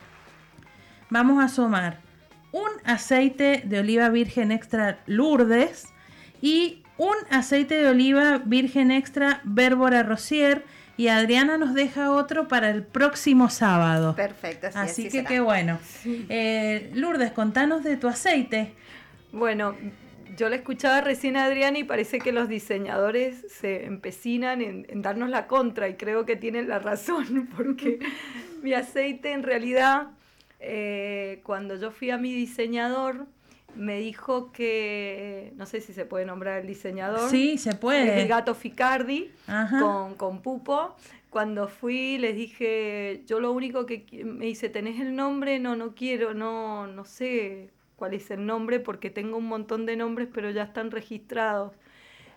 Vamos 1.09 1.41
a 1.41 1.47
sumar 1.47 1.99
un 2.51 2.69
aceite 2.83 3.61
de 3.63 3.79
oliva 3.79 4.09
virgen 4.09 4.51
extra 4.51 4.99
Lourdes 5.05 5.85
y 6.41 6.83
un 6.97 7.15
aceite 7.29 7.75
de 7.75 7.87
oliva 7.87 8.39
virgen 8.43 8.91
extra 8.91 9.39
Bérbora 9.45 10.03
Rosier 10.03 10.65
y 10.97 11.07
Adriana 11.07 11.57
nos 11.57 11.73
deja 11.73 12.11
otro 12.11 12.49
para 12.49 12.69
el 12.69 12.83
próximo 12.83 13.49
sábado. 13.49 14.13
Perfecto, 14.13 14.67
así, 14.67 14.77
Así 14.77 14.91
así 14.91 15.03
que 15.05 15.09
será. 15.11 15.29
qué 15.29 15.39
bueno. 15.39 15.79
Eh, 16.05 16.91
Lourdes, 16.95 17.31
contanos 17.31 17.85
de 17.85 17.95
tu 17.95 18.09
aceite. 18.09 18.73
Bueno, 19.31 19.73
yo 20.35 20.49
la 20.49 20.55
escuchaba 20.55 21.01
recién 21.01 21.37
a 21.37 21.45
Adriana 21.45 21.79
y 21.79 21.83
parece 21.83 22.19
que 22.19 22.31
los 22.31 22.47
diseñadores 22.47 23.45
se 23.49 23.85
empecinan 23.85 24.61
en, 24.61 24.85
en 24.89 25.01
darnos 25.01 25.29
la 25.29 25.47
contra 25.47 25.89
y 25.89 25.95
creo 25.95 26.25
que 26.25 26.35
tienen 26.35 26.67
la 26.67 26.79
razón 26.79 27.49
porque 27.57 27.99
mi 28.61 28.73
aceite 28.73 29.31
en 29.31 29.43
realidad, 29.43 30.07
eh, 30.59 31.41
cuando 31.43 31.75
yo 31.75 31.91
fui 31.91 32.11
a 32.11 32.17
mi 32.17 32.33
diseñador, 32.33 33.25
me 33.75 33.99
dijo 33.99 34.51
que, 34.51 35.53
no 35.55 35.65
sé 35.65 35.79
si 35.79 35.93
se 35.93 36.05
puede 36.05 36.25
nombrar 36.25 36.61
el 36.61 36.67
diseñador. 36.67 37.29
Sí, 37.29 37.57
se 37.57 37.73
puede. 37.73 38.21
el 38.21 38.27
gato 38.27 38.53
Ficardi 38.53 39.31
con, 39.79 40.15
con 40.15 40.41
Pupo. 40.41 40.95
Cuando 41.29 41.69
fui 41.69 42.17
les 42.17 42.35
dije, 42.35 43.23
yo 43.25 43.39
lo 43.39 43.53
único 43.53 43.85
que 43.85 44.05
me 44.25 44.45
dice, 44.47 44.67
¿tenés 44.67 44.99
el 44.99 45.15
nombre? 45.15 45.59
No, 45.59 45.77
no 45.77 45.95
quiero, 45.95 46.33
no, 46.33 46.87
no 46.87 47.05
sé 47.05 47.69
cuál 48.01 48.15
es 48.15 48.31
el 48.31 48.47
nombre 48.47 48.79
porque 48.79 49.11
tengo 49.11 49.37
un 49.37 49.45
montón 49.45 49.85
de 49.85 49.95
nombres 49.95 50.27
pero 50.33 50.49
ya 50.49 50.63
están 50.63 50.89
registrados. 50.89 51.73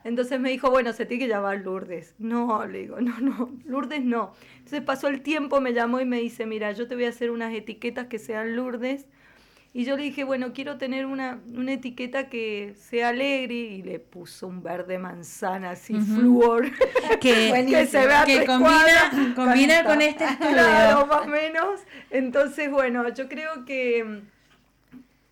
Entonces 0.05 0.39
me 0.39 0.51
dijo, 0.51 0.71
bueno, 0.71 0.93
se 0.93 1.07
tiene 1.07 1.25
que 1.25 1.31
llamar 1.31 1.61
Lourdes. 1.61 2.15
No, 2.19 2.67
le 2.67 2.81
digo, 2.81 3.01
no, 3.01 3.19
no, 3.19 3.51
Lourdes 3.65 4.05
no. 4.05 4.35
Entonces 4.59 4.83
pasó 4.83 5.09
el 5.09 5.23
tiempo, 5.23 5.63
me 5.63 5.73
llamó 5.73 6.03
y 6.03 6.05
me 6.05 6.21
dice, 6.21 6.45
mira, 6.45 6.73
yo 6.73 6.87
te 6.87 6.97
voy 6.97 7.07
a 7.07 7.09
hacer 7.09 7.31
unas 7.31 7.55
etiquetas 7.55 8.09
que 8.09 8.19
sean 8.19 8.55
Lourdes. 8.57 9.07
Y 9.73 9.87
yo 9.87 9.97
le 9.97 10.03
dije, 10.03 10.23
bueno, 10.23 10.53
quiero 10.53 10.77
tener 10.77 11.07
una, 11.07 11.41
una 11.47 11.73
etiqueta 11.73 12.29
que 12.29 12.75
sea 12.77 13.09
alegre 13.09 13.55
y 13.55 13.83
le 13.83 14.01
puso 14.01 14.47
un 14.47 14.63
verde 14.63 14.99
manzana 14.99 15.71
así, 15.71 15.95
Ujú. 15.95 16.05
flúor. 16.05 16.67
Que, 17.21 17.65
que 17.69 17.87
se 17.87 18.07
vea 18.07 18.25
que 18.25 18.45
combina, 18.45 19.33
combina 19.35 19.83
con 19.85 20.03
este 20.03 20.25
estudio. 20.25 20.53
Claro, 20.53 21.07
más 21.07 21.23
o 21.23 21.27
menos. 21.27 21.81
Entonces, 22.11 22.71
bueno, 22.71 23.09
yo 23.15 23.29
creo 23.29 23.65
que, 23.65 24.23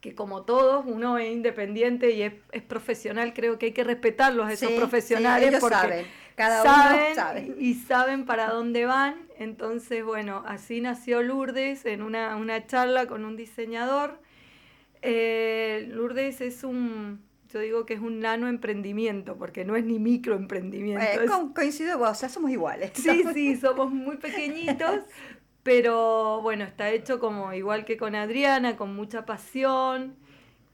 que 0.02 0.14
como 0.14 0.42
todos, 0.42 0.84
uno 0.86 1.16
es 1.16 1.32
independiente 1.32 2.10
y 2.10 2.22
es, 2.22 2.34
es 2.50 2.62
profesional, 2.62 3.32
creo 3.32 3.56
que 3.58 3.66
hay 3.66 3.72
que 3.72 3.84
respetarlos 3.84 4.46
a 4.48 4.52
esos 4.52 4.68
Sí, 4.68 4.76
profesionales 4.76 5.44
sí, 5.44 5.48
ellos 5.48 5.60
porque 5.60 5.76
saben. 5.76 6.06
Cada 6.34 6.62
saben 6.62 7.00
uno 7.06 7.14
sabe. 7.14 7.54
y 7.58 7.74
saben 7.74 8.26
para 8.26 8.48
dónde 8.50 8.84
van. 8.84 9.14
Entonces, 9.38 10.04
bueno, 10.04 10.42
así 10.46 10.80
nació 10.80 11.22
Lourdes 11.22 11.86
en 11.86 12.02
una, 12.02 12.36
una 12.36 12.66
charla 12.66 13.06
con 13.06 13.24
un 13.24 13.36
diseñador. 13.36 14.18
Eh, 15.02 15.86
Lourdes 15.90 16.40
es 16.40 16.64
un, 16.64 17.20
yo 17.52 17.60
digo 17.60 17.86
que 17.86 17.94
es 17.94 18.00
un 18.00 18.20
nano 18.20 18.48
emprendimiento, 18.48 19.36
porque 19.36 19.64
no 19.64 19.76
es 19.76 19.84
ni 19.84 19.98
microemprendimiento. 19.98 21.04
Eh, 21.04 21.24
es- 21.24 21.30
coincido 21.54 21.98
vos, 21.98 22.10
o 22.10 22.14
sea, 22.14 22.28
somos 22.28 22.50
iguales. 22.50 22.90
Sí, 22.94 23.24
sí, 23.34 23.56
somos 23.56 23.90
muy 23.92 24.16
pequeñitos, 24.16 25.00
pero 25.62 26.40
bueno, 26.42 26.64
está 26.64 26.90
hecho 26.90 27.20
como 27.20 27.52
igual 27.52 27.84
que 27.84 27.96
con 27.96 28.14
Adriana, 28.14 28.76
con 28.76 28.94
mucha 28.94 29.24
pasión 29.24 30.16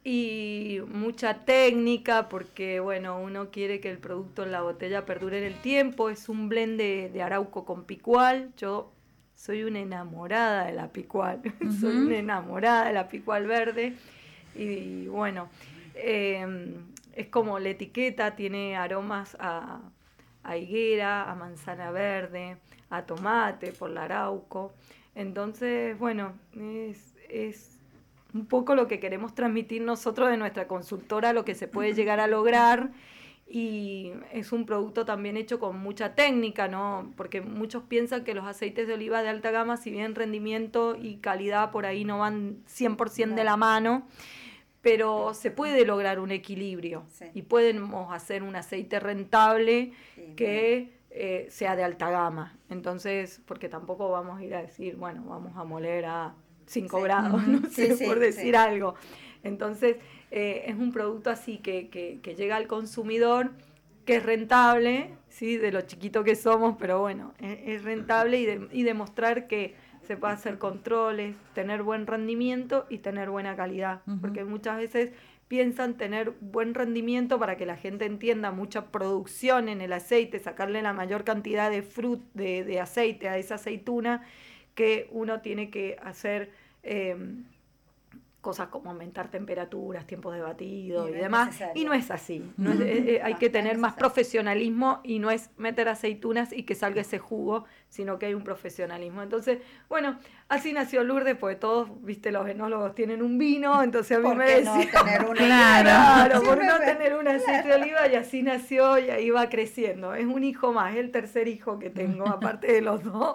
y 0.03 0.81
mucha 0.89 1.45
técnica, 1.45 2.29
porque 2.29 2.81
bueno, 2.81 3.21
uno 3.21 3.51
quiere 3.51 3.81
que 3.81 3.91
el 3.91 3.99
producto 3.99 4.45
en 4.45 4.53
la 4.53 4.63
botella 4.63 5.05
perdure 5.05 5.39
en 5.39 5.45
el 5.45 5.61
tiempo. 5.61 6.09
Es 6.09 6.29
un 6.29 6.49
blend 6.49 6.79
de, 6.79 7.11
de 7.13 7.23
arauco 7.23 7.67
con 7.67 7.85
picual. 7.85 8.51
Yo 8.57 8.93
soy 9.35 9.63
una 9.65 9.81
enamorada 9.81 10.67
de 10.67 10.73
la 10.73 10.89
picual, 10.89 11.43
soy 11.81 11.97
una 11.97 12.17
enamorada 12.17 12.87
de 12.87 12.93
la 12.95 13.09
picual 13.09 13.47
verde. 13.47 13.95
Y, 14.55 15.07
bueno, 15.07 15.49
eh, 15.95 16.75
es 17.15 17.29
como 17.29 17.59
la 17.59 17.69
etiqueta, 17.69 18.35
tiene 18.35 18.77
aromas 18.77 19.37
a, 19.39 19.81
a 20.43 20.57
higuera, 20.57 21.31
a 21.31 21.35
manzana 21.35 21.91
verde, 21.91 22.57
a 22.91 23.03
tomate 23.07 23.73
por 23.73 23.91
la 23.91 24.05
arauco. 24.05 24.73
Entonces, 25.15 25.99
bueno, 25.99 26.33
es, 26.55 27.15
es 27.29 27.79
un 28.35 28.47
poco 28.47 28.75
lo 28.75 28.87
que 28.87 29.01
queremos 29.01 29.35
transmitir 29.35 29.83
nosotros 29.83 30.31
de 30.31 30.37
nuestra 30.37 30.69
consultora, 30.69 31.33
lo 31.33 31.45
que 31.45 31.55
se 31.55 31.69
puede 31.69 31.93
llegar 31.95 32.21
a 32.21 32.27
lograr. 32.27 32.91
Y 33.51 34.13
es 34.33 34.53
un 34.53 34.67
producto 34.67 35.07
también 35.07 35.39
hecho 35.39 35.59
con 35.59 35.79
mucha 35.79 36.15
técnica, 36.15 36.69
¿no? 36.69 37.15
Porque 37.17 37.41
muchos 37.41 37.83
piensan 37.83 38.23
que 38.23 38.35
los 38.35 38.45
aceites 38.47 38.87
de 38.87 38.93
oliva 38.93 39.23
de 39.23 39.31
alta 39.31 39.51
gama, 39.51 39.79
si 39.79 39.91
bien 39.91 40.15
rendimiento 40.15 40.97
y 41.01 41.17
calidad 41.17 41.71
por 41.71 41.87
ahí 41.87 42.05
no 42.05 42.19
van 42.19 42.59
100% 42.67 43.35
de 43.35 43.45
la 43.45 43.57
mano, 43.57 44.07
pero 44.83 45.33
se 45.33 45.51
puede 45.51 45.87
lograr 45.87 46.21
un 46.21 46.31
equilibrio 46.31 47.05
Sí. 47.09 47.25
y 47.33 47.41
podemos 47.43 48.13
hacer 48.13 48.43
un 48.43 48.55
aceite 48.55 49.01
rentable 49.01 49.93
Sí, 50.15 50.35
que 50.37 50.98
eh, 51.11 51.47
sea 51.51 51.77
de 51.77 51.85
alta 51.85 52.11
gama. 52.11 52.57
Entonces, 52.71 53.41
porque 53.47 53.69
tampoco 53.69 54.11
vamos 54.11 54.39
a 54.41 54.45
ir 54.45 54.55
a 54.55 54.63
decir, 54.63 54.97
bueno, 54.97 55.25
vamos 55.27 55.57
a 55.57 55.65
moler 55.65 56.05
a 56.07 56.35
5 56.67 56.99
Sí. 56.99 57.05
grados, 57.05 57.43
no 57.47 57.61
Sí, 57.69 57.87
sé, 57.87 57.97
sí, 57.97 58.05
por 58.05 58.19
decir 58.19 58.57
algo. 58.57 58.95
Entonces, 59.43 59.97
eh, 60.31 60.65
es 60.67 60.75
un 60.77 60.93
producto 60.93 61.31
así 61.31 61.59
que, 61.59 61.89
que- 61.89 62.21
que 62.23 62.35
llega 62.35 62.57
al 62.57 62.67
consumidor, 62.67 63.53
que 64.05 64.17
es 64.17 64.23
rentable, 64.25 65.11
¿sí? 65.29 65.57
de 65.59 65.71
lo 65.73 65.83
chiquito 65.83 66.25
que 66.25 66.35
somos, 66.35 66.77
pero 66.79 67.01
bueno, 67.01 67.35
es, 67.41 67.59
es 67.67 67.85
rentable 67.85 68.39
y, 68.41 68.47
de- 68.47 68.69
y 68.73 68.83
demostrar 68.83 69.47
que 69.47 69.75
se 70.07 70.17
puede 70.17 70.33
hacer 70.35 70.59
controles, 70.59 71.37
tener 71.55 71.83
buen 71.83 72.07
rendimiento 72.07 72.87
y 72.89 72.99
tener 72.99 73.29
buena 73.29 73.55
calidad. 73.57 74.01
Porque 74.23 74.45
muchas 74.45 74.79
veces 74.79 75.13
piensan 75.49 75.97
tener 75.97 76.33
buen 76.41 76.75
rendimiento 76.75 77.39
para 77.39 77.57
que 77.57 77.67
la 77.67 77.77
gente 77.77 78.05
entienda 78.05 78.53
mucha 78.53 78.91
producción 78.91 79.69
en 79.69 79.81
el 79.81 79.93
aceite, 79.93 80.39
sacarle 80.39 80.83
la 80.83 80.93
mayor 80.93 81.25
cantidad 81.25 81.71
de 81.71 81.83
frut, 81.83 82.23
de, 82.35 82.65
de 82.65 82.81
aceite 82.81 83.29
a 83.29 83.39
esa 83.39 83.57
aceituna, 83.57 84.27
que 84.75 85.09
uno 85.11 85.41
tiene 85.41 85.71
que 85.71 85.97
hacer 86.03 86.51
eh, 86.83 87.17
cosas 88.49 88.69
como 88.69 88.89
aumentar 88.91 89.31
temperaturas, 89.31 90.07
tiempos 90.07 90.35
de 90.35 90.41
batido 90.41 91.05
Y 91.07 91.09
y, 91.09 91.11
no 91.13 91.17
es 91.17 91.23
demás. 91.23 91.47
necesario. 91.49 91.83
Y 91.83 91.85
no 91.85 91.93
es 91.93 92.11
así. 92.11 92.43
No 92.57 92.73
es- 92.73 92.81
eh, 92.81 93.05
eh, 93.17 93.21
hay 93.23 93.35
que 93.35 93.51
tener 93.51 93.73
es 93.75 93.79
más 93.79 93.93
profesionalismo 93.93 95.01
y 95.05 95.19
no 95.19 95.31
es 95.31 95.51
meter 95.59 95.89
aceitunas 95.91 96.53
y 96.53 96.63
que 96.63 96.75
salga 96.75 97.01
ese 97.03 97.19
jugo, 97.19 97.65
sino 97.91 98.19
que 98.19 98.27
hay 98.27 98.35
un 98.35 98.45
profesionalismo. 98.45 99.23
Entonces, 99.23 99.59
bueno, 99.89 100.19
así 100.49 100.73
nació 100.73 101.05
Lourdes, 101.05 101.37
porque 101.37 101.57
todos, 101.57 101.89
viste, 102.03 102.33
los 102.33 102.49
enólogos 102.49 102.95
tienen 102.95 103.21
un 103.23 103.37
vino, 103.39 103.83
entonces 103.83 104.17
a 104.17 104.21
mí 104.21 104.27
¿Por 104.29 104.37
me 104.37 104.47
qué 104.47 104.63
no 104.63 104.75
decían... 104.79 105.05
tener 105.05 105.25
una 105.29 105.35
Claro. 105.49 105.89
Claro, 105.89 106.43
por 106.43 106.65
no 106.65 106.79
tener 106.79 107.15
un 107.17 107.29
aceite 107.29 107.69
de 107.69 107.75
oliva 107.75 108.09
y 108.09 108.15
así 108.15 108.43
nació 108.43 108.99
y 108.99 109.11
ahí 109.11 109.29
va 109.31 109.49
creciendo. 109.49 110.15
Es 110.15 110.27
un 110.27 110.43
hijo 110.45 110.73
más, 110.73 110.93
es 110.95 111.01
el 111.01 111.11
tercer 111.11 111.49
hijo 111.49 111.79
que 111.79 111.91
tengo, 111.91 112.27
aparte 112.39 112.73
de 112.73 112.81
los 112.81 113.03
dos 113.05 113.35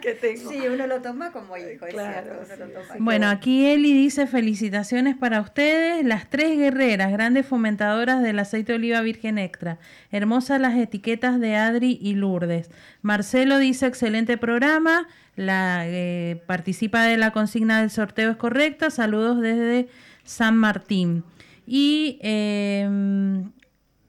que 0.00 0.14
tengo. 0.14 0.50
Sí, 0.50 0.60
uno 0.68 0.86
lo 0.86 1.00
toma 1.02 1.32
como 1.32 1.56
hijo, 1.56 1.86
es 1.86 1.92
Claro, 1.94 2.22
cierto, 2.34 2.44
uno 2.46 2.56
lo 2.56 2.66
sí, 2.66 2.72
toma 2.72 2.84
sí. 2.86 2.92
como- 2.92 3.04
Bueno, 3.04 3.28
aquí 3.28 3.66
Eli 3.66 3.92
dice 3.92 4.26
felicitaciones 4.38 5.16
para 5.16 5.40
ustedes, 5.40 6.04
las 6.04 6.30
tres 6.30 6.56
guerreras, 6.56 7.10
grandes 7.10 7.44
fomentadoras 7.44 8.22
del 8.22 8.38
aceite 8.38 8.70
de 8.70 8.76
oliva 8.78 9.00
virgen 9.00 9.36
extra. 9.36 9.80
Hermosas 10.12 10.60
las 10.60 10.76
etiquetas 10.76 11.40
de 11.40 11.56
Adri 11.56 11.98
y 12.00 12.14
Lourdes. 12.14 12.70
Marcelo 13.02 13.58
dice 13.58 13.88
excelente 13.88 14.36
programa, 14.36 15.08
la 15.34 15.88
eh, 15.88 16.40
participa 16.46 17.02
de 17.02 17.16
la 17.16 17.32
consigna 17.32 17.80
del 17.80 17.90
sorteo 17.90 18.30
es 18.30 18.36
correcta. 18.36 18.90
Saludos 18.90 19.40
desde 19.40 19.88
San 20.22 20.56
Martín. 20.56 21.24
Y 21.66 22.20
eh, 22.22 22.88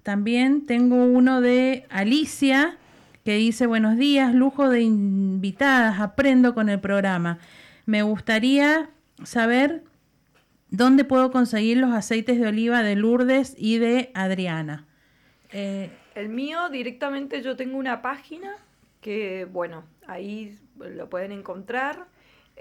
también 0.04 0.68
tengo 0.68 1.06
uno 1.06 1.42
de 1.42 1.88
Alicia 1.90 2.78
que 3.26 3.34
dice 3.34 3.66
buenos 3.66 3.98
días, 3.98 4.36
lujo 4.36 4.70
de 4.70 4.82
invitadas, 4.82 6.00
aprendo 6.00 6.54
con 6.54 6.70
el 6.70 6.80
programa. 6.80 7.40
Me 7.88 8.04
gustaría 8.04 8.92
saber 9.24 9.89
dónde 10.72 11.03
puedo 11.03 11.32
conseguir 11.32 11.78
los 11.78 11.91
aceites 11.91 12.39
de 12.39 12.47
oliva 12.47 12.84
de 12.84 12.95
Lourdes 12.95 13.55
y 13.57 13.78
de 13.78 14.11
Adriana. 14.13 14.86
Eh, 15.51 15.89
El 16.15 16.30
mío 16.30 16.70
directamente 16.70 17.41
yo 17.41 17.55
tengo 17.55 17.78
una 17.78 18.01
página 18.01 18.55
que, 19.01 19.45
bueno, 19.51 19.84
ahí 20.07 20.57
lo 20.78 21.09
pueden 21.09 21.32
encontrar. 21.32 22.05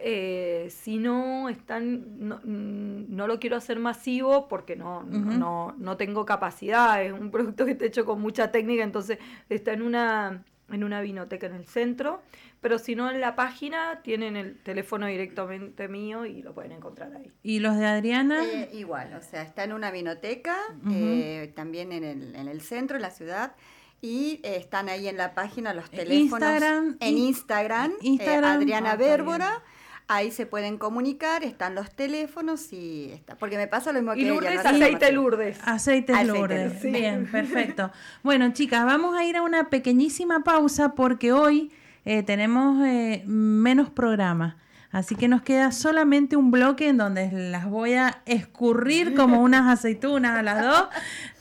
Eh, 0.01 0.69
si 0.71 0.99
no 0.99 1.49
están, 1.49 2.29
no, 2.29 2.37
mm, 2.45 3.07
no 3.17 3.27
lo 3.27 3.41
quiero 3.41 3.57
hacer 3.57 3.81
masivo 3.81 4.47
porque 4.47 4.77
no, 4.77 5.01
Ujú. 5.01 5.11
no, 5.11 5.75
no 5.77 5.97
tengo 5.97 6.25
capacidad, 6.25 7.03
es 7.03 7.13
un 7.13 7.33
producto 7.33 7.65
que 7.65 7.73
está 7.73 7.87
hecho 7.87 8.05
con 8.05 8.21
mucha 8.21 8.53
técnica, 8.53 8.85
entonces 8.85 9.19
está 9.49 9.73
en 9.73 9.83
una, 9.83 10.45
en 10.71 10.85
una 10.85 11.01
vinoteca 11.01 11.47
en 11.47 11.55
el 11.55 11.67
centro, 11.67 12.21
pero 12.61 12.79
si 12.79 12.95
no 12.95 13.11
en 13.11 13.21
la 13.21 13.35
página 13.37 14.01
tienen 14.03 14.37
el 14.37 14.59
teléfono 14.59 15.07
directamente 15.07 15.89
mío 15.89 16.27
y 16.27 16.43
lo 16.43 16.55
pueden 16.55 16.73
encontrar 16.73 17.15
ahí. 17.17 17.33
y 17.43 17.61
los 17.61 17.77
de 17.77 17.87
Adriana, 17.87 18.45
Eh, 18.45 18.71
igual, 18.75 19.15
o 19.15 19.23
sea, 19.23 19.43
está 19.43 19.65
en 19.65 19.73
una 19.73 19.91
vinoteca, 19.91 20.57
eh, 20.91 21.53
también 21.55 21.93
en 21.93 22.05
el, 22.05 22.35
en 22.35 22.49
el 22.49 22.61
centro, 22.61 22.97
en 22.97 23.03
la 23.03 23.11
ciudad, 23.11 23.55
y 24.01 24.41
eh, 24.45 24.57
están 24.57 24.89
ahí 24.89 25.09
en 25.09 25.17
la 25.17 25.35
página 25.35 25.75
los 25.75 25.91
teléfonos. 25.91 26.21
Instagram, 26.49 26.97
en 27.01 27.09
in- 27.09 27.19
Instagram, 27.29 27.91
eh, 27.93 27.97
Instagram, 28.03 28.57
Adriana 28.59 28.93
ah, 28.93 28.97
Bérbora. 28.97 29.63
Ahí 30.11 30.31
se 30.31 30.47
pueden 30.47 30.79
comunicar, 30.79 31.45
están 31.45 31.75
los 31.75 31.91
teléfonos 31.91 32.73
y 32.73 33.11
está. 33.13 33.37
Porque 33.37 33.59
me 33.59 33.67
pasa 33.67 33.93
lo 33.93 34.01
mismo 34.01 34.15
que 34.15 34.21
Y 34.21 34.25
ella, 34.25 34.33
Lourdes, 34.33 34.65
no 34.65 34.71
aceite 34.71 35.13
Lourdes. 35.13 35.59
Aceite 35.65 36.25
Lourdes. 36.25 36.35
Lourdes. 36.35 36.81
Sí. 36.81 36.91
Bien, 36.91 37.27
perfecto. 37.31 37.93
Bueno, 38.23 38.51
chicas, 38.55 38.87
vamos 38.87 39.15
a 39.19 39.25
ir 39.25 39.37
a 39.37 39.43
una 39.43 39.69
pequeñísima 39.69 40.43
pausa 40.45 40.95
porque 40.95 41.33
hoy 41.33 41.71
eh, 42.07 42.23
tenemos 42.23 42.83
eh, 42.87 43.23
menos 43.27 43.91
programas. 43.91 44.57
Así 44.91 45.15
que 45.15 45.29
nos 45.29 45.43
queda 45.43 45.71
solamente 45.71 46.37
un 46.37 46.51
bloque 46.51 46.89
en 46.89 46.97
donde 46.97 47.31
las 47.31 47.67
voy 47.67 47.93
a 47.93 48.23
escurrir 48.25 49.15
como 49.15 49.41
unas 49.43 49.69
aceitunas 49.69 50.39
a 50.39 50.43
las 50.43 50.63
dos 50.63 50.89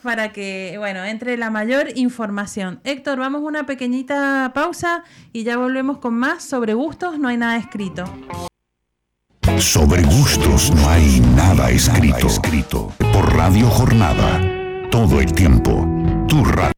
para 0.03 0.33
que, 0.33 0.75
bueno, 0.77 1.05
entre 1.05 1.37
la 1.37 1.49
mayor 1.49 1.87
información. 1.95 2.81
Héctor, 2.83 3.19
vamos 3.19 3.43
a 3.43 3.45
una 3.45 3.65
pequeñita 3.65 4.51
pausa 4.53 5.03
y 5.31 5.43
ya 5.43 5.57
volvemos 5.57 5.99
con 5.99 6.15
más 6.15 6.43
sobre 6.43 6.73
gustos, 6.73 7.19
no 7.19 7.29
hay 7.29 7.37
nada 7.37 7.55
escrito. 7.55 8.03
Sobre 9.55 10.03
gustos 10.03 10.71
no 10.75 10.89
hay 10.89 11.19
nada 11.35 11.71
escrito. 11.71 12.27
escrito. 12.27 12.93
Por 13.11 13.33
Radio 13.35 13.67
Jornada. 13.69 14.41
Todo 14.91 15.19
el 15.19 15.33
tiempo. 15.33 15.87
Tu 16.27 16.43
radio. 16.43 16.71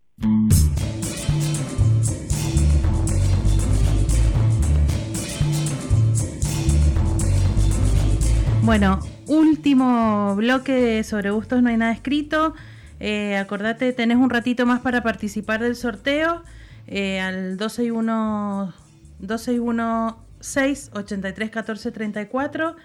Bueno, 8.62 9.00
último 9.28 10.36
bloque 10.36 10.72
de 10.72 11.04
sobre 11.04 11.32
gustos 11.32 11.62
no 11.62 11.70
hay 11.70 11.78
nada 11.78 11.92
escrito. 11.92 12.54
Eh, 13.00 13.36
acordate, 13.36 13.92
tenés 13.94 14.18
un 14.18 14.30
ratito 14.30 14.66
más 14.66 14.80
para 14.80 15.04
participar 15.04 15.62
del 15.62 15.76
sorteo 15.76 16.44
eh, 16.88 17.20
al 17.20 17.58
261 17.58 18.74
261 19.20 20.29
83 20.42 21.50
14 21.50 21.92
34 21.92 22.76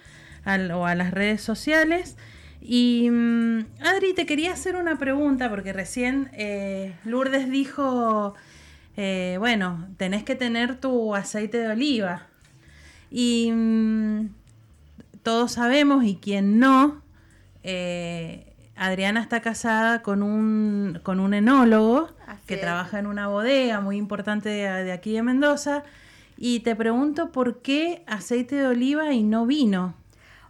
al- 0.45 0.71
o 0.73 0.87
a 0.87 0.95
las 0.95 1.11
redes 1.13 1.41
sociales. 1.43 2.17
Y 2.61 3.09
mm, 3.11 3.61
Adri, 3.85 4.15
te 4.15 4.27
quería 4.27 4.53
hacer 4.53 4.77
una 4.77 4.97
pregunta 4.99 5.51
porque 5.51 5.73
recién 5.73 6.31
eh, 6.33 6.95
Lourdes 7.05 7.51
dijo, 7.51 8.35
eh, 8.97 9.37
bueno, 9.39 9.89
tenés 9.97 10.23
que 10.25 10.35
tener 10.35 10.77
tu 10.77 11.15
aceite 11.15 11.59
de 11.59 11.69
oliva. 11.69 12.27
Y 13.11 13.51
mm, 13.53 14.29
todos 15.23 15.53
sabemos 15.53 16.05
y 16.05 16.17
quien 16.17 16.59
no, 16.59 17.03
eh, 17.63 18.53
Adriana 18.77 19.21
está 19.21 19.41
casada 19.41 20.03
con 20.03 20.23
un, 20.23 20.99
con 21.03 21.21
un 21.21 21.33
enólogo 21.35 22.09
Así 22.27 22.41
que 22.47 22.55
es. 22.55 22.61
trabaja 22.61 22.99
en 22.99 23.07
una 23.07 23.29
bodega 23.29 23.81
muy 23.81 23.97
importante 23.97 24.49
de, 24.49 24.85
de 24.85 24.93
aquí 24.93 25.13
de 25.13 25.23
Mendoza. 25.23 25.85
Y 26.47 26.61
te 26.61 26.77
pregunto 26.77 27.33
por 27.33 27.63
qué 27.63 28.05
aceite 28.07 28.57
de 28.57 28.67
oliva 28.67 29.15
y 29.15 29.23
no 29.23 29.47
vino. 29.47 29.95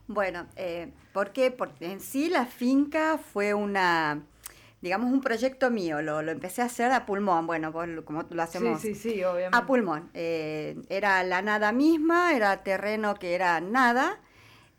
Bueno, 0.08 0.46
eh, 0.56 0.92
¿por 1.12 1.30
qué? 1.30 1.52
Porque 1.52 1.92
en 1.92 2.00
sí 2.00 2.28
la 2.28 2.46
finca 2.46 3.16
fue 3.16 3.54
una, 3.54 4.20
digamos, 4.82 5.12
un 5.12 5.20
proyecto 5.20 5.70
mío. 5.70 6.02
Lo, 6.02 6.20
lo 6.20 6.32
empecé 6.32 6.62
a 6.62 6.64
hacer 6.64 6.90
a 6.90 7.06
pulmón. 7.06 7.46
Bueno, 7.46 7.70
vos 7.70 7.86
lo- 7.86 8.04
como 8.04 8.24
lo 8.28 8.42
hacemos. 8.42 8.80
Sí, 8.82 8.96
sí, 8.96 9.00
sí, 9.12 9.22
obviamente. 9.22 9.56
A 9.56 9.66
pulmón. 9.66 10.10
Eh, 10.14 10.76
era 10.88 11.22
la 11.22 11.42
nada 11.42 11.70
misma, 11.70 12.34
era 12.34 12.64
terreno 12.64 13.14
que 13.14 13.36
era 13.36 13.60
nada. 13.60 14.18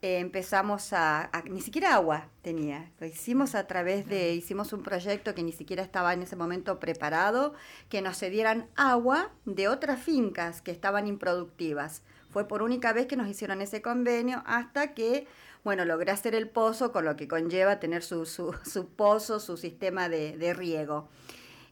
Eh, 0.06 0.20
empezamos 0.20 0.93
a, 0.93 1.32
a- 1.36 1.41
Ni 1.49 1.62
siquiera 1.62 1.95
agua 1.95 2.30
tenía. 2.43 2.91
Lo 2.99 3.08
hicimos 3.08 3.56
a 3.56 3.66
través 3.66 4.08
de... 4.08 4.34
Hicimos 4.36 4.72
un 4.72 4.84
proyecto 4.84 5.34
que 5.34 5.41
ni 5.41 5.51
siquiera 5.51 5.82
estaba 5.82 6.14
en 6.14 6.22
ese 6.22 6.36
momento 6.36 6.80
preparado, 6.80 7.56
que 7.89 8.03
nos 8.03 8.20
cedieran 8.20 8.68
agua 8.76 9.32
de 9.45 9.68
otras 9.68 9.99
fincas 9.99 10.62
que 10.62 10.70
estaban 10.70 11.08
improductivas. 11.08 12.03
Fue 12.30 12.47
por 12.47 12.62
única 12.62 12.93
vez 12.93 13.08
que 13.08 13.16
nos 13.16 13.28
hicieron 13.28 13.64
ese 13.64 13.82
convenio 13.82 14.43
hasta 14.45 14.93
que, 14.93 15.26
bueno, 15.64 15.86
logré 15.86 16.12
hacer 16.12 16.36
el 16.36 16.49
pozo, 16.49 16.91
con 16.91 17.03
lo 17.03 17.16
que 17.16 17.28
conlleva 17.28 17.80
tener 17.80 18.03
su, 18.03 18.28
su, 18.28 18.53
su 18.64 18.88
pozo, 18.89 19.39
su 19.39 19.58
sistema 19.58 20.08
de, 20.08 20.38
de 20.38 20.53
riego. 20.53 21.10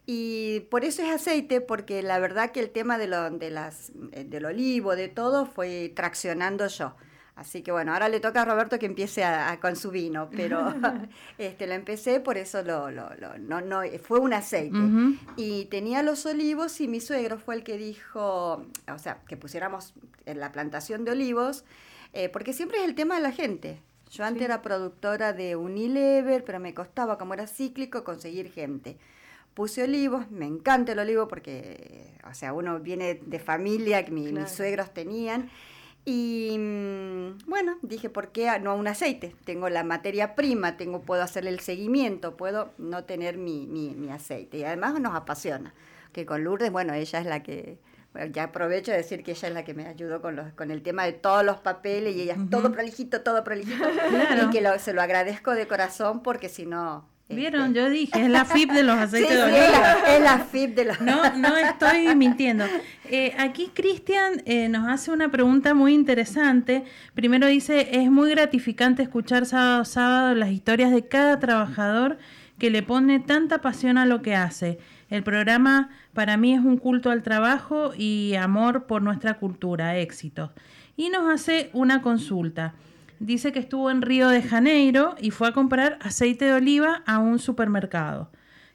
Y 0.07 0.61
por 0.71 0.86
eso 0.86 1.03
es 1.03 1.09
aceite, 1.11 1.61
porque 1.61 2.01
la 2.01 2.17
verdad 2.17 2.49
que 2.51 2.61
el 2.61 2.71
tema 2.71 2.97
de 2.97 3.05
lo, 3.05 3.29
de 3.29 3.51
las, 3.51 3.91
eh, 4.11 4.23
del 4.23 4.45
olivo, 4.45 4.95
de 4.95 5.07
todo, 5.07 5.45
fue 5.45 5.93
traccionando 5.95 6.65
yo. 6.65 6.95
Así 7.36 7.63
que 7.63 7.71
bueno, 7.71 7.93
ahora 7.93 8.09
le 8.09 8.19
toca 8.19 8.43
a 8.43 8.45
Roberto 8.45 8.77
que 8.77 8.86
empiece 8.86 9.23
a- 9.23 9.49
a- 9.51 9.59
con 9.59 9.75
su 9.75 9.89
vino, 9.89 10.29
pero 10.31 10.59
este, 11.39 11.65
lo 11.65 11.73
empecé, 11.73 12.19
por 12.19 12.38
eso 12.38 12.61
lo, 12.61 12.91
lo- 12.91 13.09
lo- 13.15 13.38
no, 13.39 13.59
no, 13.61 13.81
fue 14.03 14.19
un 14.19 14.34
aceite. 14.34 14.77
Y 15.36 15.65
tenía 15.65 16.03
los 16.03 16.25
olivos 16.27 16.79
y 16.79 16.88
mi 16.88 17.01
suegro 17.01 17.39
fue 17.39 17.55
el 17.55 17.63
que 17.63 17.77
dijo, 17.77 18.63
o 18.91 18.97
sea, 18.99 19.19
que 19.27 19.36
pusiéramos 19.36 19.93
en 20.25 20.39
la 20.39 20.51
plantación 20.51 21.05
de 21.05 21.11
olivos, 21.11 21.65
eh, 22.13 22.29
porque 22.29 22.53
siempre 22.53 22.77
es 22.79 22.86
el 22.86 22.93
tema 22.93 23.15
de 23.15 23.21
la 23.21 23.31
gente. 23.31 23.81
Yo 24.11 24.23
antes 24.23 24.43
era 24.43 24.61
productora 24.61 25.34
de 25.34 25.55
Unilever, 25.55 26.43
pero 26.43 26.59
me 26.59 26.75
costaba, 26.75 27.17
como 27.17 27.34
era 27.34 27.47
cíclico, 27.47 28.03
conseguir 28.03 28.51
gente. 28.51 28.97
Puse 29.55 29.84
olivos, 29.84 30.29
me 30.29 30.45
encanta 30.45 30.91
el 30.91 30.99
olivo 30.99 31.27
porque, 31.27 32.13
o 32.29 32.34
sea, 32.36 32.53
uno 32.53 32.79
viene 32.79 33.15
de 33.15 33.39
familia 33.39 34.05
que 34.05 34.11
mi- 34.11 34.27
Claro. 34.29 34.41
mis 34.41 34.51
suegros 34.51 34.93
tenían. 34.93 35.49
Y 36.05 36.55
mm, 36.59 37.47
bueno, 37.47 37.77
dije, 37.81 38.09
¿por 38.09 38.29
qué 38.31 38.59
no 38.59 38.75
un 38.75 38.87
aceite? 38.87 39.35
Tengo 39.45 39.69
la 39.69 39.83
materia 39.83 40.35
prima, 40.35 40.75
tengo, 40.77 41.01
puedo 41.01 41.23
hacerle 41.23 41.49
el 41.49 41.59
seguimiento, 41.61 42.35
puedo 42.35 42.73
no 42.77 43.05
tener 43.05 43.37
mi, 43.37 43.67
mi, 43.67 43.95
mi 43.95 44.09
aceite. 44.11 44.57
Y 44.57 44.63
además 44.65 44.99
nos 44.99 45.15
apasiona. 45.15 45.73
Que 46.11 46.25
con 46.25 46.43
Lourdes, 46.43 46.71
bueno, 46.71 46.93
ella 46.93 47.19
es 47.19 47.25
la 47.25 47.41
que, 47.41 47.77
bueno, 48.11 48.31
ya 48.31 48.43
aprovecho 48.43 48.91
de 48.91 48.97
decir 48.97 49.23
que 49.23 49.31
ella 49.31 49.47
es 49.47 49.53
la 49.53 49.63
que 49.63 49.73
me 49.73 49.87
ayudó 49.87 50.21
con, 50.21 50.35
los, 50.35 50.51
con 50.53 50.69
el 50.71 50.83
tema 50.83 51.05
de 51.05 51.13
todos 51.13 51.43
los 51.43 51.57
papeles 51.57 52.15
y 52.15 52.21
ella 52.21 52.33
es 52.33 52.49
todo 52.49 52.71
prolijito, 52.71 53.21
todo 53.21 53.43
prolijito. 53.43 53.83
Claro. 54.09 54.43
Y 54.43 54.49
que 54.51 54.61
lo- 54.61 54.77
se 54.79 54.93
lo 54.93 55.01
agradezco 55.01 55.51
de 55.51 55.67
corazón 55.67 56.21
porque 56.21 56.49
si 56.49 56.65
no, 56.65 57.07
Vieron, 57.30 57.67
Este, 57.67 57.80
yo 57.80 57.89
dije, 57.89 58.21
es 58.21 58.30
la 58.30 58.45
FIP 58.45 58.71
de 58.71 58.84
los 58.84 58.95
aceites 58.95 59.30
sí, 59.30 59.36
de 59.36 59.41
es 59.41 59.45
oliva. 59.45 59.80
la, 60.03 60.15
es 60.15 60.21
la 60.21 60.39
FIP 60.39 60.76
de 60.76 60.86
los... 60.86 61.01
No, 61.01 61.36
no 61.38 61.57
estoy 61.57 62.15
mintiendo. 62.15 62.65
Eh, 63.09 63.34
aquí 63.39 63.71
Cristian 63.74 64.41
eh, 64.45 64.69
nos 64.69 64.88
hace 64.89 65.09
una 65.11 65.30
pregunta 65.32 65.74
muy 65.74 65.93
interesante. 65.93 66.84
Primero 67.15 67.47
dice, 67.47 67.89
es 67.91 68.11
muy 68.11 68.30
gratificante 68.30 69.03
escuchar 69.03 69.45
sábado 69.45 69.82
a 69.82 69.86
sábado 69.86 70.36
las 70.36 70.51
historias 70.51 70.91
de 70.91 71.07
cada 71.07 71.39
trabajador 71.39 72.17
que 72.59 72.69
le 72.69 72.84
pone 72.84 73.19
tanta 73.19 73.61
pasión 73.61 73.97
a 73.97 74.05
lo 74.05 74.21
que 74.21 74.36
hace. 74.36 74.78
El 75.09 75.24
programa 75.24 75.89
para 76.13 76.38
mí 76.38 76.53
es 76.53 76.59
un 76.59 76.78
culto 76.78 77.09
al 77.09 77.24
trabajo 77.24 77.93
y 77.97 78.36
amor 78.36 78.86
por 78.86 79.01
nuestra 79.01 79.36
cultura. 79.36 79.97
Éxitos. 79.97 80.51
Y 80.95 81.09
nos 81.09 81.34
hace 81.34 81.69
una 81.74 82.01
consulta. 82.01 82.76
Dice 83.24 83.53
que 83.53 83.59
estuvo 83.59 83.89
en 83.89 84.01
Río 84.01 84.28
de 84.28 84.41
Janeiro 84.41 85.15
y 85.17 85.32
fue 85.32 85.47
a 85.47 85.53
comprar 85.53 85.97
aceite 86.01 86.43
de 86.43 86.55
oliva 86.55 87.03
a 87.05 87.19
un 87.19 87.39
supermercado 87.39 88.30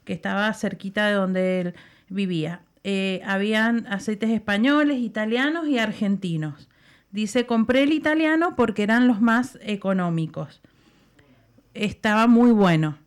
que 0.05 0.13
estaba 0.13 0.51
cerquita 0.55 1.05
de 1.05 1.13
donde 1.13 1.61
él 1.61 1.75
vivía. 2.09 2.63
Eh, 2.83 3.21
habían 3.27 3.85
aceites 3.85 4.31
españoles, 4.31 4.97
italianos 4.97 5.67
y 5.67 5.77
argentinos. 5.77 6.67
Dice, 7.11 7.45
compré 7.45 7.83
el 7.83 7.93
italiano 7.93 8.55
porque 8.55 8.81
eran 8.81 9.07
los 9.07 9.21
más 9.21 9.59
económicos. 9.61 10.63
Estaba 11.75 12.25
muy 12.25 12.49
bueno. 12.49 12.97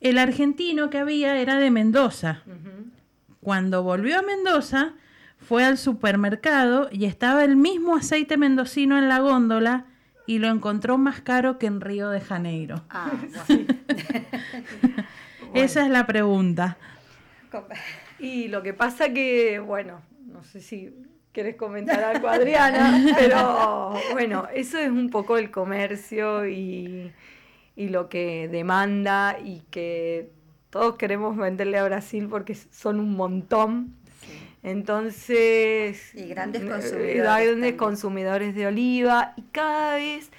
El 0.00 0.16
argentino 0.16 0.90
que 0.90 0.98
había 0.98 1.40
era 1.40 1.58
de 1.58 1.72
Mendoza. 1.72 2.44
Cuando 3.40 3.82
volvió 3.82 4.20
a 4.20 4.22
Mendoza, 4.22 4.92
fue 5.38 5.64
al 5.64 5.76
supermercado 5.76 6.88
y 6.92 7.06
estaba 7.06 7.42
el 7.42 7.56
mismo 7.56 7.96
aceite 7.96 8.36
mendocino 8.36 8.96
en 8.96 9.08
la 9.08 9.18
góndola 9.18 9.86
y 10.28 10.40
lo 10.40 10.48
encontró 10.48 10.98
más 10.98 11.22
caro 11.22 11.58
que 11.58 11.64
en 11.64 11.80
Río 11.80 12.10
de 12.10 12.20
Janeiro. 12.20 12.82
Ah, 12.90 13.10
bueno. 13.48 13.74
Esa 15.54 15.84
es 15.84 15.90
la 15.90 16.06
pregunta. 16.06 16.76
Y 18.18 18.48
lo 18.48 18.62
que 18.62 18.74
pasa 18.74 19.14
que, 19.14 19.58
bueno, 19.58 20.02
no 20.26 20.44
sé 20.44 20.60
si 20.60 20.94
quieres 21.32 21.56
comentar 21.56 22.04
algo, 22.04 22.28
Adriana, 22.28 23.02
pero 23.18 23.94
bueno, 24.12 24.46
eso 24.54 24.78
es 24.78 24.90
un 24.90 25.08
poco 25.08 25.38
el 25.38 25.50
comercio 25.50 26.46
y, 26.46 27.10
y 27.74 27.88
lo 27.88 28.10
que 28.10 28.48
demanda 28.48 29.38
y 29.42 29.62
que 29.70 30.30
todos 30.68 30.96
queremos 30.96 31.38
venderle 31.38 31.78
a 31.78 31.84
Brasil 31.84 32.26
porque 32.28 32.54
son 32.54 33.00
un 33.00 33.16
montón. 33.16 33.94
Entonces, 34.62 36.14
Y 36.14 36.28
grandes 36.28 36.62
eh, 36.62 36.66
consumidores 36.68 37.16
grandes 37.16 37.74
consumidores 37.74 38.54
de 38.54 38.66
oliva 38.66 39.34
y 39.36 39.42
cada 39.52 39.94
vez, 39.96 40.30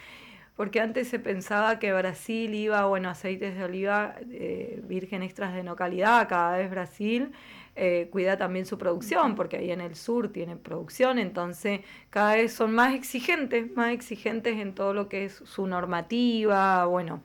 porque 0.55 0.82
antes 0.82 1.07
se 1.07 1.20
pensaba 1.20 1.80
que 1.80 1.93
Brasil 1.93 2.53
iba, 2.53 2.86
bueno, 2.86 3.09
aceites 3.09 3.55
de 3.55 3.63
oliva 3.63 4.15
eh, 4.32 4.82
virgen 4.88 5.24
extras 5.24 5.53
de 5.53 5.63
no 5.63 5.76
calidad, 5.76 6.28
cada 6.28 6.57
vez 6.57 6.70
Brasil 6.70 7.32
eh, 7.78 8.09
cuida 8.11 8.38
también 8.38 8.65
su 8.65 8.78
producción, 8.78 9.36
porque 9.36 9.55
ahí 9.55 9.72
en 9.72 9.80
el 9.80 9.95
sur 9.95 10.34
tiene 10.34 10.57
producción, 10.57 11.17
entonces 11.17 11.80
cada 12.09 12.36
vez 12.36 12.51
son 12.51 12.74
más 12.74 12.93
exigentes, 12.93 13.74
más 13.78 13.93
exigentes 13.93 14.57
en 14.57 14.76
todo 14.76 14.93
lo 14.93 15.07
que 15.07 15.24
es 15.26 15.41
su 15.45 15.65
normativa, 15.65 16.86
bueno. 16.88 17.24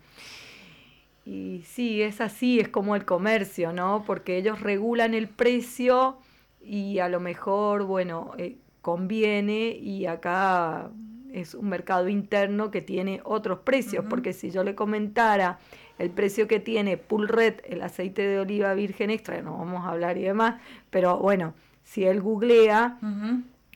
Y 1.26 1.64
sí, 1.66 2.02
es 2.02 2.20
así, 2.20 2.60
es 2.60 2.68
como 2.68 2.94
el 2.94 3.04
comercio, 3.04 3.72
¿no? 3.72 4.04
Porque 4.06 4.36
ellos 4.36 4.60
regulan 4.60 5.14
el 5.14 5.26
precio 5.26 6.18
y 6.64 6.98
a 6.98 7.08
lo 7.08 7.20
mejor, 7.20 7.84
bueno, 7.84 8.32
eh, 8.38 8.56
conviene 8.80 9.68
y 9.70 10.06
acá 10.06 10.90
es 11.32 11.54
un 11.54 11.68
mercado 11.68 12.08
interno 12.08 12.70
que 12.70 12.80
tiene 12.80 13.20
otros 13.24 13.60
precios, 13.60 14.04
porque 14.08 14.32
si 14.32 14.50
yo 14.50 14.62
le 14.62 14.74
comentara 14.74 15.58
el 15.98 16.10
precio 16.10 16.46
que 16.46 16.60
tiene 16.60 16.96
Pulred, 16.96 17.56
el 17.64 17.82
aceite 17.82 18.22
de 18.22 18.38
oliva 18.38 18.72
virgen 18.74 19.10
extra, 19.10 19.40
no 19.42 19.58
vamos 19.58 19.84
a 19.84 19.90
hablar 19.90 20.16
y 20.16 20.22
demás, 20.22 20.60
pero 20.90 21.18
bueno, 21.18 21.54
si 21.82 22.04
él 22.04 22.20
googlea 22.20 22.98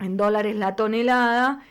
en 0.01 0.17
dólares 0.17 0.55
la 0.57 0.77
tonelada, 0.77 1.63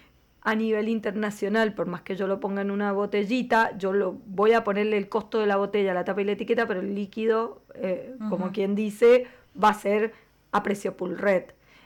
a 0.48 0.56
nivel 0.56 0.88
internacional, 0.88 1.74
por 1.74 1.88
más 1.88 2.04
que 2.04 2.16
yo 2.16 2.26
lo 2.26 2.40
ponga 2.40 2.62
en 2.62 2.72
una 2.72 2.94
botellita, 2.94 3.78
yo 3.78 3.92
lo 3.92 4.14
voy 4.28 4.54
a 4.54 4.64
ponerle 4.64 4.98
el 4.98 5.10
costo 5.10 5.40
de 5.40 5.46
la 5.46 5.58
botella, 5.58 5.94
la 5.94 6.06
tapa 6.06 6.22
y 6.22 6.24
la 6.24 6.32
etiqueta, 6.32 6.66
pero 6.66 6.80
el 6.80 6.96
líquido, 6.96 7.64
eh, 7.76 8.16
como 8.30 8.54
quien 8.54 8.74
dice, 8.74 9.28
va 9.62 9.70
a 9.70 9.74
ser 9.74 10.14
a 10.58 10.64
precio 10.64 10.96
pull 10.98 11.18
red. 11.18 11.44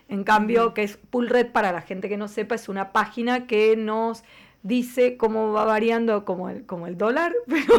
En 0.09 0.23
cambio, 0.23 0.73
que 0.73 0.83
es 0.83 0.97
pull 0.97 1.29
red 1.29 1.47
para 1.47 1.71
la 1.71 1.81
gente 1.81 2.09
que 2.09 2.17
no 2.17 2.27
sepa, 2.27 2.55
es 2.55 2.67
una 2.67 2.91
página 2.91 3.47
que 3.47 3.75
nos 3.77 4.23
dice 4.63 5.17
cómo 5.17 5.51
va 5.53 5.63
variando 5.65 6.23
como 6.25 6.49
el, 6.49 6.65
como 6.65 6.85
el 6.85 6.97
dólar, 6.97 7.33
pero, 7.47 7.73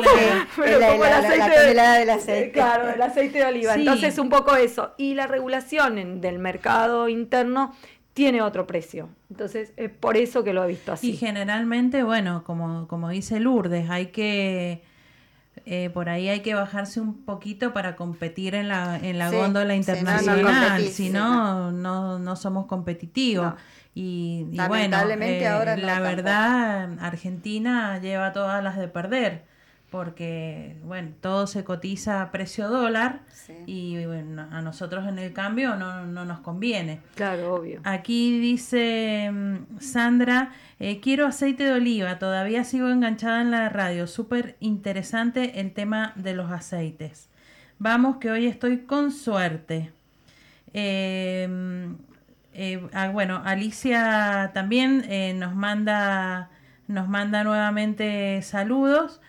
pero 0.57 0.79
la- 0.81 0.89
como 0.93 1.05
la- 1.05 1.11
la- 1.11 1.21
la 1.21 1.29
aceite 1.29 1.51
de- 1.51 1.57
tonelada 1.57 1.99
del 1.99 2.11
aceite. 2.11 2.53
Claro, 2.53 2.89
el 2.91 3.03
aceite 3.03 3.39
de 3.39 3.45
oliva. 3.45 3.75
Sí. 3.75 3.81
Entonces, 3.81 4.19
un 4.19 4.29
poco 4.31 4.57
eso. 4.57 4.93
Y 4.97 5.15
la 5.15 5.27
regulación 5.27 5.99
en- 5.99 6.21
del 6.21 6.39
mercado 6.39 7.09
interno 7.09 7.75
tiene 8.15 8.43
otro 8.43 8.67
precio. 8.67 9.09
Entonces, 9.31 9.73
es 9.77 9.91
por 9.91 10.17
eso 10.17 10.43
que 10.43 10.53
lo 10.53 10.65
he 10.65 10.69
visto 10.69 10.91
Y 10.93 10.95
así. 10.95 11.17
generalmente, 11.17 12.03
bueno, 12.03 12.43
como, 12.45 12.89
como 12.89 13.11
dice 13.11 13.41
Lourdes, 13.41 13.89
hay 13.91 14.07
que, 14.07 14.83
eh, 15.67 15.91
por 15.91 16.09
ahí 16.09 16.29
hay 16.29 16.41
que 16.41 16.55
bajarse 16.55 17.01
un 17.01 17.25
poquito 17.25 17.73
para 17.73 17.95
competir 17.97 18.55
en 18.55 18.69
la, 18.69 18.99
en 18.99 19.19
la 19.19 19.31
Sí, 19.31 19.37
góndola 19.37 19.75
internacional, 19.75 20.87
si 20.89 21.11
no, 21.11 21.71
no, 21.73 22.19
no 22.19 22.37
somos 22.37 22.67
competitivos. 22.67 23.47
No. 23.47 23.57
Y, 23.95 24.47
y 24.51 24.57
bueno, 24.57 24.75
Lamentablemente 24.75 25.43
eh, 25.45 25.49
ahora 25.49 25.77
no 25.77 25.83
la 25.83 25.95
tampoco. 25.95 26.17
verdad, 26.17 26.91
Argentina 27.01 27.99
lleva 28.01 28.33
todas 28.33 28.63
las 28.65 28.77
de 28.79 28.89
perder, 28.89 29.45
porque, 29.93 30.75
bueno, 30.85 31.11
todo 31.21 31.47
se 31.47 31.65
cotiza 31.65 32.23
a 32.23 32.31
precio 32.33 32.71
dólar 32.71 33.21
Sí. 33.31 33.53
y 33.67 34.07
bueno, 34.07 34.49
a 34.51 34.63
nosotros 34.63 35.07
en 35.07 35.19
el 35.19 35.35
cambio 35.35 35.77
no, 35.77 36.07
no 36.07 36.25
nos 36.25 36.41
conviene. 36.41 37.01
Claro, 37.15 37.55
obvio. 37.57 37.83
Aquí 37.85 38.41
dice 38.41 39.31
mm, 39.31 39.79
Sandra, 39.81 40.53
eh, 40.81 40.99
quiero 41.01 41.27
aceite 41.27 41.65
de 41.65 41.73
oliva, 41.75 42.19
todavía 42.19 42.65
sigo 42.65 42.89
enganchada 42.89 43.43
en 43.43 43.51
la 43.51 43.69
radio, 43.69 44.07
súper 44.07 44.57
interesante 44.61 45.61
el 45.61 45.73
tema 45.75 46.15
de 46.17 46.33
los 46.33 46.51
aceites. 46.51 47.29
Vamos 47.79 48.17
que 48.17 48.31
hoy 48.31 48.47
estoy 48.47 48.79
con 48.87 49.11
suerte. 49.13 49.93
Eh, 50.73 51.47
mm, 51.51 51.95
eh, 52.55 52.89
ah, 52.95 53.11
bueno, 53.11 53.43
Alicia 53.45 54.53
también 54.55 55.05
nos 55.39 55.55
manda 55.55 56.49
nos 56.89 57.09
manda 57.09 57.45
nuevamente 57.45 58.41
saludos 58.43 59.21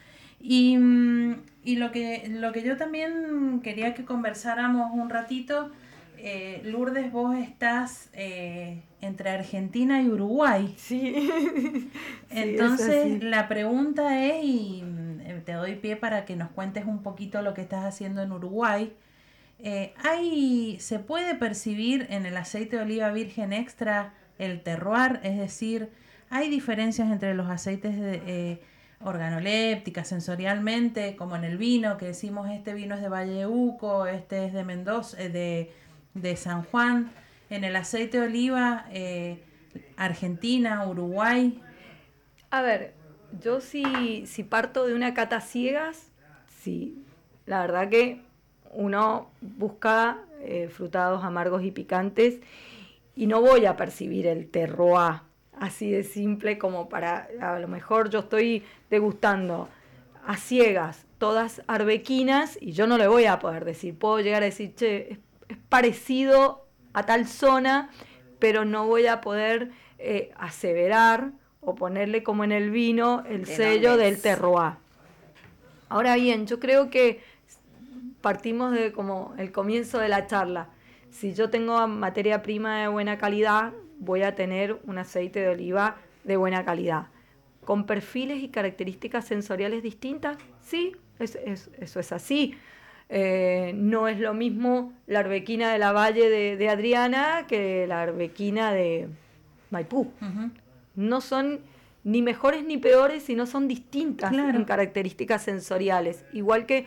y, 0.44 0.78
mm, 0.78 1.42
y 1.64 1.78
lo 1.78 1.92
que 1.92 2.28
lo 2.30 2.52
que 2.52 2.62
yo 2.62 2.76
también 2.76 3.62
quería 3.64 3.94
que 3.94 4.04
conversáramos 4.04 4.92
un 4.94 5.10
ratito 5.10 5.72
eh, 6.18 6.62
Lourdes 6.66 7.12
vos 7.12 7.36
estás 7.38 8.10
eh, 8.14 8.82
entre 9.02 9.30
Argentina 9.30 10.02
y 10.02 10.10
Uruguay 10.10 10.76
Sí. 10.78 11.14
Sí, 11.34 11.90
es 12.30 12.38
entonces 12.38 13.24
la 13.24 13.48
pregunta 13.48 14.26
es 14.26 14.44
y 14.44 14.84
mm, 14.84 15.44
te 15.46 15.54
doy 15.54 15.76
pie 15.76 15.96
para 15.96 16.26
que 16.26 16.36
nos 16.36 16.50
cuentes 16.52 16.86
un 16.86 17.02
poquito 17.02 17.42
lo 17.42 17.54
que 17.54 17.62
estás 17.62 17.86
haciendo 17.86 18.22
en 18.22 18.32
Uruguay 18.34 18.92
eh, 19.60 19.94
hay, 20.04 20.78
¿Se 20.82 21.00
puede 21.00 21.36
percibir 21.36 22.08
en 22.10 22.26
el 22.26 22.36
aceite 22.36 22.76
de 22.76 22.82
oliva 22.82 23.12
virgen 23.14 23.54
extra 23.54 24.14
el 24.38 24.62
terroir? 24.62 25.22
Es 25.24 25.38
decir, 25.38 25.90
¿hay 26.30 26.50
diferencias 26.50 27.10
entre 27.10 27.34
los 27.34 27.50
aceites 27.50 27.98
de, 27.98 28.60
organolépticas 29.04 30.08
sensorialmente, 30.08 31.16
como 31.16 31.36
en 31.36 31.44
el 31.44 31.58
vino, 31.58 31.98
que 31.98 32.08
decimos 32.08 32.50
este 32.50 32.74
vino 32.74 32.96
es 32.96 33.02
de 33.02 33.10
Valle 33.10 33.34
de 33.34 33.48
Uco, 33.48 34.08
este 34.08 34.46
es 34.46 34.54
de 34.54 34.64
Mendoza, 34.64 35.22
eh, 35.22 35.30
de, 35.30 35.72
de 36.14 36.36
San 36.36 36.64
Juan? 36.64 37.12
En 37.50 37.64
el 37.64 37.76
aceite 37.76 38.20
de 38.20 38.28
oliva, 38.28 38.86
eh, 38.92 39.44
Argentina, 39.98 40.88
Uruguay, 40.88 41.62
A 42.50 42.62
ver, 42.62 42.94
yo 43.42 43.62
si, 43.62 44.26
si 44.28 44.44
parto 44.44 44.86
de 44.86 44.94
una 44.94 45.14
cata 45.14 45.42
ciegas, 45.42 46.12
sí, 46.62 47.04
la 47.46 47.62
verdad 47.62 47.90
que 47.90 48.22
uno 48.72 49.30
busca 49.42 50.20
eh, 50.42 50.70
frutados 50.70 51.24
amargos 51.24 51.64
y 51.64 51.72
picantes 51.72 52.40
y 53.16 53.28
no 53.28 53.42
voy 53.42 53.66
a 53.66 53.76
percibir 53.76 54.28
el 54.28 54.50
terroir 54.50 55.22
así 55.64 55.92
de 55.92 56.04
simple 56.04 56.58
como 56.58 56.90
para, 56.90 57.30
a 57.42 57.58
lo 57.58 57.70
mejor 57.70 58.10
yo 58.10 58.20
estoy 58.20 58.64
degustando 58.90 59.70
a 60.26 60.36
ciegas 60.36 61.06
todas 61.20 61.62
arbequinas 61.68 62.58
y 62.60 62.74
yo 62.74 62.86
no 62.86 62.98
le 62.98 63.08
voy 63.08 63.26
a 63.26 63.40
poder 63.40 63.64
decir, 63.64 63.98
puedo 63.98 64.20
llegar 64.20 64.42
a 64.44 64.46
decir, 64.46 64.76
che, 64.76 65.14
es, 65.14 65.20
es 65.48 65.58
parecido 65.70 66.68
a 66.92 67.06
tal 67.06 67.28
zona, 67.28 67.90
pero 68.40 68.66
no 68.66 68.88
voy 68.88 69.08
a 69.08 69.22
poder 69.22 69.72
eh, 70.00 70.32
aseverar 70.36 71.32
o 71.62 71.76
ponerle 71.76 72.24
como 72.24 72.44
en 72.44 72.52
el 72.52 72.70
vino 72.70 73.24
el 73.26 73.46
De 73.46 73.56
sello 73.56 73.96
del 73.96 74.22
terroir. 74.22 74.74
Ahora 75.88 76.16
bien, 76.16 76.46
yo 76.46 76.60
creo 76.60 76.90
que 76.90 77.22
partimos 78.20 78.74
de 78.74 78.92
como 78.92 79.34
el 79.38 79.54
comienzo 79.54 80.00
de 80.00 80.10
la 80.10 80.28
charla. 80.28 80.68
Si 81.10 81.34
yo 81.34 81.50
tengo 81.50 81.88
materia 81.88 82.42
prima 82.42 82.82
de 82.82 82.88
buena 82.90 83.18
calidad, 83.18 83.72
voy 84.04 84.24
a 84.24 84.36
tener 84.36 84.80
un 84.86 84.98
aceite 84.98 85.40
de 85.40 85.50
oliva 85.50 85.98
de 86.24 86.38
buena 86.38 86.64
calidad. 86.66 87.08
¿Con 87.66 87.86
perfiles 87.86 88.44
y 88.44 88.50
características 88.50 89.26
sensoriales 89.26 89.84
distintas? 89.84 90.38
Sí, 90.62 90.96
eso 91.20 92.00
es 92.00 92.12
así. 92.12 92.56
Eh, 93.10 93.74
no 93.76 94.08
es 94.08 94.20
lo 94.20 94.34
mismo 94.34 94.94
la 95.08 95.20
arbequina 95.20 95.72
de 95.72 95.78
la 95.78 95.92
Valle 95.92 96.30
de, 96.30 96.70
Adriana 96.70 97.46
que 97.48 97.86
la 97.88 98.02
arbequina 98.02 98.74
de 98.74 99.08
Maipú. 99.70 100.12
No 100.96 101.22
son 101.22 101.60
ni 102.04 102.22
mejores 102.22 102.66
ni 102.66 102.78
peores, 102.78 103.24
sino 103.24 103.46
son 103.46 103.68
distintas 103.68 104.34
en 104.34 104.66
características 104.66 105.44
sensoriales. 105.44 106.26
Igual 106.34 106.66
que 106.66 106.86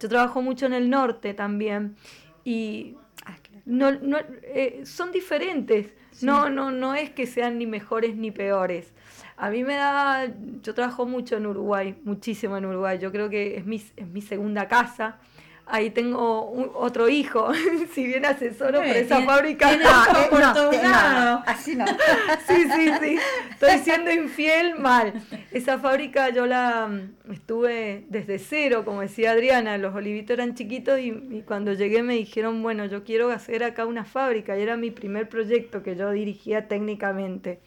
yo 0.00 0.08
trabajo 0.08 0.42
mucho 0.42 0.66
en 0.66 0.74
el 0.74 0.90
norte 0.90 1.34
también 1.34 1.96
y 2.44 2.96
ah, 3.26 3.36
no, 3.66 3.92
no, 3.92 4.18
eh, 4.42 4.82
son 4.84 5.12
diferentes. 5.12 5.88
No, 6.22 6.48
no, 6.50 6.70
no 6.70 6.94
es 6.94 7.10
que 7.10 7.26
sean 7.26 7.58
ni 7.58 7.66
mejores 7.66 8.16
ni 8.16 8.30
peores. 8.30 8.92
A 9.36 9.50
mí 9.50 9.64
me 9.64 9.74
da, 9.74 10.32
yo 10.62 10.74
trabajo 10.74 11.06
mucho 11.06 11.36
en 11.36 11.46
Uruguay, 11.46 11.96
muchísimo 12.04 12.56
en 12.56 12.66
Uruguay. 12.66 12.98
Yo 12.98 13.10
creo 13.10 13.28
que 13.28 13.56
es 13.56 13.66
mi, 13.66 13.82
es 13.96 14.06
mi 14.06 14.22
segunda 14.22 14.68
casa 14.68 15.18
ahí 15.66 15.90
tengo 15.90 16.72
otro 16.74 17.08
hijo, 17.08 17.52
si 17.94 18.06
bien 18.06 18.24
asesoro 18.24 18.78
por 18.78 18.86
esa 18.86 19.22
fábrica. 19.22 19.76
no, 20.32 21.42
así 21.46 21.74
no. 21.76 21.86
sí, 22.46 22.64
sí, 22.74 22.90
sí. 23.00 23.18
Estoy 23.50 23.78
siendo 23.78 24.12
infiel 24.12 24.78
mal. 24.78 25.14
Esa 25.52 25.78
fábrica 25.78 26.30
yo 26.30 26.46
la 26.46 26.88
mm, 26.88 27.32
estuve 27.32 28.04
desde 28.08 28.38
cero, 28.38 28.84
como 28.84 29.00
decía 29.00 29.32
Adriana, 29.32 29.78
los 29.78 29.94
olivitos 29.94 30.34
eran 30.34 30.54
chiquitos 30.54 31.00
y, 31.00 31.42
cuando 31.46 31.72
llegué 31.72 32.02
me 32.02 32.14
dijeron, 32.14 32.62
bueno, 32.62 32.86
yo 32.86 33.04
quiero 33.04 33.30
hacer 33.30 33.64
acá 33.64 33.86
una 33.86 34.04
fábrica 34.04 34.58
y 34.58 34.62
era 34.62 34.76
mi 34.76 34.90
primer 34.90 35.28
proyecto 35.28 35.82
que 35.82 35.96
yo 35.96 36.10
dirigía 36.10 36.68
técnicamente. 36.68 37.60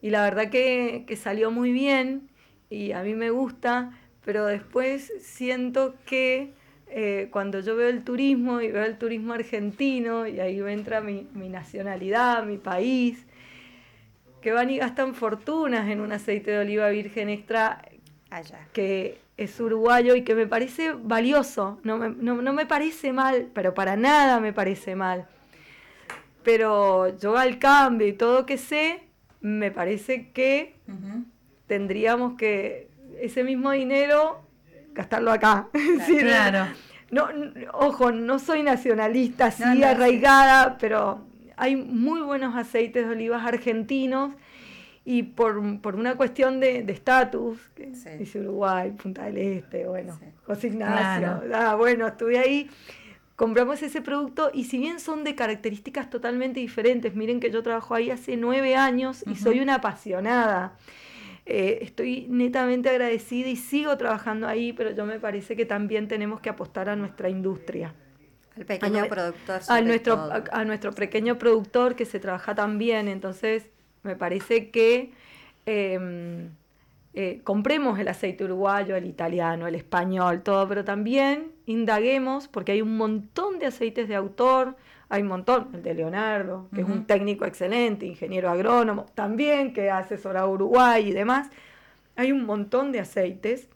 Y 0.00 0.10
la 0.10 0.22
verdad 0.22 0.50
que, 0.50 1.04
que 1.06 1.16
salió 1.16 1.50
muy 1.50 1.72
bien 1.72 2.28
y 2.70 2.92
a 2.92 3.02
mí 3.02 3.14
me 3.14 3.30
gusta, 3.30 3.98
pero 4.24 4.46
después 4.46 5.12
siento 5.20 5.94
que 6.06 6.52
eh, 6.90 7.28
cuando 7.30 7.60
yo 7.60 7.76
veo 7.76 7.88
el 7.88 8.02
turismo 8.02 8.60
y 8.60 8.70
veo 8.70 8.84
el 8.84 8.98
turismo 8.98 9.34
argentino, 9.34 10.26
y 10.26 10.40
ahí 10.40 10.60
entra 10.60 11.00
mi, 11.00 11.26
nacionalidad, 11.34 12.44
mi 12.44 12.56
país, 12.56 13.26
que 14.40 14.52
van 14.52 14.70
y 14.70 14.78
gastan 14.78 15.14
fortunas 15.14 15.88
en 15.90 16.00
un 16.00 16.12
aceite 16.12 16.50
de 16.52 16.58
oliva 16.58 16.88
virgen 16.88 17.28
extra 17.28 17.82
Allá. 18.30 18.66
que 18.72 19.18
es 19.36 19.58
uruguayo 19.60 20.14
y 20.14 20.22
que 20.22 20.34
me 20.34 20.46
parece 20.46 20.92
valioso, 20.92 21.78
no 21.82 21.98
me, 21.98 22.10
no, 22.10 22.52
me 22.52 22.66
parece 22.66 23.12
mal, 23.12 23.48
pero 23.54 23.74
para 23.74 23.96
nada 23.96 24.40
me 24.40 24.52
parece 24.52 24.96
mal. 24.96 25.26
Pero 26.42 27.16
yo 27.18 27.36
al 27.36 27.58
cambio 27.58 28.06
y 28.06 28.12
todo 28.12 28.46
que 28.46 28.58
sé, 28.58 29.02
me 29.40 29.70
parece 29.70 30.30
que 30.30 30.74
tendríamos 31.66 32.34
que 32.34 32.88
ese 33.20 33.44
mismo 33.44 33.70
dinero 33.72 34.47
gastarlo 34.98 35.30
acá. 35.30 35.68
Claro. 36.18 36.66
No, 37.10 37.28
ojo, 37.72 38.12
no 38.12 38.38
soy 38.38 38.62
nacionalista, 38.62 39.50
sí. 39.50 39.62
arraigada, 39.82 40.76
pero 40.78 41.24
hay 41.56 41.74
muy 41.74 42.20
buenos 42.20 42.54
aceites 42.54 43.06
de 43.06 43.12
olivas 43.12 43.46
argentinos 43.46 44.34
y 45.06 45.22
por, 45.22 45.56
una 45.56 46.16
cuestión 46.16 46.60
de 46.60 46.84
estatus, 46.88 47.58
dice 48.18 48.40
Uruguay, 48.40 48.90
Punta 48.90 49.24
del 49.24 49.38
Este, 49.38 49.86
bueno, 49.86 50.18
José 50.44 50.66
Ignacio, 50.66 51.40
ah, 51.54 51.76
bueno, 51.76 52.06
estuve 52.06 52.38
ahí, 52.38 52.68
compramos 53.34 53.82
ese 53.82 54.02
producto 54.02 54.50
y 54.52 54.64
si 54.64 54.76
bien 54.76 55.00
son 55.00 55.24
de 55.24 55.34
características 55.34 56.10
totalmente 56.10 56.60
diferentes, 56.60 57.14
miren 57.14 57.40
que 57.40 57.50
yo 57.50 57.62
trabajo 57.62 57.94
ahí 57.94 58.10
hace 58.10 58.36
nueve 58.36 58.76
años 58.76 59.24
y 59.26 59.36
soy 59.36 59.60
una 59.60 59.76
apasionada. 59.76 60.74
Eh, 61.50 61.78
estoy 61.80 62.26
netamente 62.28 62.90
agradecida 62.90 63.48
y 63.48 63.56
sigo 63.56 63.96
trabajando 63.96 64.46
ahí, 64.46 64.74
pero 64.74 64.90
yo 64.90 65.06
me 65.06 65.18
parece 65.18 65.56
que 65.56 65.64
también 65.64 66.06
tenemos 66.06 66.40
que 66.40 66.50
apostar 66.50 66.90
a 66.90 66.94
nuestra 66.94 67.30
industria. 67.30 67.94
Al 68.54 68.66
pequeño 68.66 69.08
productor. 69.08 69.60
A 69.66 69.80
nuestro, 69.80 70.30
a, 70.52 70.64
nuestro 70.66 70.92
pequeño 70.92 71.38
productor 71.38 71.96
que 71.96 72.04
se 72.04 72.20
trabaja 72.20 72.54
también. 72.54 73.08
Entonces, 73.08 73.70
me 74.02 74.14
parece 74.14 74.68
que 74.68 75.12
em, 75.64 76.50
eh, 77.14 77.40
compremos 77.44 77.98
el 77.98 78.08
aceite 78.08 78.44
uruguayo, 78.44 78.94
el 78.94 79.06
italiano, 79.06 79.66
el 79.66 79.74
español, 79.74 80.42
todo, 80.42 80.68
pero 80.68 80.84
también 80.84 81.52
indaguemos, 81.64 82.46
porque 82.46 82.72
hay 82.72 82.82
un 82.82 82.98
montón 82.98 83.58
de 83.58 83.64
aceites 83.64 84.06
de 84.06 84.16
autor, 84.16 84.76
hay 85.10 85.22
un 85.22 85.28
montón, 85.28 85.68
el 85.72 85.82
de 85.82 85.94
Leonardo, 85.94 86.68
que 86.74 86.82
es 86.82 86.86
un 86.86 87.06
técnico 87.06 87.46
excelente, 87.46 88.04
ingeniero 88.04 88.50
agrónomo, 88.50 89.06
también 89.14 89.72
que 89.72 89.90
asesora 89.90 90.40
a 90.40 90.46
Uruguay 90.46 91.08
y 91.08 91.12
demás. 91.12 91.48
Hay 92.16 92.30
un 92.30 92.44
montón 92.44 92.92
de 92.92 93.00
aceites 93.00 93.68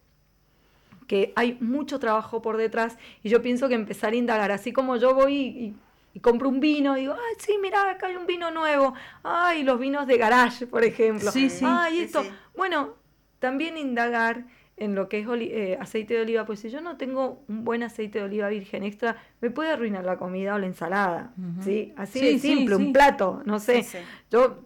que 1.07 1.33
hay 1.35 1.57
mucho 1.61 1.99
trabajo 1.99 2.43
por 2.43 2.59
detrás 2.59 2.99
y 3.23 3.31
yo 3.31 3.41
pienso 3.41 3.69
que 3.69 3.75
empezar 3.75 4.13
a 4.13 4.17
indagar, 4.17 4.51
así 4.51 4.73
como 4.73 4.97
yo 4.97 5.15
voy 5.15 5.75
y, 6.15 6.21
compro 6.21 6.51
un 6.51 6.61
vino, 6.61 6.95
digo, 6.95 7.15
ay, 7.15 7.35
sí, 7.39 7.57
mira, 7.61 7.91
acá 7.91 8.09
hay 8.09 8.17
un 8.17 8.27
vino 8.27 8.51
nuevo, 8.51 8.93
ay, 9.23 9.63
los 9.63 9.79
vinos 9.79 10.07
de 10.07 10.19
garage, 10.19 10.67
por 10.67 10.85
ejemplo, 10.85 11.31
sí, 11.31 11.49
sí, 11.49 11.65
ay, 11.67 12.01
esto. 12.01 12.23
Bueno, 12.55 12.95
también 13.39 13.79
indagar 13.79 14.45
en 14.83 14.97
lo 14.97 15.09
que 15.09 15.21
es 15.21 15.27
eh, 15.29 15.79
aceite 15.81 16.15
de 16.15 16.23
oliva, 16.23 16.45
pues 16.45 16.59
si 16.59 16.69
yo 16.69 16.81
no 16.81 16.97
tengo 16.97 17.45
un 17.49 17.65
buen 17.65 17.85
aceite 17.85 18.19
de 18.19 18.25
oliva 18.25 18.49
virgen 18.49 18.83
extra, 18.83 19.17
me 19.41 19.51
puede 19.51 19.71
arruinar 19.71 20.05
la 20.05 20.17
comida 20.17 20.57
o 20.57 20.59
la 20.59 20.67
ensalada, 20.67 21.33
¿sí? 21.63 21.95
Así 21.97 22.21
de 22.21 22.39
simple, 22.41 22.75
un 22.75 22.93
plato, 22.93 23.43
no 23.45 23.61
sé. 23.61 23.87
Yo, 24.29 24.65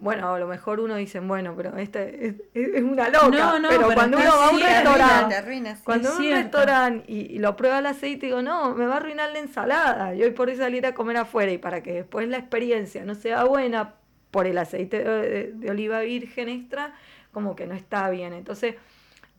bueno, 0.00 0.34
a 0.34 0.38
lo 0.40 0.48
mejor 0.48 0.80
uno 0.80 0.96
dice, 0.96 1.20
bueno, 1.20 1.54
pero 1.56 1.76
este 1.76 2.26
es, 2.26 2.34
es, 2.54 2.82
una 2.82 3.08
loca, 3.08 3.60
pero, 3.68 3.94
cuando 3.94 4.18
uno 4.18 4.26
va 4.26 4.48
a 4.48 4.50
un 4.50 4.60
restaurante, 4.60 5.36
cuando 5.84 6.08
va 6.08 6.14
a 6.16 6.18
un 6.18 6.30
restaurante 6.30 7.12
y, 7.12 7.38
lo 7.38 7.54
prueba 7.54 7.78
el 7.78 7.86
aceite, 7.86 8.26
digo, 8.26 8.42
no, 8.42 8.74
me 8.74 8.86
va 8.86 8.94
a 8.94 8.96
arruinar 8.96 9.30
la 9.30 9.38
ensalada, 9.38 10.14
y 10.16 10.24
hoy 10.24 10.32
por 10.32 10.50
eso 10.50 10.62
salir 10.62 10.84
a 10.86 10.94
comer 10.94 11.18
afuera 11.18 11.52
y 11.52 11.58
para 11.58 11.84
que 11.84 11.92
después 11.92 12.28
la 12.28 12.38
experiencia 12.38 13.04
no 13.04 13.14
sea 13.14 13.44
buena 13.44 13.94
por 14.32 14.48
el 14.48 14.58
aceite 14.58 15.04
de 15.04 15.70
oliva 15.70 16.00
virgen 16.00 16.48
extra, 16.48 16.94
como 17.30 17.54
que 17.54 17.66
no 17.68 17.74
está 17.74 18.10
bien. 18.10 18.32
Entonces, 18.32 18.74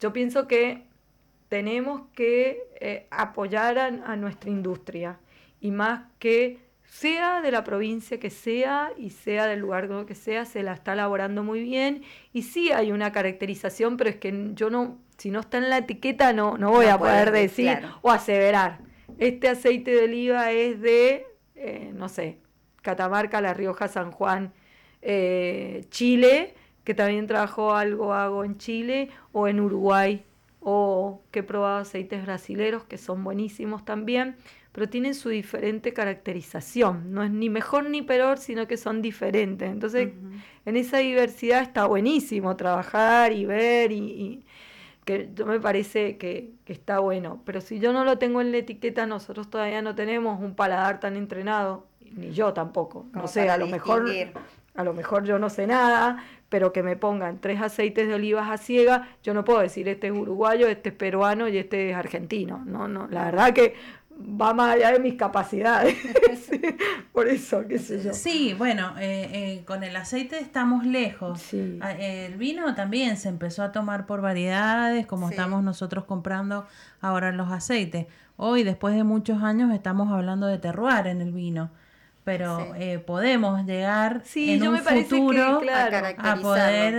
yo 0.03 0.11
pienso 0.11 0.49
que 0.49 0.83
tenemos 1.47 2.01
que 2.13 2.67
eh, 2.81 3.07
apoyar 3.09 3.79
a, 3.79 4.15
nuestra 4.17 4.49
industria 4.49 5.17
y 5.61 5.71
más 5.71 6.11
que 6.19 6.59
sea 6.83 7.39
de 7.39 7.51
la 7.51 7.63
provincia 7.63 8.19
que 8.19 8.29
sea 8.29 8.91
y 8.97 9.11
sea 9.11 9.47
del 9.47 9.61
lugar 9.61 9.87
que 10.05 10.13
sea, 10.13 10.43
se 10.43 10.61
la 10.61 10.73
está 10.73 10.91
elaborando 10.91 11.41
muy 11.41 11.63
bien 11.63 12.03
y 12.33 12.41
sí 12.41 12.69
hay 12.73 12.91
una 12.91 13.13
caracterización, 13.13 13.95
pero 13.95 14.09
es 14.09 14.17
que 14.17 14.49
yo 14.55 14.69
no, 14.69 14.99
si 15.17 15.31
no 15.31 15.39
está 15.39 15.57
en 15.57 15.69
la 15.69 15.77
etiqueta 15.77 16.33
no, 16.33 16.57
no 16.57 16.69
voy 16.71 16.87
a 16.87 16.97
poder 16.97 17.31
decir 17.31 17.79
o 18.01 18.11
aseverar. 18.11 18.79
Este 19.19 19.47
aceite 19.47 19.91
de 19.91 20.03
oliva 20.03 20.51
es 20.51 20.81
de, 20.81 21.27
eh, 21.55 21.93
no 21.95 22.09
sé, 22.09 22.39
Catamarca, 22.81 23.39
La 23.39 23.53
Rioja, 23.53 23.87
San 23.87 24.11
Juan, 24.11 24.51
eh, 25.01 25.85
Chile, 25.91 26.55
que 26.83 26.93
también 26.93 27.27
trabajó 27.27 27.75
algo 27.75 28.13
hago 28.13 28.43
en 28.43 28.57
Chile 28.57 29.09
o 29.31 29.47
en 29.47 29.59
Uruguay, 29.59 30.23
o 30.63 31.21
que 31.31 31.39
he 31.39 31.43
probado 31.43 31.79
aceites 31.79 32.23
brasileros 32.25 32.83
que 32.85 32.97
son 32.97 33.23
buenísimos 33.23 33.83
también, 33.83 34.37
pero 34.71 34.89
tienen 34.89 35.13
su 35.13 35.29
diferente 35.29 35.93
caracterización. 35.93 37.13
No 37.13 37.23
es 37.23 37.31
ni 37.31 37.49
mejor 37.49 37.89
ni 37.89 38.01
peor, 38.01 38.39
sino 38.39 38.67
que 38.67 38.77
son 38.77 39.01
diferentes. 39.01 39.69
Entonces, 39.69 40.09
en 40.65 40.77
esa 40.77 40.97
diversidad 40.97 41.61
está 41.61 41.85
buenísimo 41.85 42.55
trabajar 42.55 43.33
y 43.33 43.45
ver 43.45 43.91
y, 43.91 44.43
que 45.05 45.29
yo 45.35 45.45
me 45.45 45.59
parece 45.59 46.17
que, 46.17 46.51
que, 46.63 46.73
está 46.73 46.99
bueno. 46.99 47.41
Pero 47.45 47.59
si 47.59 47.79
yo 47.79 47.91
no 47.91 48.05
lo 48.05 48.17
tengo 48.17 48.39
en 48.39 48.51
la 48.51 48.57
etiqueta, 48.59 49.05
nosotros 49.05 49.49
todavía 49.49 49.81
no 49.81 49.95
tenemos 49.95 50.39
un 50.39 50.55
paladar 50.55 51.01
tan 51.01 51.17
entrenado, 51.17 51.85
ni 52.15 52.31
yo 52.31 52.53
tampoco. 52.53 53.05
no 53.11 53.27
sé, 53.27 53.49
a 53.49 53.57
lo 53.57 53.67
mejor 53.67 54.05
a 54.75 54.83
lo 54.83 54.93
mejor 54.93 55.23
yo 55.23 55.37
no 55.39 55.49
sé 55.49 55.67
nada, 55.67 56.23
pero 56.53 56.71
que 56.71 56.83
me 56.83 56.95
pongan 56.95 57.39
tres 57.41 57.59
aceites 57.59 58.07
de 58.07 58.13
olivas 58.13 58.47
a 58.47 58.57
ciega, 58.57 59.07
yo 59.23 59.33
no 59.33 59.43
puedo 59.43 59.61
decir 59.61 59.87
este 59.87 60.09
es 60.09 60.13
uruguayo, 60.13 60.67
este 60.67 60.89
es 60.89 60.95
peruano 60.95 61.47
y 61.47 61.57
este 61.57 61.89
es 61.89 61.95
argentino. 61.95 62.61
No, 62.63 62.87
no, 62.87 63.07
la 63.07 63.25
verdad 63.25 63.53
que 63.53 63.73
va 64.39 64.53
más 64.53 64.75
allá 64.75 64.91
de 64.91 64.99
mis 64.99 65.15
capacidades. 65.15 65.97
por 67.11 67.27
eso, 67.27 67.67
qué 67.67 67.79
sé 67.79 68.03
yo. 68.03 68.13
Sí, 68.13 68.53
bueno, 68.55 68.93
eh, 68.99 69.29
eh, 69.33 69.63
con 69.65 69.83
el 69.83 69.95
aceite 69.95 70.37
estamos 70.37 70.85
lejos. 70.85 71.41
Ah, 71.81 71.93
el 71.93 72.35
vino 72.35 72.75
también 72.75 73.17
se 73.17 73.29
empezó 73.29 73.63
a 73.63 73.71
tomar 73.71 74.05
por 74.05 74.21
variedades, 74.21 75.07
como 75.07 75.31
estamos 75.31 75.63
nosotros 75.63 76.03
comprando 76.03 76.67
ahora 77.01 77.31
los 77.31 77.51
aceites. 77.51 78.05
Hoy, 78.37 78.61
después 78.61 78.93
de 78.93 79.03
muchos 79.03 79.41
años, 79.41 79.73
estamos 79.73 80.11
hablando 80.11 80.45
de 80.45 80.59
terroir 80.59 81.07
en 81.07 81.19
el 81.19 81.31
vino 81.31 81.71
pero 82.23 82.73
eh, 82.75 82.99
podemos 82.99 83.65
llegar 83.65 84.23
en 84.35 84.67
un 84.67 84.77
futuro 84.79 85.61
a, 86.17 86.35
poder 86.41 86.93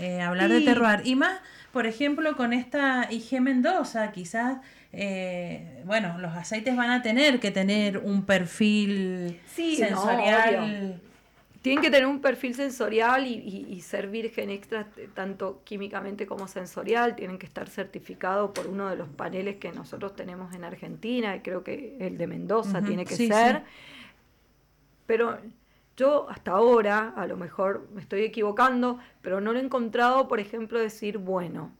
eh, 0.00 0.20
hablar 0.20 0.50
de 0.50 0.60
terroir. 0.62 1.00
Y 1.04 1.14
más, 1.14 1.40
por 1.72 1.86
ejemplo, 1.86 2.36
con 2.36 2.52
esta 2.52 3.08
IG 3.10 3.40
Mendoza, 3.40 4.10
quizás, 4.10 4.58
eh, 4.92 5.82
bueno, 5.84 6.18
los 6.18 6.32
aceites 6.32 6.76
van 6.76 6.90
a 6.90 7.02
tener 7.02 7.40
que 7.40 7.50
tener 7.50 7.98
un 7.98 8.24
perfil 8.24 9.40
sensorial 9.54 11.00
tienen 11.64 11.82
que 11.82 11.90
tener 11.90 12.04
un 12.04 12.20
perfil 12.20 12.54
sensorial 12.54 13.26
y, 13.26 13.80
ser 13.80 14.08
virgen 14.08 14.50
extra, 14.50 14.86
tanto 15.14 15.62
químicamente 15.64 16.26
como 16.26 16.46
sensorial. 16.46 17.16
Tienen 17.16 17.38
que 17.38 17.46
estar 17.46 17.70
certificados 17.70 18.50
por 18.50 18.66
uno 18.66 18.90
de 18.90 18.96
los 18.96 19.08
paneles 19.08 19.56
que 19.56 19.72
nosotros 19.72 20.14
tenemos 20.14 20.52
en 20.52 20.62
Argentina, 20.64 21.34
y 21.36 21.40
creo 21.40 21.64
que 21.64 21.96
el 22.00 22.18
de 22.18 22.26
Mendoza 22.26 22.82
tiene 22.82 23.06
que 23.06 23.16
ser. 23.16 23.62
Pero 25.06 25.38
yo 25.96 26.28
hasta 26.28 26.52
ahora, 26.52 27.12
a 27.16 27.26
lo 27.26 27.36
mejor 27.36 27.88
me 27.94 28.00
estoy 28.00 28.22
equivocando, 28.22 28.98
pero 29.22 29.40
no 29.40 29.52
lo 29.52 29.58
he 29.58 29.62
encontrado, 29.62 30.28
por 30.28 30.40
ejemplo, 30.40 30.78
decir, 30.78 31.18
bueno, 31.18 31.72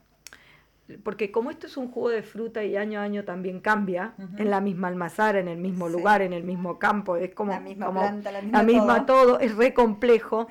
porque 1.03 1.31
como 1.33 1.51
esto 1.51 1.67
es 1.67 1.77
un 1.77 1.91
jugo 1.91 2.11
de 2.11 2.23
fruta 2.23 2.63
y 2.63 2.77
año 2.77 3.01
a 3.01 3.03
año 3.03 3.25
también 3.25 3.61
cambia, 3.61 4.15
en 4.37 4.51
la 4.51 4.61
misma 4.61 4.89
almazara, 4.89 5.39
en 5.39 5.49
el 5.49 5.59
mismo 5.59 5.89
lugar, 5.89 6.21
en 6.21 6.33
el 6.33 6.45
mismo 6.45 6.79
campo, 6.79 7.17
es 7.17 7.35
como 7.35 7.53
la 7.53 7.61
misma, 7.61 7.91
planta, 7.91 8.31
la 8.31 8.63
misma, 8.63 9.07
todo. 9.07 9.41
es 9.41 9.57
re 9.57 9.73
complejo. 9.73 10.47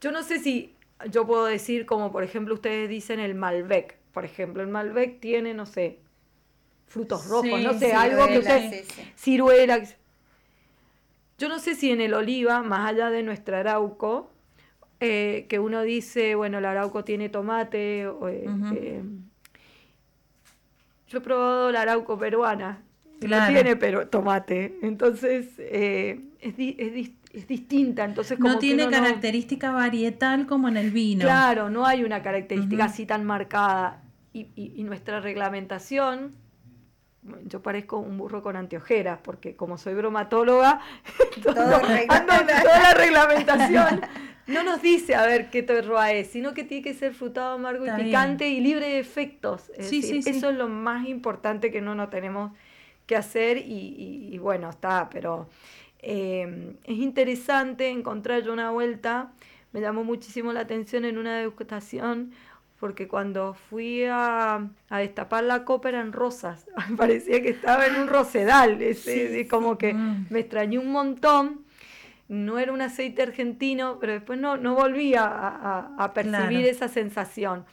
Yo 0.00 0.12
no 0.12 0.22
sé 0.22 0.38
si 0.38 0.74
yo 1.10 1.26
puedo 1.26 1.46
decir 1.46 1.86
como 1.86 2.12
por 2.12 2.22
ejemplo 2.22 2.52
ustedes 2.52 2.90
dicen 2.90 3.20
el 3.20 3.34
Malbec, 3.34 3.96
por 4.12 4.24
ejemplo, 4.24 4.62
el 4.62 4.68
Malbec 4.68 5.20
tiene, 5.20 5.54
no 5.54 5.66
sé, 5.66 6.00
frutos 6.86 7.26
rojos, 7.26 7.60
no 7.62 7.78
sé, 7.78 7.94
algo 7.94 8.26
que 8.26 8.38
usted, 8.38 8.84
ciruela. 9.16 9.82
Yo 11.40 11.48
no 11.48 11.58
sé 11.58 11.74
si 11.74 11.90
en 11.90 12.02
el 12.02 12.12
oliva, 12.12 12.62
más 12.62 12.90
allá 12.90 13.08
de 13.08 13.22
nuestro 13.22 13.56
arauco, 13.56 14.30
eh, 15.00 15.46
que 15.48 15.58
uno 15.58 15.80
dice, 15.80 16.34
bueno, 16.34 16.58
el 16.58 16.66
arauco 16.66 17.02
tiene 17.02 17.30
tomate, 17.30 18.06
o, 18.06 18.28
eh, 18.28 19.02
yo 21.08 21.18
he 21.18 21.20
probado 21.22 21.72
la 21.72 21.80
arauco 21.80 22.18
peruana, 22.18 22.82
no 23.22 23.46
tiene 23.46 23.74
pero 23.76 24.06
tomate, 24.08 24.78
entonces 24.82 25.54
eh, 25.56 26.20
es, 26.40 26.56
es, 26.58 27.48
distinta. 27.48 28.04
Entonces 28.04 28.38
como 28.38 28.54
no 28.54 28.58
tiene 28.58 28.90
característica 28.90 29.70
varietal 29.70 30.46
como 30.46 30.68
en 30.68 30.76
el 30.76 30.90
vino. 30.90 31.22
Claro, 31.22 31.70
no 31.70 31.86
hay 31.86 32.04
una 32.04 32.22
característica 32.22 32.84
así 32.84 33.06
tan 33.06 33.24
marcada. 33.24 34.02
Y, 34.34 34.48
y, 34.54 34.84
nuestra 34.84 35.20
reglamentación, 35.20 36.34
yo 37.44 37.62
parezco 37.62 37.98
un 37.98 38.16
burro 38.16 38.42
con 38.42 38.56
anteojeras, 38.56 39.18
porque 39.22 39.54
como 39.54 39.78
soy 39.78 39.94
bromatóloga, 39.94 40.80
toda 41.42 41.82
la 41.82 42.94
reglamentación. 42.94 44.00
No 44.46 44.64
nos 44.64 44.82
dice 44.82 45.14
a 45.14 45.24
ver 45.26 45.48
qué 45.48 45.62
terroir 45.62 46.16
es, 46.16 46.30
sino 46.30 46.54
que 46.54 46.64
tiene 46.64 46.82
que 46.82 46.92
ser 46.92 47.14
frutado, 47.14 47.54
amargo 47.54 47.86
y 47.86 47.90
picante 48.02 48.48
y 48.48 48.58
libre 48.58 48.88
de 48.88 48.98
efectos. 48.98 49.70
sí, 49.78 50.02
sí, 50.02 50.22
eso 50.26 50.50
es 50.50 50.56
lo 50.56 50.68
más 50.68 51.06
importante 51.06 51.70
que 51.70 51.80
no 51.80 51.94
nos 51.94 52.10
tenemos 52.10 52.50
que 53.06 53.14
hacer 53.14 53.58
y, 53.58 54.36
bueno, 54.38 54.70
está, 54.70 55.08
pero 55.08 55.48
eh, 56.00 56.74
es 56.82 56.96
interesante 56.96 57.90
encontrar 57.90 58.42
yo 58.42 58.52
una 58.52 58.72
vuelta, 58.72 59.30
me 59.72 59.80
llamó 59.80 60.02
muchísimo 60.02 60.52
la 60.52 60.60
atención 60.60 61.04
en 61.04 61.16
una 61.16 61.38
degustación 61.38 62.32
porque 62.80 63.06
cuando 63.06 63.54
fui 63.54 64.04
a, 64.04 64.66
destapar 64.90 65.44
la 65.44 65.64
copa 65.64 65.90
eran 65.90 66.12
rosas, 66.12 66.66
parecía 66.96 67.42
que 67.42 67.50
estaba 67.50 67.86
en 67.86 67.96
un 67.96 68.08
rosedal, 68.08 68.80
ese, 68.82 69.46
como 69.48 69.78
que 69.78 69.94
mm. 69.94 70.26
me 70.30 70.40
extrañó 70.40 70.80
un 70.80 70.90
montón 70.90 71.70
no 72.30 72.60
era 72.60 72.72
un 72.72 72.80
aceite 72.80 73.22
argentino, 73.22 73.98
pero 74.00 74.12
después 74.12 74.38
no, 74.38 74.56
no 74.56 74.76
volví 74.76 75.14
a, 75.18 76.12
percibir 76.14 76.64
esa 76.64 76.86
sensación. 76.86 77.64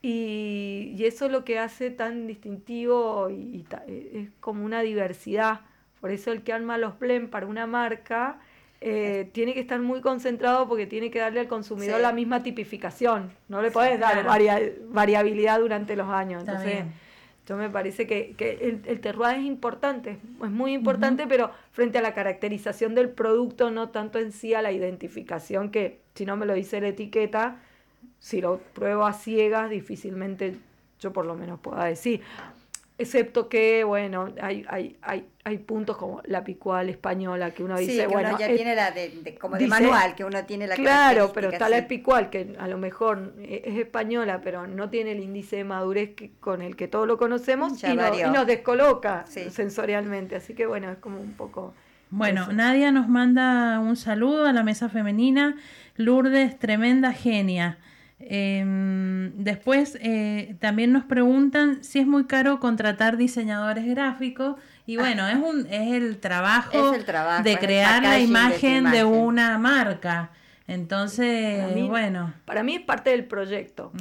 Y, 0.00 0.96
eso 1.00 1.26
es 1.26 1.32
lo 1.32 1.44
que 1.44 1.58
hace 1.58 1.90
tan 1.90 2.28
distintivo 2.28 3.28
y, 3.28 3.66
es 3.88 4.30
como 4.38 4.64
una 4.64 4.82
diversidad. 4.82 5.62
Por 6.00 6.12
eso 6.12 6.30
el 6.30 6.44
que 6.44 6.52
arma 6.52 6.78
los 6.78 6.96
blend 7.00 7.28
para 7.28 7.46
una 7.46 7.66
marca 7.66 8.38
eh, 8.80 9.28
tiene 9.32 9.54
que 9.54 9.60
estar 9.60 9.80
muy 9.80 10.00
concentrado 10.00 10.68
porque 10.68 10.86
tiene 10.86 11.10
que 11.10 11.18
darle 11.18 11.40
al 11.40 11.48
consumidor 11.48 12.00
la 12.00 12.12
misma 12.12 12.42
tipificación. 12.42 13.32
No 13.48 13.60
le 13.60 13.70
puedes 13.70 13.98
dar 13.98 14.24
variabilidad 14.88 15.58
durante 15.58 15.96
los 15.96 16.08
años. 16.08 16.44
Entonces, 16.46 16.84
yo 17.46 17.56
me 17.56 17.70
parece 17.70 18.06
que, 18.06 18.34
el, 18.38 18.82
el, 18.84 19.00
terroir 19.00 19.38
es 19.38 19.44
importante, 19.44 20.18
es 20.42 20.50
muy 20.50 20.74
importante, 20.74 21.26
pero 21.26 21.50
frente 21.72 21.98
a 21.98 22.02
la 22.02 22.14
caracterización 22.14 22.94
del 22.94 23.08
producto, 23.08 23.70
no 23.70 23.88
tanto 23.88 24.18
en 24.18 24.32
sí 24.32 24.54
a 24.54 24.62
la 24.62 24.70
identificación, 24.70 25.70
que 25.70 26.00
si 26.14 26.26
no 26.26 26.36
me 26.36 26.46
lo 26.46 26.54
dice 26.54 26.80
la 26.80 26.88
etiqueta, 26.88 27.56
si 28.20 28.40
lo 28.40 28.58
pruebo 28.74 29.06
a 29.06 29.12
ciegas, 29.12 29.70
difícilmente 29.70 30.56
yo 31.00 31.12
por 31.12 31.26
lo 31.26 31.34
menos 31.34 31.58
pueda 31.60 31.84
decir. 31.84 32.20
Excepto 33.00 33.48
que, 33.48 33.84
bueno, 33.84 34.34
hay, 34.42 34.64
hay, 34.68 34.96
hay, 35.02 35.24
hay 35.44 35.58
puntos 35.58 35.96
como 35.96 36.20
la 36.24 36.42
picual 36.42 36.88
española 36.88 37.52
que 37.52 37.62
uno 37.62 37.78
dice, 37.78 38.08
bueno. 38.08 38.36
ya 38.36 38.48
tiene 38.48 38.74
la 38.74 38.90
de, 38.90 39.38
como 39.40 39.56
de 39.56 39.68
manual, 39.68 40.16
que 40.16 40.24
uno 40.24 40.44
tiene 40.44 40.66
la 40.66 40.74
Claro, 40.74 41.30
pero 41.32 41.50
está 41.50 41.68
la 41.68 41.86
picual 41.86 42.28
que 42.28 42.56
a 42.58 42.66
lo 42.66 42.76
mejor 42.76 43.34
es 43.40 43.76
española, 43.78 44.40
pero 44.42 44.66
no 44.66 44.90
tiene 44.90 45.12
el 45.12 45.20
índice 45.20 45.56
de 45.56 45.64
madurez 45.64 46.16
con 46.40 46.60
el 46.60 46.74
que 46.74 46.88
todos 46.88 47.06
lo 47.06 47.18
conocemos 47.18 47.80
y, 47.84 47.94
nos 47.94 48.46
descoloca 48.48 49.24
sensorialmente. 49.26 50.34
Así 50.34 50.54
que, 50.54 50.66
bueno, 50.66 50.90
es 50.90 50.98
como 50.98 51.20
un 51.20 51.34
poco. 51.34 51.74
Bueno, 52.10 52.48
Nadia 52.52 52.90
nos 52.90 53.08
manda 53.08 53.78
un 53.78 53.94
saludo 53.94 54.46
a 54.46 54.52
la 54.52 54.64
mesa 54.64 54.88
femenina. 54.88 55.54
Lourdes, 55.96 56.58
tremenda 56.58 57.12
genia. 57.12 57.78
Em, 58.30 59.32
después 59.36 59.96
eh, 60.02 60.54
también 60.60 60.92
nos 60.92 61.04
preguntan 61.04 61.82
si 61.82 61.98
es 61.98 62.06
muy 62.06 62.26
caro 62.26 62.60
contratar 62.60 63.16
diseñadores 63.16 63.86
gráficos 63.86 64.56
y 64.84 64.98
bueno, 64.98 65.26
es 65.26 65.36
un 65.36 65.66
es 65.70 65.94
el 65.94 66.18
trabajo, 66.18 66.92
de 66.92 67.58
crear 67.58 68.02
la 68.02 68.20
imagen 68.20 68.90
de, 68.90 69.04
una 69.04 69.56
marca. 69.56 70.30
Entonces, 70.66 71.74
bueno. 71.88 72.34
Para 72.44 72.62
mí 72.62 72.74
es 72.74 72.82
parte 72.82 73.08
del 73.10 73.24
proyecto. 73.24 73.92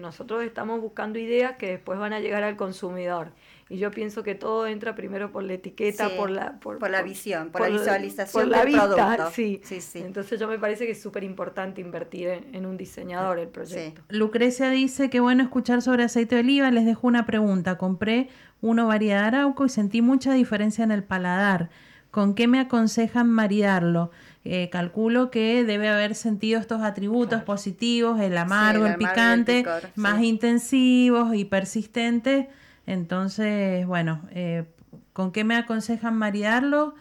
nosotros 0.00 0.42
estamos 0.42 0.80
buscando 0.80 1.18
ideas 1.18 1.56
que 1.56 1.72
después 1.72 1.98
van 1.98 2.14
a 2.14 2.20
llegar 2.20 2.44
al 2.44 2.56
consumidor. 2.56 3.32
Y 3.68 3.78
yo 3.78 3.90
pienso 3.90 4.22
que 4.22 4.36
todo 4.36 4.68
entra 4.68 4.94
primero 4.94 5.32
por 5.32 5.42
la 5.42 5.54
etiqueta, 5.54 6.10
por 6.16 6.30
la 6.30 6.60
por, 6.60 6.88
la 6.88 7.02
visión, 7.02 7.50
por, 7.50 7.62
la 7.62 7.68
visualización 7.68 8.48
del 8.48 8.72
producto. 8.72 9.30
Sí. 9.32 9.60
Sí, 9.64 9.80
Entonces 9.98 10.38
yo 10.38 10.46
me 10.46 10.58
parece 10.58 10.86
que 10.86 10.92
es 10.92 11.02
súper 11.02 11.24
importante 11.24 11.80
invertir 11.80 12.28
en, 12.28 12.64
un 12.64 12.76
diseñador 12.76 13.40
el 13.40 13.48
proyecto. 13.48 14.02
Lucrecia 14.08 14.70
dice 14.70 15.10
que 15.10 15.18
bueno 15.18 15.42
escuchar 15.42 15.82
sobre 15.82 16.04
aceite 16.04 16.36
de 16.36 16.42
oliva. 16.42 16.70
Les 16.70 16.84
dejo 16.84 17.08
una 17.08 17.26
pregunta. 17.26 17.76
Compré 17.76 18.28
uno 18.60 18.86
variedad 18.86 19.24
arauco 19.24 19.66
y 19.66 19.68
sentí 19.68 20.00
mucha 20.00 20.32
diferencia 20.32 20.84
en 20.84 20.92
el 20.92 21.02
paladar. 21.02 21.68
¿Con 22.12 22.34
qué 22.34 22.46
me 22.46 22.60
aconsejan 22.60 23.28
maridarlo? 23.28 24.12
Eh, 24.44 24.70
calculo 24.70 25.32
que 25.32 25.64
debe 25.64 25.88
haber 25.88 26.14
sentido 26.14 26.60
estos 26.60 26.82
atributos 26.82 27.42
positivos, 27.42 28.20
el 28.20 28.38
amargo, 28.38 28.86
el, 28.86 28.94
picante, 28.94 29.64
más 29.96 30.22
intensivos 30.22 31.34
y 31.34 31.44
persistentes 31.44 32.46
entonces, 32.86 33.86
bueno, 33.86 34.22
eh, 34.30 34.64
¿con 35.12 35.32
qué 35.32 35.44
me 35.44 35.56
aconsejan 35.56 36.16
maridarlo? 36.16 36.94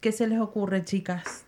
¿Qué 0.00 0.12
se 0.12 0.26
les 0.26 0.40
ocurre, 0.40 0.84
chicas? 0.84 1.44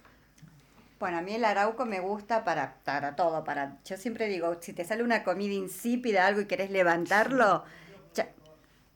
Bueno, 1.01 1.19
a 1.19 1.23
mí 1.23 1.35
el 1.35 1.45
arauco 1.45 1.85
me 1.85 2.01
gusta 2.01 2.45
para, 2.45 2.77
para 2.85 3.17
todo. 3.17 3.43
Para, 3.43 3.79
yo 3.85 3.97
siempre 3.97 4.29
digo, 4.29 4.57
si 4.61 4.73
te 4.73 4.85
sale 4.85 5.03
una 5.03 5.25
comida 5.25 5.53
insípida, 5.53 6.27
algo 6.27 6.41
y 6.41 6.47
querés 6.47 6.71
levantarlo... 6.71 7.65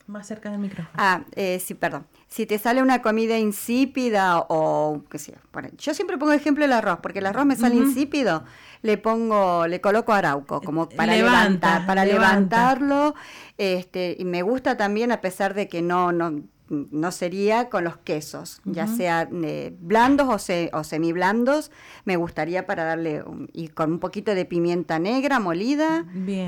Más 0.07 0.29
cerca 0.29 0.51
del 0.51 0.61
micrófono. 0.61 0.95
Ah, 0.97 1.25
eh, 1.35 1.59
sí, 1.59 1.75
perdón. 1.75 2.07
Si 2.29 2.45
te 2.45 2.59
sale 2.59 2.83
una 2.83 3.03
comida 3.03 3.39
insípida 3.39 4.41
o 4.49 5.03
qué 5.11 5.19
sé, 5.19 5.35
bueno, 5.53 5.69
yo 5.79 5.95
siempre 5.95 6.19
pongo 6.19 6.33
ejemplo 6.33 6.65
el 6.65 6.73
arroz, 6.73 6.99
porque 7.01 7.21
el 7.21 7.27
arroz 7.27 7.47
me 7.47 7.57
sale 7.57 7.77
insípido, 7.77 8.45
le 8.83 8.99
pongo, 8.99 9.67
le 9.67 9.81
coloco 9.81 10.13
arauco 10.13 10.61
como 10.61 10.89
para 10.89 11.17
levantar, 11.17 11.87
para 11.87 12.05
levantarlo 12.05 13.15
este, 13.59 14.17
y 14.19 14.25
me 14.25 14.43
gusta 14.43 14.77
también, 14.77 15.13
a 15.13 15.21
pesar 15.21 15.55
de 15.55 15.69
que 15.69 15.83
no, 15.83 16.13
no, 16.13 16.43
no 16.69 17.13
sería 17.13 17.69
con 17.69 17.85
los 17.85 17.97
quesos, 17.99 18.61
ya 18.65 18.87
sean 18.87 19.45
eh, 19.45 19.75
blandos 19.79 20.27
o, 20.29 20.39
se, 20.39 20.71
o 20.73 20.85
semiblandos, 20.85 21.71
me 22.05 22.17
gustaría 22.17 22.67
para 22.67 22.85
darle, 22.85 23.23
y 23.53 23.69
con 23.69 23.93
un 23.93 23.99
poquito 23.99 24.35
de 24.35 24.45
pimienta 24.45 24.99
negra 24.99 25.39
molida, 25.39 26.05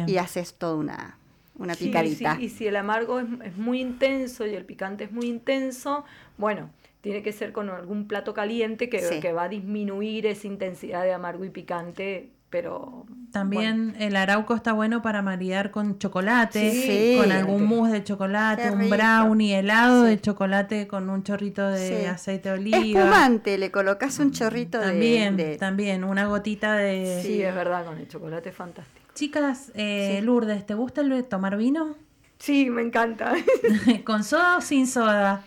y 0.07 0.17
haces 0.17 0.55
toda 0.55 0.75
una, 0.75 1.19
una 1.59 1.75
picadita. 1.75 2.39
y 2.41 2.49
si 2.49 2.67
el 2.67 2.77
amargo 2.77 3.21
es, 3.21 3.57
muy 3.57 3.81
intenso 3.81 4.47
y 4.47 4.55
el 4.55 4.65
picante 4.65 5.05
es 5.05 5.13
muy 5.13 5.27
intenso, 5.27 6.05
bueno, 6.37 6.71
tiene 7.01 7.23
que 7.23 7.33
ser 7.33 7.53
con 7.53 7.69
algún 7.69 8.09
plato 8.09 8.33
caliente 8.35 8.89
que, 8.89 9.21
que 9.21 9.33
va 9.33 9.45
a 9.45 9.49
disminuir 9.49 10.27
esa 10.27 10.47
intensidad 10.47 11.03
de 11.03 11.13
amargo 11.13 11.45
y 11.45 11.51
picante 11.51 12.31
pero 12.51 13.05
también 13.31 13.95
el 13.99 14.17
arauco 14.17 14.55
está 14.55 14.73
bueno 14.73 15.03
para 15.03 15.21
maridar 15.21 15.71
con 15.71 15.99
chocolate, 15.99 17.17
con 17.19 17.31
algún 17.31 17.65
mousse 17.65 17.93
de 17.93 18.05
chocolate, 18.05 18.71
un 18.71 18.89
brownie 18.89 19.59
helado 19.59 20.05
de 20.05 20.19
chocolate 20.19 20.89
con 20.89 21.11
un 21.11 21.23
chorrito 21.23 21.69
de 21.69 22.07
aceite 22.07 22.49
de 22.49 22.55
oliva. 22.55 22.79
Espumante, 22.79 23.59
le 23.59 23.71
colocas 23.71 24.19
un 24.19 24.33
chorrito 24.33 24.81
también, 24.81 25.37
de, 25.37 25.59
También, 25.59 26.05
una 26.05 26.27
gotita 26.27 26.75
de... 26.77 27.21
Sí, 27.23 27.43
es 27.43 27.55
verdad, 27.55 27.85
con 27.85 27.99
el 27.99 28.09
chocolate 28.09 28.51
fantástico. 28.51 29.08
Chicas, 29.19 29.73
eh, 29.75 30.21
Lourdes, 30.23 30.65
¿te 30.65 30.75
gusta 30.75 31.01
el 31.01 31.25
tomar 31.25 31.57
vino? 31.57 31.97
Sí, 32.39 32.71
me 32.71 32.83
encanta. 32.83 33.35
¿Con 34.05 34.23
soda 34.23 34.59
o 34.59 34.61
sin 34.61 34.87
soda? 34.87 35.43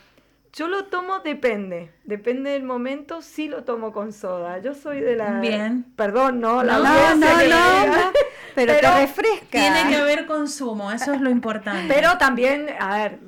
Yo 0.51 0.67
lo 0.67 0.87
tomo, 0.87 1.19
depende. 1.19 1.89
Depende 2.03 2.49
del 2.49 2.63
momento, 2.63 3.21
sí 3.21 3.47
lo 3.47 3.63
tomo 3.63 3.93
con 3.93 4.11
soda. 4.11 4.59
Yo 4.59 4.73
soy 4.73 4.99
de 4.99 5.15
la. 5.15 5.39
Bien. 5.39 5.85
Perdón, 5.95 6.41
no, 6.41 6.63
la 6.65 6.79
No, 6.79 7.15
no, 7.15 7.39
que 7.39 7.47
no, 7.47 7.55
pero, 8.55 8.73
te 8.73 8.91
refresca. 8.99 9.47
Tiene 9.51 9.87
que 9.87 9.95
haber 9.95 10.25
consumo, 10.25 10.91
eso 10.91 11.13
es 11.13 11.21
lo 11.21 11.29
importante. 11.29 11.93
Pero 11.93 12.17
también, 12.17 12.67
a 12.77 12.97
ver, 12.97 13.19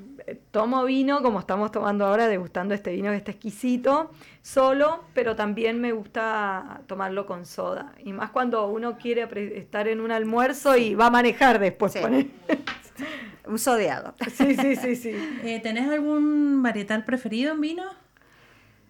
tomo 0.51 0.83
vino 0.85 1.21
como 1.21 1.39
estamos 1.39 1.71
tomando 1.71 2.05
ahora, 2.05 2.27
degustando 2.27 2.73
este 2.73 2.91
vino 2.91 3.09
que 3.11 3.17
está 3.17 3.31
exquisito, 3.31 4.11
solo, 4.41 5.03
pero 5.13 5.35
también 5.35 5.79
me 5.81 5.91
gusta 5.91 6.81
tomarlo 6.87 7.25
con 7.25 7.45
soda. 7.45 7.93
Y 8.03 8.13
más 8.13 8.29
cuando 8.31 8.67
uno 8.67 8.97
quiere 8.97 9.27
estar 9.57 9.87
en 9.87 9.99
un 10.01 10.11
almuerzo 10.11 10.75
y 10.77 10.95
va 10.95 11.07
a 11.07 11.11
manejar 11.11 11.59
después. 11.59 11.93
Sí. 11.93 11.99
Un 13.45 13.59
sodeado. 13.59 14.13
sí, 14.31 14.55
sí, 14.55 14.75
sí, 14.77 14.95
sí. 14.95 15.11
Eh, 15.43 15.59
¿Tenés 15.61 15.89
algún 15.89 16.61
varietal 16.63 17.03
preferido 17.03 17.51
en 17.51 17.59
vino? 17.61 17.83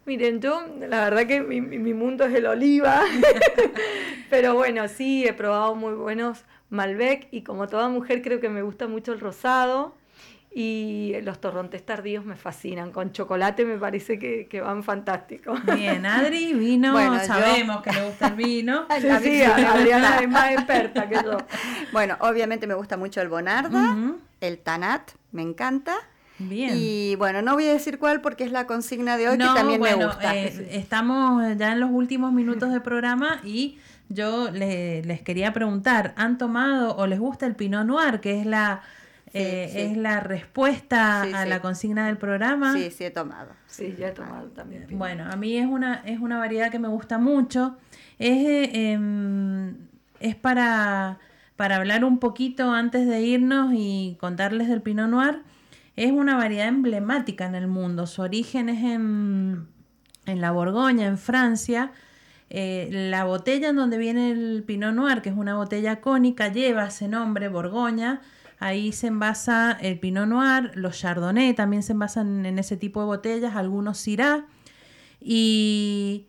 Miren, 0.05 0.41
yo 0.41 0.61
la 0.80 1.05
verdad 1.05 1.26
que 1.26 1.41
mi, 1.41 1.61
mi- 1.61 1.80
mi 1.80 1.93
mundo 1.93 2.26
es 2.26 2.35
el 2.35 2.45
oliva, 2.45 3.01
pero 4.30 4.53
bueno, 4.53 4.88
sí, 4.88 5.26
he 5.26 5.34
probado 5.34 5.76
muy 5.76 5.93
buenos 5.93 6.43
Malbec 6.69 7.27
y 7.31 7.43
como 7.43 7.68
toda 7.68 7.88
mujer 7.89 8.22
creo 8.22 8.39
que 8.39 8.49
me 8.49 8.61
gusta 8.61 8.88
mucho 8.88 9.14
el 9.14 9.19
rosado 9.19 9.95
y 10.55 11.13
los 11.23 11.41
torrontes 11.41 11.84
tardíos 11.85 12.25
me 12.25 12.35
fascinan, 12.35 12.91
con 12.91 13.11
chocolate 13.11 13.65
me 13.65 13.77
parece 13.77 14.19
que, 14.19 14.47
que 14.47 14.61
van 14.61 14.84
fantásticos. 14.84 15.59
Bien, 15.75 16.05
Adri, 16.05 16.53
vino, 16.53 16.91
Bueno, 16.93 17.15
yo- 17.19 17.25
sabemos 17.25 17.81
que 17.81 17.91
le 17.91 18.05
gusta 18.07 18.27
el 18.27 18.35
vino. 18.35 18.85
Sí, 19.01 19.07
sí, 19.23 19.41
Adriana 19.43 20.19
es 20.21 20.30
más 20.30 20.51
experta 20.51 21.09
que 21.09 21.15
yo. 21.15 21.38
Bueno, 21.91 22.17
obviamente 22.19 22.67
me 22.67 22.75
gusta 22.75 22.97
mucho 22.97 23.21
el 23.21 23.30
Bonarda, 23.30 23.95
el 24.41 24.57
Tanat, 24.59 25.11
me 25.31 25.41
encanta. 25.41 25.95
Bien. 26.39 26.71
Y 26.75 27.15
bueno, 27.15 27.41
no 27.41 27.53
voy 27.53 27.65
a 27.67 27.73
decir 27.73 27.99
cuál 27.99 28.19
porque 28.21 28.43
es 28.43 28.51
la 28.51 28.65
consigna 28.67 29.17
de 29.17 29.30
hoy 29.30 29.38
No, 29.38 29.53
que 29.53 29.59
también 29.59 29.81
me 29.81 29.93
gusta. 29.95 30.35
eh, 30.35 30.67
estamos 30.71 31.43
ya 31.57 31.71
en 31.71 31.80
los 31.80 31.89
últimos 31.91 32.31
minutos 32.34 32.71
del 32.71 32.81
programa 32.81 33.39
y 33.43 33.77
yo 34.09 34.49
le- 34.51 35.03
les 35.03 35.21
quería 35.21 35.53
preguntar, 35.53 36.13
¿han 36.17 36.38
tomado 36.38 36.95
o 36.97 37.07
les 37.07 37.19
gusta 37.19 37.45
el 37.45 37.55
Pinot 37.55 37.85
Noir, 37.85 38.19
que 38.19 38.39
es 38.39 38.45
la, 38.45 38.81
eh, 39.34 39.69
sí. 39.72 39.80
es 39.80 39.97
la 39.97 40.19
respuesta 40.19 41.23
Sí, 41.26 41.34
a 41.34 41.43
sí. 41.43 41.49
la 41.49 41.60
consigna 41.61 42.07
del 42.07 42.18
programa? 42.18 42.73
Sí, 42.73 42.91
sí 42.91 43.03
he 43.03 43.11
tomado. 43.11 43.51
Sí, 43.68 43.95
ya 43.97 44.10
he 44.10 44.11
tomado 44.11 44.49
también. 44.49 44.88
Bueno, 44.91 45.26
a 45.30 45.35
mí 45.35 45.57
es 45.57 45.65
una, 45.65 46.01
es 46.05 46.19
una 46.19 46.38
variedad 46.38 46.69
que 46.72 46.80
me 46.80 46.88
gusta 46.88 47.18
mucho. 47.18 47.77
Es, 48.19 48.45
eh, 48.45 48.91
em, 48.91 49.76
es 50.19 50.35
para, 50.35 51.18
para 51.55 51.77
hablar 51.77 52.05
un 52.05 52.19
poquito 52.19 52.72
antes 52.72 53.07
de 53.07 53.22
irnos 53.22 53.72
y 53.76 54.18
contarles 54.19 54.68
del 54.69 54.81
Pinot 54.81 55.10
Noir. 55.10 55.41
Es 55.95 56.11
una 56.11 56.38
variedad 56.38 56.68
emblemática 56.68 57.45
en 57.45 57.55
el 57.55 57.68
mundo. 57.68 58.07
Su 58.07 58.22
origen 58.22 58.69
es 58.69 58.84
en, 58.84 59.68
en 60.26 60.41
la 60.41 60.51
Borgoña, 60.51 61.07
en 61.07 61.18
Francia. 61.18 61.91
Eh, 62.49 62.88
la 62.91 63.23
botella 63.26 63.69
en 63.69 63.76
donde 63.77 63.97
viene 63.97 64.31
el 64.31 64.64
Pinot 64.65 64.93
Noir, 64.93 65.22
que 65.23 65.30
es 65.30 65.35
una 65.35 65.55
botella 65.55 66.01
cónica, 66.01 66.49
lleva 66.49 66.85
ese 66.88 67.07
nombre, 67.07 67.47
Borgoña. 67.47 68.22
Ahí 68.64 68.94
se 68.94 69.07
envasa 69.07 69.77
el 69.81 69.99
Pinot 69.99 70.26
Noir, 70.26 70.72
los 70.76 70.98
Chardonnay 70.98 71.53
también 71.53 71.84
se 71.84 71.91
envasan 71.91 72.45
en 72.45 72.57
ese 72.57 72.77
tipo 72.77 73.02
de 73.02 73.07
botellas, 73.07 73.57
algunos 73.57 73.98
Syrah. 73.98 74.45
Y 75.19 76.27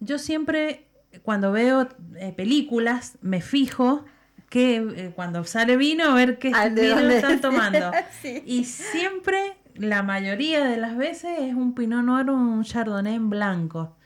yo 0.00 0.18
siempre, 0.18 0.88
cuando 1.22 1.52
veo 1.52 1.88
eh, 2.16 2.32
películas, 2.36 3.18
me 3.22 3.40
fijo 3.40 4.04
que 4.48 4.78
eh, 4.78 5.12
cuando 5.14 5.44
sale 5.44 5.76
vino, 5.76 6.06
a 6.10 6.14
ver 6.16 6.40
qué 6.40 6.50
Ah, 6.52 6.70
¿de 6.70 6.82
vino 6.92 7.08
están 7.08 7.40
tomando. 7.40 7.92
Sí. 8.20 8.42
Y 8.44 8.64
siempre, 8.64 9.56
la 9.76 10.02
mayoría 10.02 10.64
de 10.64 10.76
las 10.76 10.96
veces, 10.96 11.38
es 11.38 11.54
un 11.54 11.76
Pinot 11.76 12.02
Noir 12.02 12.30
o 12.30 12.34
un 12.34 12.64
Chardonnay 12.64 13.14
en 13.14 13.30
blanco. 13.30 13.96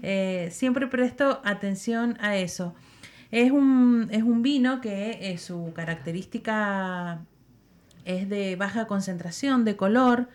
Eh, 0.00 0.48
siempre 0.50 0.86
presto 0.86 1.42
atención 1.44 2.16
a 2.20 2.36
eso. 2.38 2.74
Es 3.32 3.50
un, 3.50 4.08
es 4.12 4.22
un 4.22 4.42
vino 4.42 4.82
que 4.82 5.32
eh, 5.32 5.38
su 5.38 5.72
característica 5.74 7.24
es 8.04 8.28
de 8.28 8.56
baja 8.56 8.86
concentración 8.86 9.64
de 9.64 9.74
color. 9.76 10.28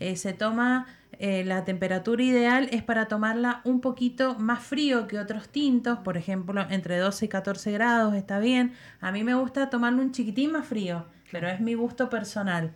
eh, 0.00 0.16
se 0.16 0.32
toma, 0.32 0.86
eh, 1.18 1.44
la 1.44 1.64
temperatura 1.64 2.22
ideal 2.24 2.68
es 2.72 2.82
para 2.82 3.06
tomarla 3.08 3.60
un 3.64 3.80
poquito 3.80 4.36
más 4.38 4.60
frío 4.64 5.06
que 5.06 5.18
otros 5.20 5.48
tintos, 5.50 5.98
por 6.00 6.16
ejemplo, 6.16 6.66
entre 6.70 6.98
12 6.98 7.26
y 7.26 7.28
14 7.28 7.70
grados 7.72 8.14
está 8.14 8.40
bien. 8.40 8.72
A 9.00 9.12
mí 9.12 9.22
me 9.24 9.34
gusta 9.34 9.70
tomarlo 9.70 10.02
un 10.02 10.12
chiquitín 10.12 10.52
más 10.52 10.66
frío, 10.66 11.06
pero 11.30 11.48
es 11.48 11.60
mi 11.60 11.74
gusto 11.74 12.08
personal. 12.10 12.72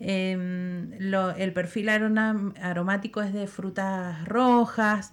Em, 0.00 0.92
el 1.38 1.52
perfil 1.52 1.88
aromático 1.88 3.22
es 3.22 3.32
de 3.32 3.46
frutas 3.46 4.24
rojas, 4.26 5.12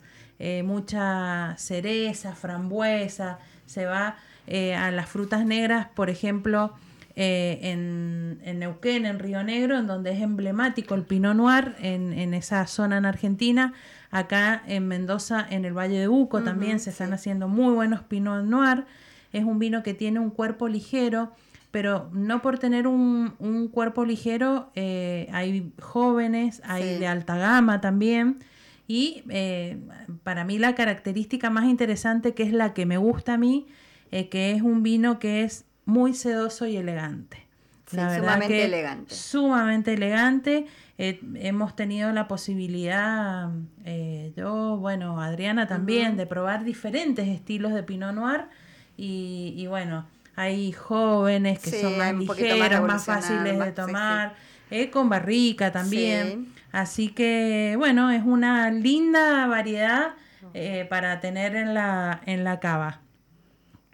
mucha 0.64 1.56
cereza, 1.58 2.34
frambuesa, 2.36 3.40
se 3.72 3.86
va 3.86 4.18
eh, 4.48 4.76
a 4.76 4.92
las 4.92 5.08
frutas 5.10 5.46
negras, 5.46 5.88
por 5.96 6.10
ejemplo, 6.10 6.74
eh, 7.16 7.60
en, 7.64 8.40
en 8.44 8.60
Neuquén, 8.60 9.06
en 9.06 9.20
Río 9.20 9.44
Negro, 9.44 9.78
en 9.78 9.88
donde 9.88 10.12
es 10.12 10.22
emblemático 10.22 10.96
el 10.96 11.04
Pinot 11.04 11.36
Noir, 11.36 11.76
en, 11.80 12.14
en 12.14 12.34
esa 12.34 12.66
zona 12.68 12.98
en 12.98 13.06
Argentina. 13.06 13.74
Acá 14.12 14.62
en 14.68 14.88
Mendoza, 14.88 15.46
en 15.50 15.64
el 15.66 15.74
Valle 15.78 15.98
de 16.00 16.08
Uco, 16.10 16.42
también 16.44 16.80
se 16.80 16.90
están 16.90 17.14
haciendo 17.14 17.48
muy 17.48 17.74
buenos 17.74 18.02
Pinot 18.04 18.44
Noir. 18.46 18.86
Es 19.32 19.46
un 19.46 19.58
vino 19.60 19.84
que 19.84 19.94
tiene 19.94 20.20
un 20.20 20.30
cuerpo 20.32 20.68
ligero, 20.68 21.32
pero 21.72 22.10
no 22.12 22.42
por 22.42 22.60
tener 22.60 22.88
un, 22.88 23.34
un 23.40 23.70
cuerpo 23.70 24.04
ligero, 24.04 24.70
eh, 24.76 25.30
hay 25.32 25.72
jóvenes, 25.82 26.62
hay 26.66 26.84
Sí. 26.96 27.00
de 27.00 27.08
alta 27.08 27.38
gama 27.38 27.80
también. 27.80 28.40
Y 28.92 29.24
eh, 29.30 29.78
para 30.24 30.44
mí 30.44 30.60
la 30.60 30.76
característica 30.76 31.50
más 31.50 31.64
interesante, 31.64 32.34
que 32.34 32.44
es 32.44 32.52
la 32.52 32.74
que 32.74 32.86
me 32.86 32.98
gusta 32.98 33.36
a 33.36 33.38
mí, 33.38 33.68
eh, 34.12 34.28
que 34.28 34.52
es 34.52 34.62
un 34.62 34.84
vino 34.84 35.18
que 35.18 35.44
es 35.44 35.64
muy 35.86 36.14
sedoso 36.14 36.68
y 36.68 36.76
elegante. 36.76 37.38
Sí, 37.88 37.96
sumamente 38.18 38.66
elegante. 38.66 39.16
Sumamente 39.16 39.94
elegante. 39.94 40.66
Eh, 40.98 41.22
hemos 41.36 41.74
tenido 41.74 42.12
la 42.12 42.28
posibilidad, 42.28 43.50
eh, 43.86 44.34
yo, 44.36 44.76
bueno, 44.78 45.22
Adriana 45.22 45.68
también, 45.68 46.18
de 46.18 46.26
probar 46.26 46.66
diferentes 46.66 47.30
estilos 47.30 47.74
de 47.74 47.84
Pinot 47.84 48.14
Noir. 48.14 48.42
Y, 48.98 49.54
y 49.56 49.68
bueno, 49.68 50.06
hay 50.36 50.74
jóvenes 50.74 51.60
que 51.60 51.70
Sí, 51.72 51.80
son 51.82 51.98
más 51.98 52.14
ligeros, 52.16 52.82
más, 52.88 53.06
fáciles 53.06 53.58
más- 53.58 53.68
de 53.68 53.72
sí, 53.72 53.76
tomar, 53.88 54.36
eh, 54.70 54.90
con 54.90 55.08
barrica 55.08 55.72
también. 55.72 56.48
Sí. 56.72 56.78
Así 56.78 57.08
que, 57.10 57.76
bueno, 57.78 58.12
es 58.12 58.24
una 58.24 58.72
linda 58.72 59.48
variedad 59.48 60.16
eh, 60.54 60.86
para 60.90 61.20
tener 61.20 61.56
en 61.56 61.74
la, 61.74 62.22
en 62.26 62.44
la 62.44 62.60
cava. 62.60 63.02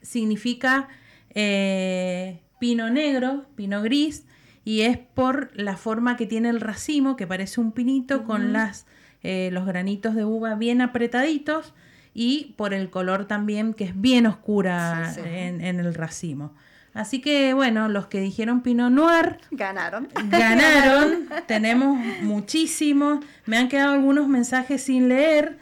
Significa 0.01 0.87
eh, 1.33 2.41
pino 2.59 2.89
negro, 2.89 3.45
pino 3.55 3.81
gris, 3.81 4.25
y 4.63 4.81
es 4.81 4.97
por 4.97 5.51
la 5.55 5.77
forma 5.77 6.17
que 6.17 6.25
tiene 6.25 6.49
el 6.49 6.61
racimo, 6.61 7.15
que 7.15 7.27
parece 7.27 7.61
un 7.61 7.71
pinito 7.71 8.23
con 8.23 8.53
las, 8.53 8.85
eh, 9.23 9.49
los 9.51 9.65
granitos 9.65 10.15
de 10.15 10.25
uva 10.25 10.55
bien 10.55 10.81
apretaditos, 10.81 11.73
y 12.13 12.55
por 12.57 12.73
el 12.73 12.89
color 12.89 13.25
también 13.25 13.73
que 13.73 13.83
es 13.85 14.01
bien 14.01 14.25
oscura 14.25 15.13
Sí, 15.13 15.21
sí. 15.21 15.29
En, 15.29 15.61
en 15.61 15.79
el 15.79 15.93
racimo. 15.93 16.55
Así 16.97 17.21
que, 17.21 17.53
bueno, 17.53 17.89
los 17.89 18.07
que 18.07 18.19
dijeron 18.19 18.61
Pinot 18.61 18.91
Noir, 18.91 19.37
Ganaron. 19.51 20.09
Ganaron, 20.29 21.29
tenemos 21.45 21.95
muchísimos. 22.23 23.23
Me 23.45 23.57
han 23.57 23.69
quedado 23.69 23.93
algunos 23.93 24.27
mensajes 24.27 24.81
sin 24.81 25.07
leer, 25.07 25.59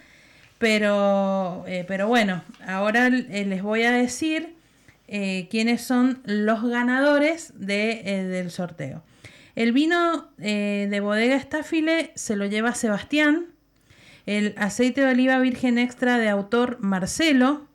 pero, 0.60 1.66
eh, 1.68 1.84
pero 1.90 2.08
bueno, 2.08 2.42
ahora 2.66 3.08
eh, 3.08 3.44
les 3.46 3.62
voy 3.62 3.84
a 3.84 3.92
decir 3.92 4.56
eh, 5.10 5.50
quiénes 5.52 5.82
son 5.82 6.22
los 6.24 6.64
ganadores 6.64 7.52
de, 7.58 8.26
del 8.30 8.50
sorteo. 8.50 9.04
El 9.58 9.74
vino 9.74 10.30
de 10.38 11.00
bodega 11.02 11.36
Estáfile 11.36 12.14
se 12.16 12.38
lo 12.38 12.46
lleva 12.46 12.76
Sebastián. 12.76 13.48
El 14.26 14.56
aceite 14.58 15.02
de 15.02 15.12
oliva 15.12 15.40
virgen 15.40 15.80
extra 15.80 16.18
de 16.18 16.30
autor 16.30 16.78
Marcelo. 16.80 17.68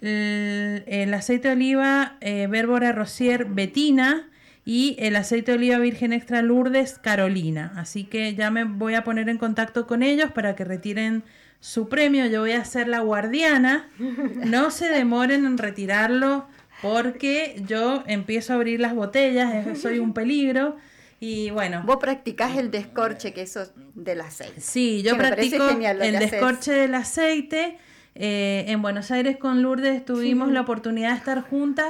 El, 0.00 0.84
el 0.86 1.14
aceite 1.14 1.48
de 1.48 1.54
oliva 1.54 2.16
eh, 2.20 2.46
Bérbora 2.48 2.92
Rosier 2.92 3.44
Betina 3.46 4.28
y 4.64 4.96
el 4.98 5.16
aceite 5.16 5.52
de 5.52 5.58
oliva 5.58 5.78
virgen 5.78 6.12
extra 6.12 6.42
Lourdes 6.42 6.98
Carolina. 6.98 7.72
Así 7.76 8.04
que 8.04 8.34
ya 8.34 8.50
me 8.50 8.64
voy 8.64 8.94
a 8.94 9.02
poner 9.02 9.28
en 9.28 9.38
contacto 9.38 9.86
con 9.86 10.02
ellos 10.02 10.30
para 10.32 10.54
que 10.56 10.64
retiren 10.64 11.24
su 11.60 11.88
premio. 11.88 12.26
Yo 12.26 12.40
voy 12.42 12.52
a 12.52 12.64
ser 12.64 12.86
la 12.86 13.00
guardiana. 13.00 13.88
No 13.98 14.70
se 14.70 14.88
demoren 14.88 15.46
en 15.46 15.58
retirarlo 15.58 16.46
porque 16.82 17.62
yo 17.66 18.04
empiezo 18.06 18.52
a 18.52 18.56
abrir 18.56 18.80
las 18.80 18.94
botellas, 18.94 19.66
eh, 19.66 19.74
soy 19.74 19.98
un 19.98 20.12
peligro. 20.12 20.76
Y 21.20 21.50
bueno, 21.50 21.82
Vos 21.84 21.96
practicás 21.96 22.56
el 22.56 22.70
descorche, 22.70 23.32
que 23.32 23.42
eso 23.42 23.62
es 23.62 23.72
del 23.94 24.20
aceite. 24.20 24.60
Sí, 24.60 25.02
yo 25.02 25.16
practico 25.16 25.68
el 25.68 26.18
descorche 26.18 26.72
del 26.72 26.94
aceite. 26.94 27.78
Eh, 28.20 28.64
en 28.66 28.82
Buenos 28.82 29.12
Aires 29.12 29.36
con 29.36 29.62
Lourdes 29.62 30.04
tuvimos 30.04 30.50
la 30.50 30.62
oportunidad 30.62 31.12
de 31.12 31.18
estar 31.18 31.40
juntas 31.40 31.86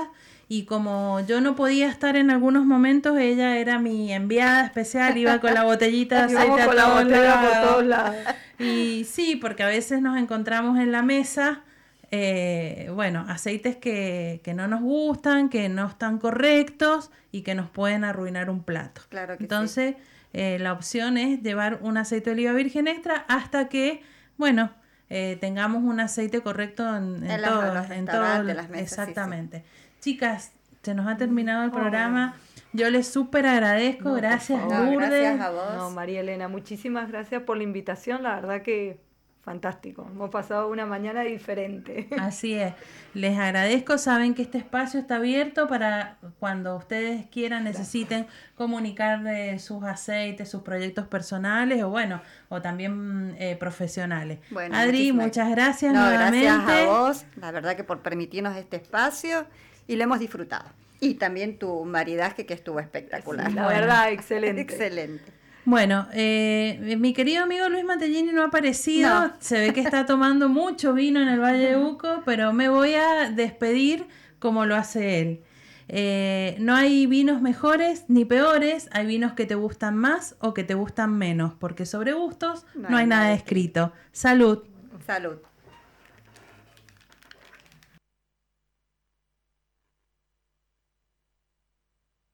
y 0.47 0.65
como 0.65 1.21
yo 1.27 1.41
no 1.41 1.57
podía 1.57 1.89
estar 1.89 2.17
en 2.17 2.31
algunos 2.31 2.67
momentos, 2.67 3.19
ella 3.19 3.57
era 3.57 3.79
mi 3.79 4.13
enviada 4.13 4.65
especial, 4.67 5.17
iba 5.17 5.41
con 5.41 5.55
la 5.55 5.65
botellita 5.65 6.27
de 6.27 6.37
aceite 6.39 6.63
a 6.63 7.63
todos 7.63 7.87
lados. 7.87 8.17
Y 8.59 9.05
sí, 9.05 9.37
porque 9.37 9.63
a 9.63 9.67
veces 9.67 10.03
nos 10.03 10.19
encontramos 10.19 10.79
en 10.79 10.93
la 10.93 11.03
mesa, 11.03 11.63
eh, 12.11 12.91
bueno, 12.95 13.25
aceites 13.29 13.77
que, 13.77 14.41
que, 14.45 14.53
no 14.53 14.69
nos 14.69 14.83
gustan, 14.83 15.49
que 15.49 15.71
no 15.71 15.87
están 15.87 16.19
correctos 16.19 17.11
y 17.33 17.43
que 17.43 17.55
nos 17.55 17.71
pueden 17.71 18.05
arruinar 18.05 18.51
un 18.51 18.63
plato. 18.63 19.03
Claro 19.09 19.37
que 19.37 19.45
Entonces, 19.45 19.97
eh, 20.35 20.59
la 20.61 20.73
opción 20.73 21.17
es 21.17 21.43
llevar 21.43 21.79
un 21.83 21.97
aceite 21.97 22.31
de 22.31 22.35
oliva 22.35 22.53
virgen 22.53 22.87
extra 22.87 23.25
hasta 23.29 23.69
que, 23.69 24.03
bueno, 24.37 24.71
eh, 25.11 25.37
tengamos 25.41 25.83
un 25.83 26.01
aceite 26.01 26.41
correcto 26.41 26.97
en, 26.97 27.29
en, 27.29 27.43
todos, 27.43 27.91
en 27.91 28.07
todas 28.07 28.45
las 28.45 28.69
mesas. 28.69 28.99
Exactamente. 28.99 29.65
Chicas, 30.01 30.53
se 30.83 30.95
nos 30.95 31.07
ha 31.07 31.17
terminado 31.17 31.65
el 31.65 31.71
programa. 31.71 32.37
Yo 32.73 32.91
les 32.91 33.09
súper 33.09 33.47
agradezco. 33.47 34.13
gracias, 34.15 34.63
Lourdes. 34.63 35.11
gracias 35.11 35.41
a 35.41 35.51
vos. 35.51 35.75
No, 35.77 35.91
María 35.91 36.21
Elena, 36.21 36.49
muchísimas 36.49 37.11
gracias 37.11 37.43
por 37.43 37.57
la 37.57 37.63
invitación. 37.63 38.23
La 38.23 38.37
verdad 38.37 38.63
que 38.63 39.01
fantástico. 39.49 40.07
Hemos 40.11 40.29
pasado 40.29 40.69
una 40.69 40.85
mañana 40.85 41.23
diferente. 41.23 42.07
Así 42.20 42.53
es. 42.53 42.75
Les 43.15 43.39
agradezco. 43.39 43.97
Saben 43.97 44.35
que 44.35 44.43
este 44.43 44.59
espacio 44.59 45.01
está 45.01 45.16
abierto 45.16 45.69
para 45.69 46.19
cuando 46.39 46.77
ustedes 46.77 47.25
quieran, 47.31 47.65
necesiten 47.65 48.27
comunicar 48.57 49.23
sus 49.59 49.83
aceites, 49.85 50.51
sus 50.51 50.61
proyectos 50.62 51.07
personales 51.07 51.83
o 51.83 51.89
bueno, 51.89 52.20
o 52.51 52.61
también 52.61 53.37
eh, 53.39 53.57
profesionales. 53.59 54.39
Bueno, 54.51 54.77
Adri, 54.77 55.12
muchas 55.12 55.49
gracias 55.51 55.95
nuevamente. 55.95 56.45
Gracias 56.45 56.69
a 56.69 56.87
vos, 56.87 57.25
la 57.37 57.51
verdad 57.51 57.75
que 57.75 57.85
por 57.85 58.01
permitirnos 58.01 58.55
este 58.55 58.77
espacio 58.77 59.47
y 59.87 59.97
lo 59.97 60.05
hemos 60.05 60.19
disfrutado. 60.19 60.69
Y 61.01 61.15
también 61.15 61.59
tu 61.59 61.87
maridaje 61.87 62.45
que 62.45 62.53
estuvo 62.53 62.81
espectacular. 62.81 63.51
la 63.53 63.66
verdad, 63.66 64.12
excelente. 64.12 64.61
excelente. 64.69 65.38
Bueno, 65.65 66.07
eh, 66.13 66.97
mi 66.99 67.13
querido 67.13 67.43
amigo 67.43 67.69
Luis 67.69 67.85
Mantellini 67.85 68.33
no 68.33 68.43
ha 68.43 68.47
aparecido. 68.47 69.33
Se 69.39 69.61
ve 69.61 69.73
que 69.73 69.81
está 69.81 70.07
tomando 70.07 70.49
mucho 70.49 70.95
vino 70.95 71.21
en 71.21 71.29
el 71.29 71.41
Valle 71.41 71.71
de 71.71 71.77
Uco, 71.77 72.23
pero 72.25 72.53
me 72.53 72.69
voy 72.69 72.95
a 72.95 73.31
despedir 73.31 74.07
como 74.39 74.65
lo 74.65 74.77
hace 74.77 75.21
él. 75.21 75.43
Eh, 75.89 76.57
no 76.61 76.75
hay 76.75 77.07
vinos 77.07 77.41
mejores 77.41 78.05
ni 78.09 78.27
peores, 78.27 78.89
hay 78.93 79.07
vinos 79.07 79.33
que 79.33 79.47
te 79.47 79.55
gustan 79.55 79.97
más 79.97 80.37
o 80.39 80.53
que 80.53 80.63
te 80.63 80.75
gustan 80.75 81.17
menos, 81.17 81.55
porque 81.55 81.87
sobre 81.87 82.13
gustos 82.13 82.67
no, 82.75 82.97
hay 82.97 83.07
nada 83.07 83.33
escrito. 83.33 83.93
Salud. 84.13 84.65
Salud. 85.07 85.39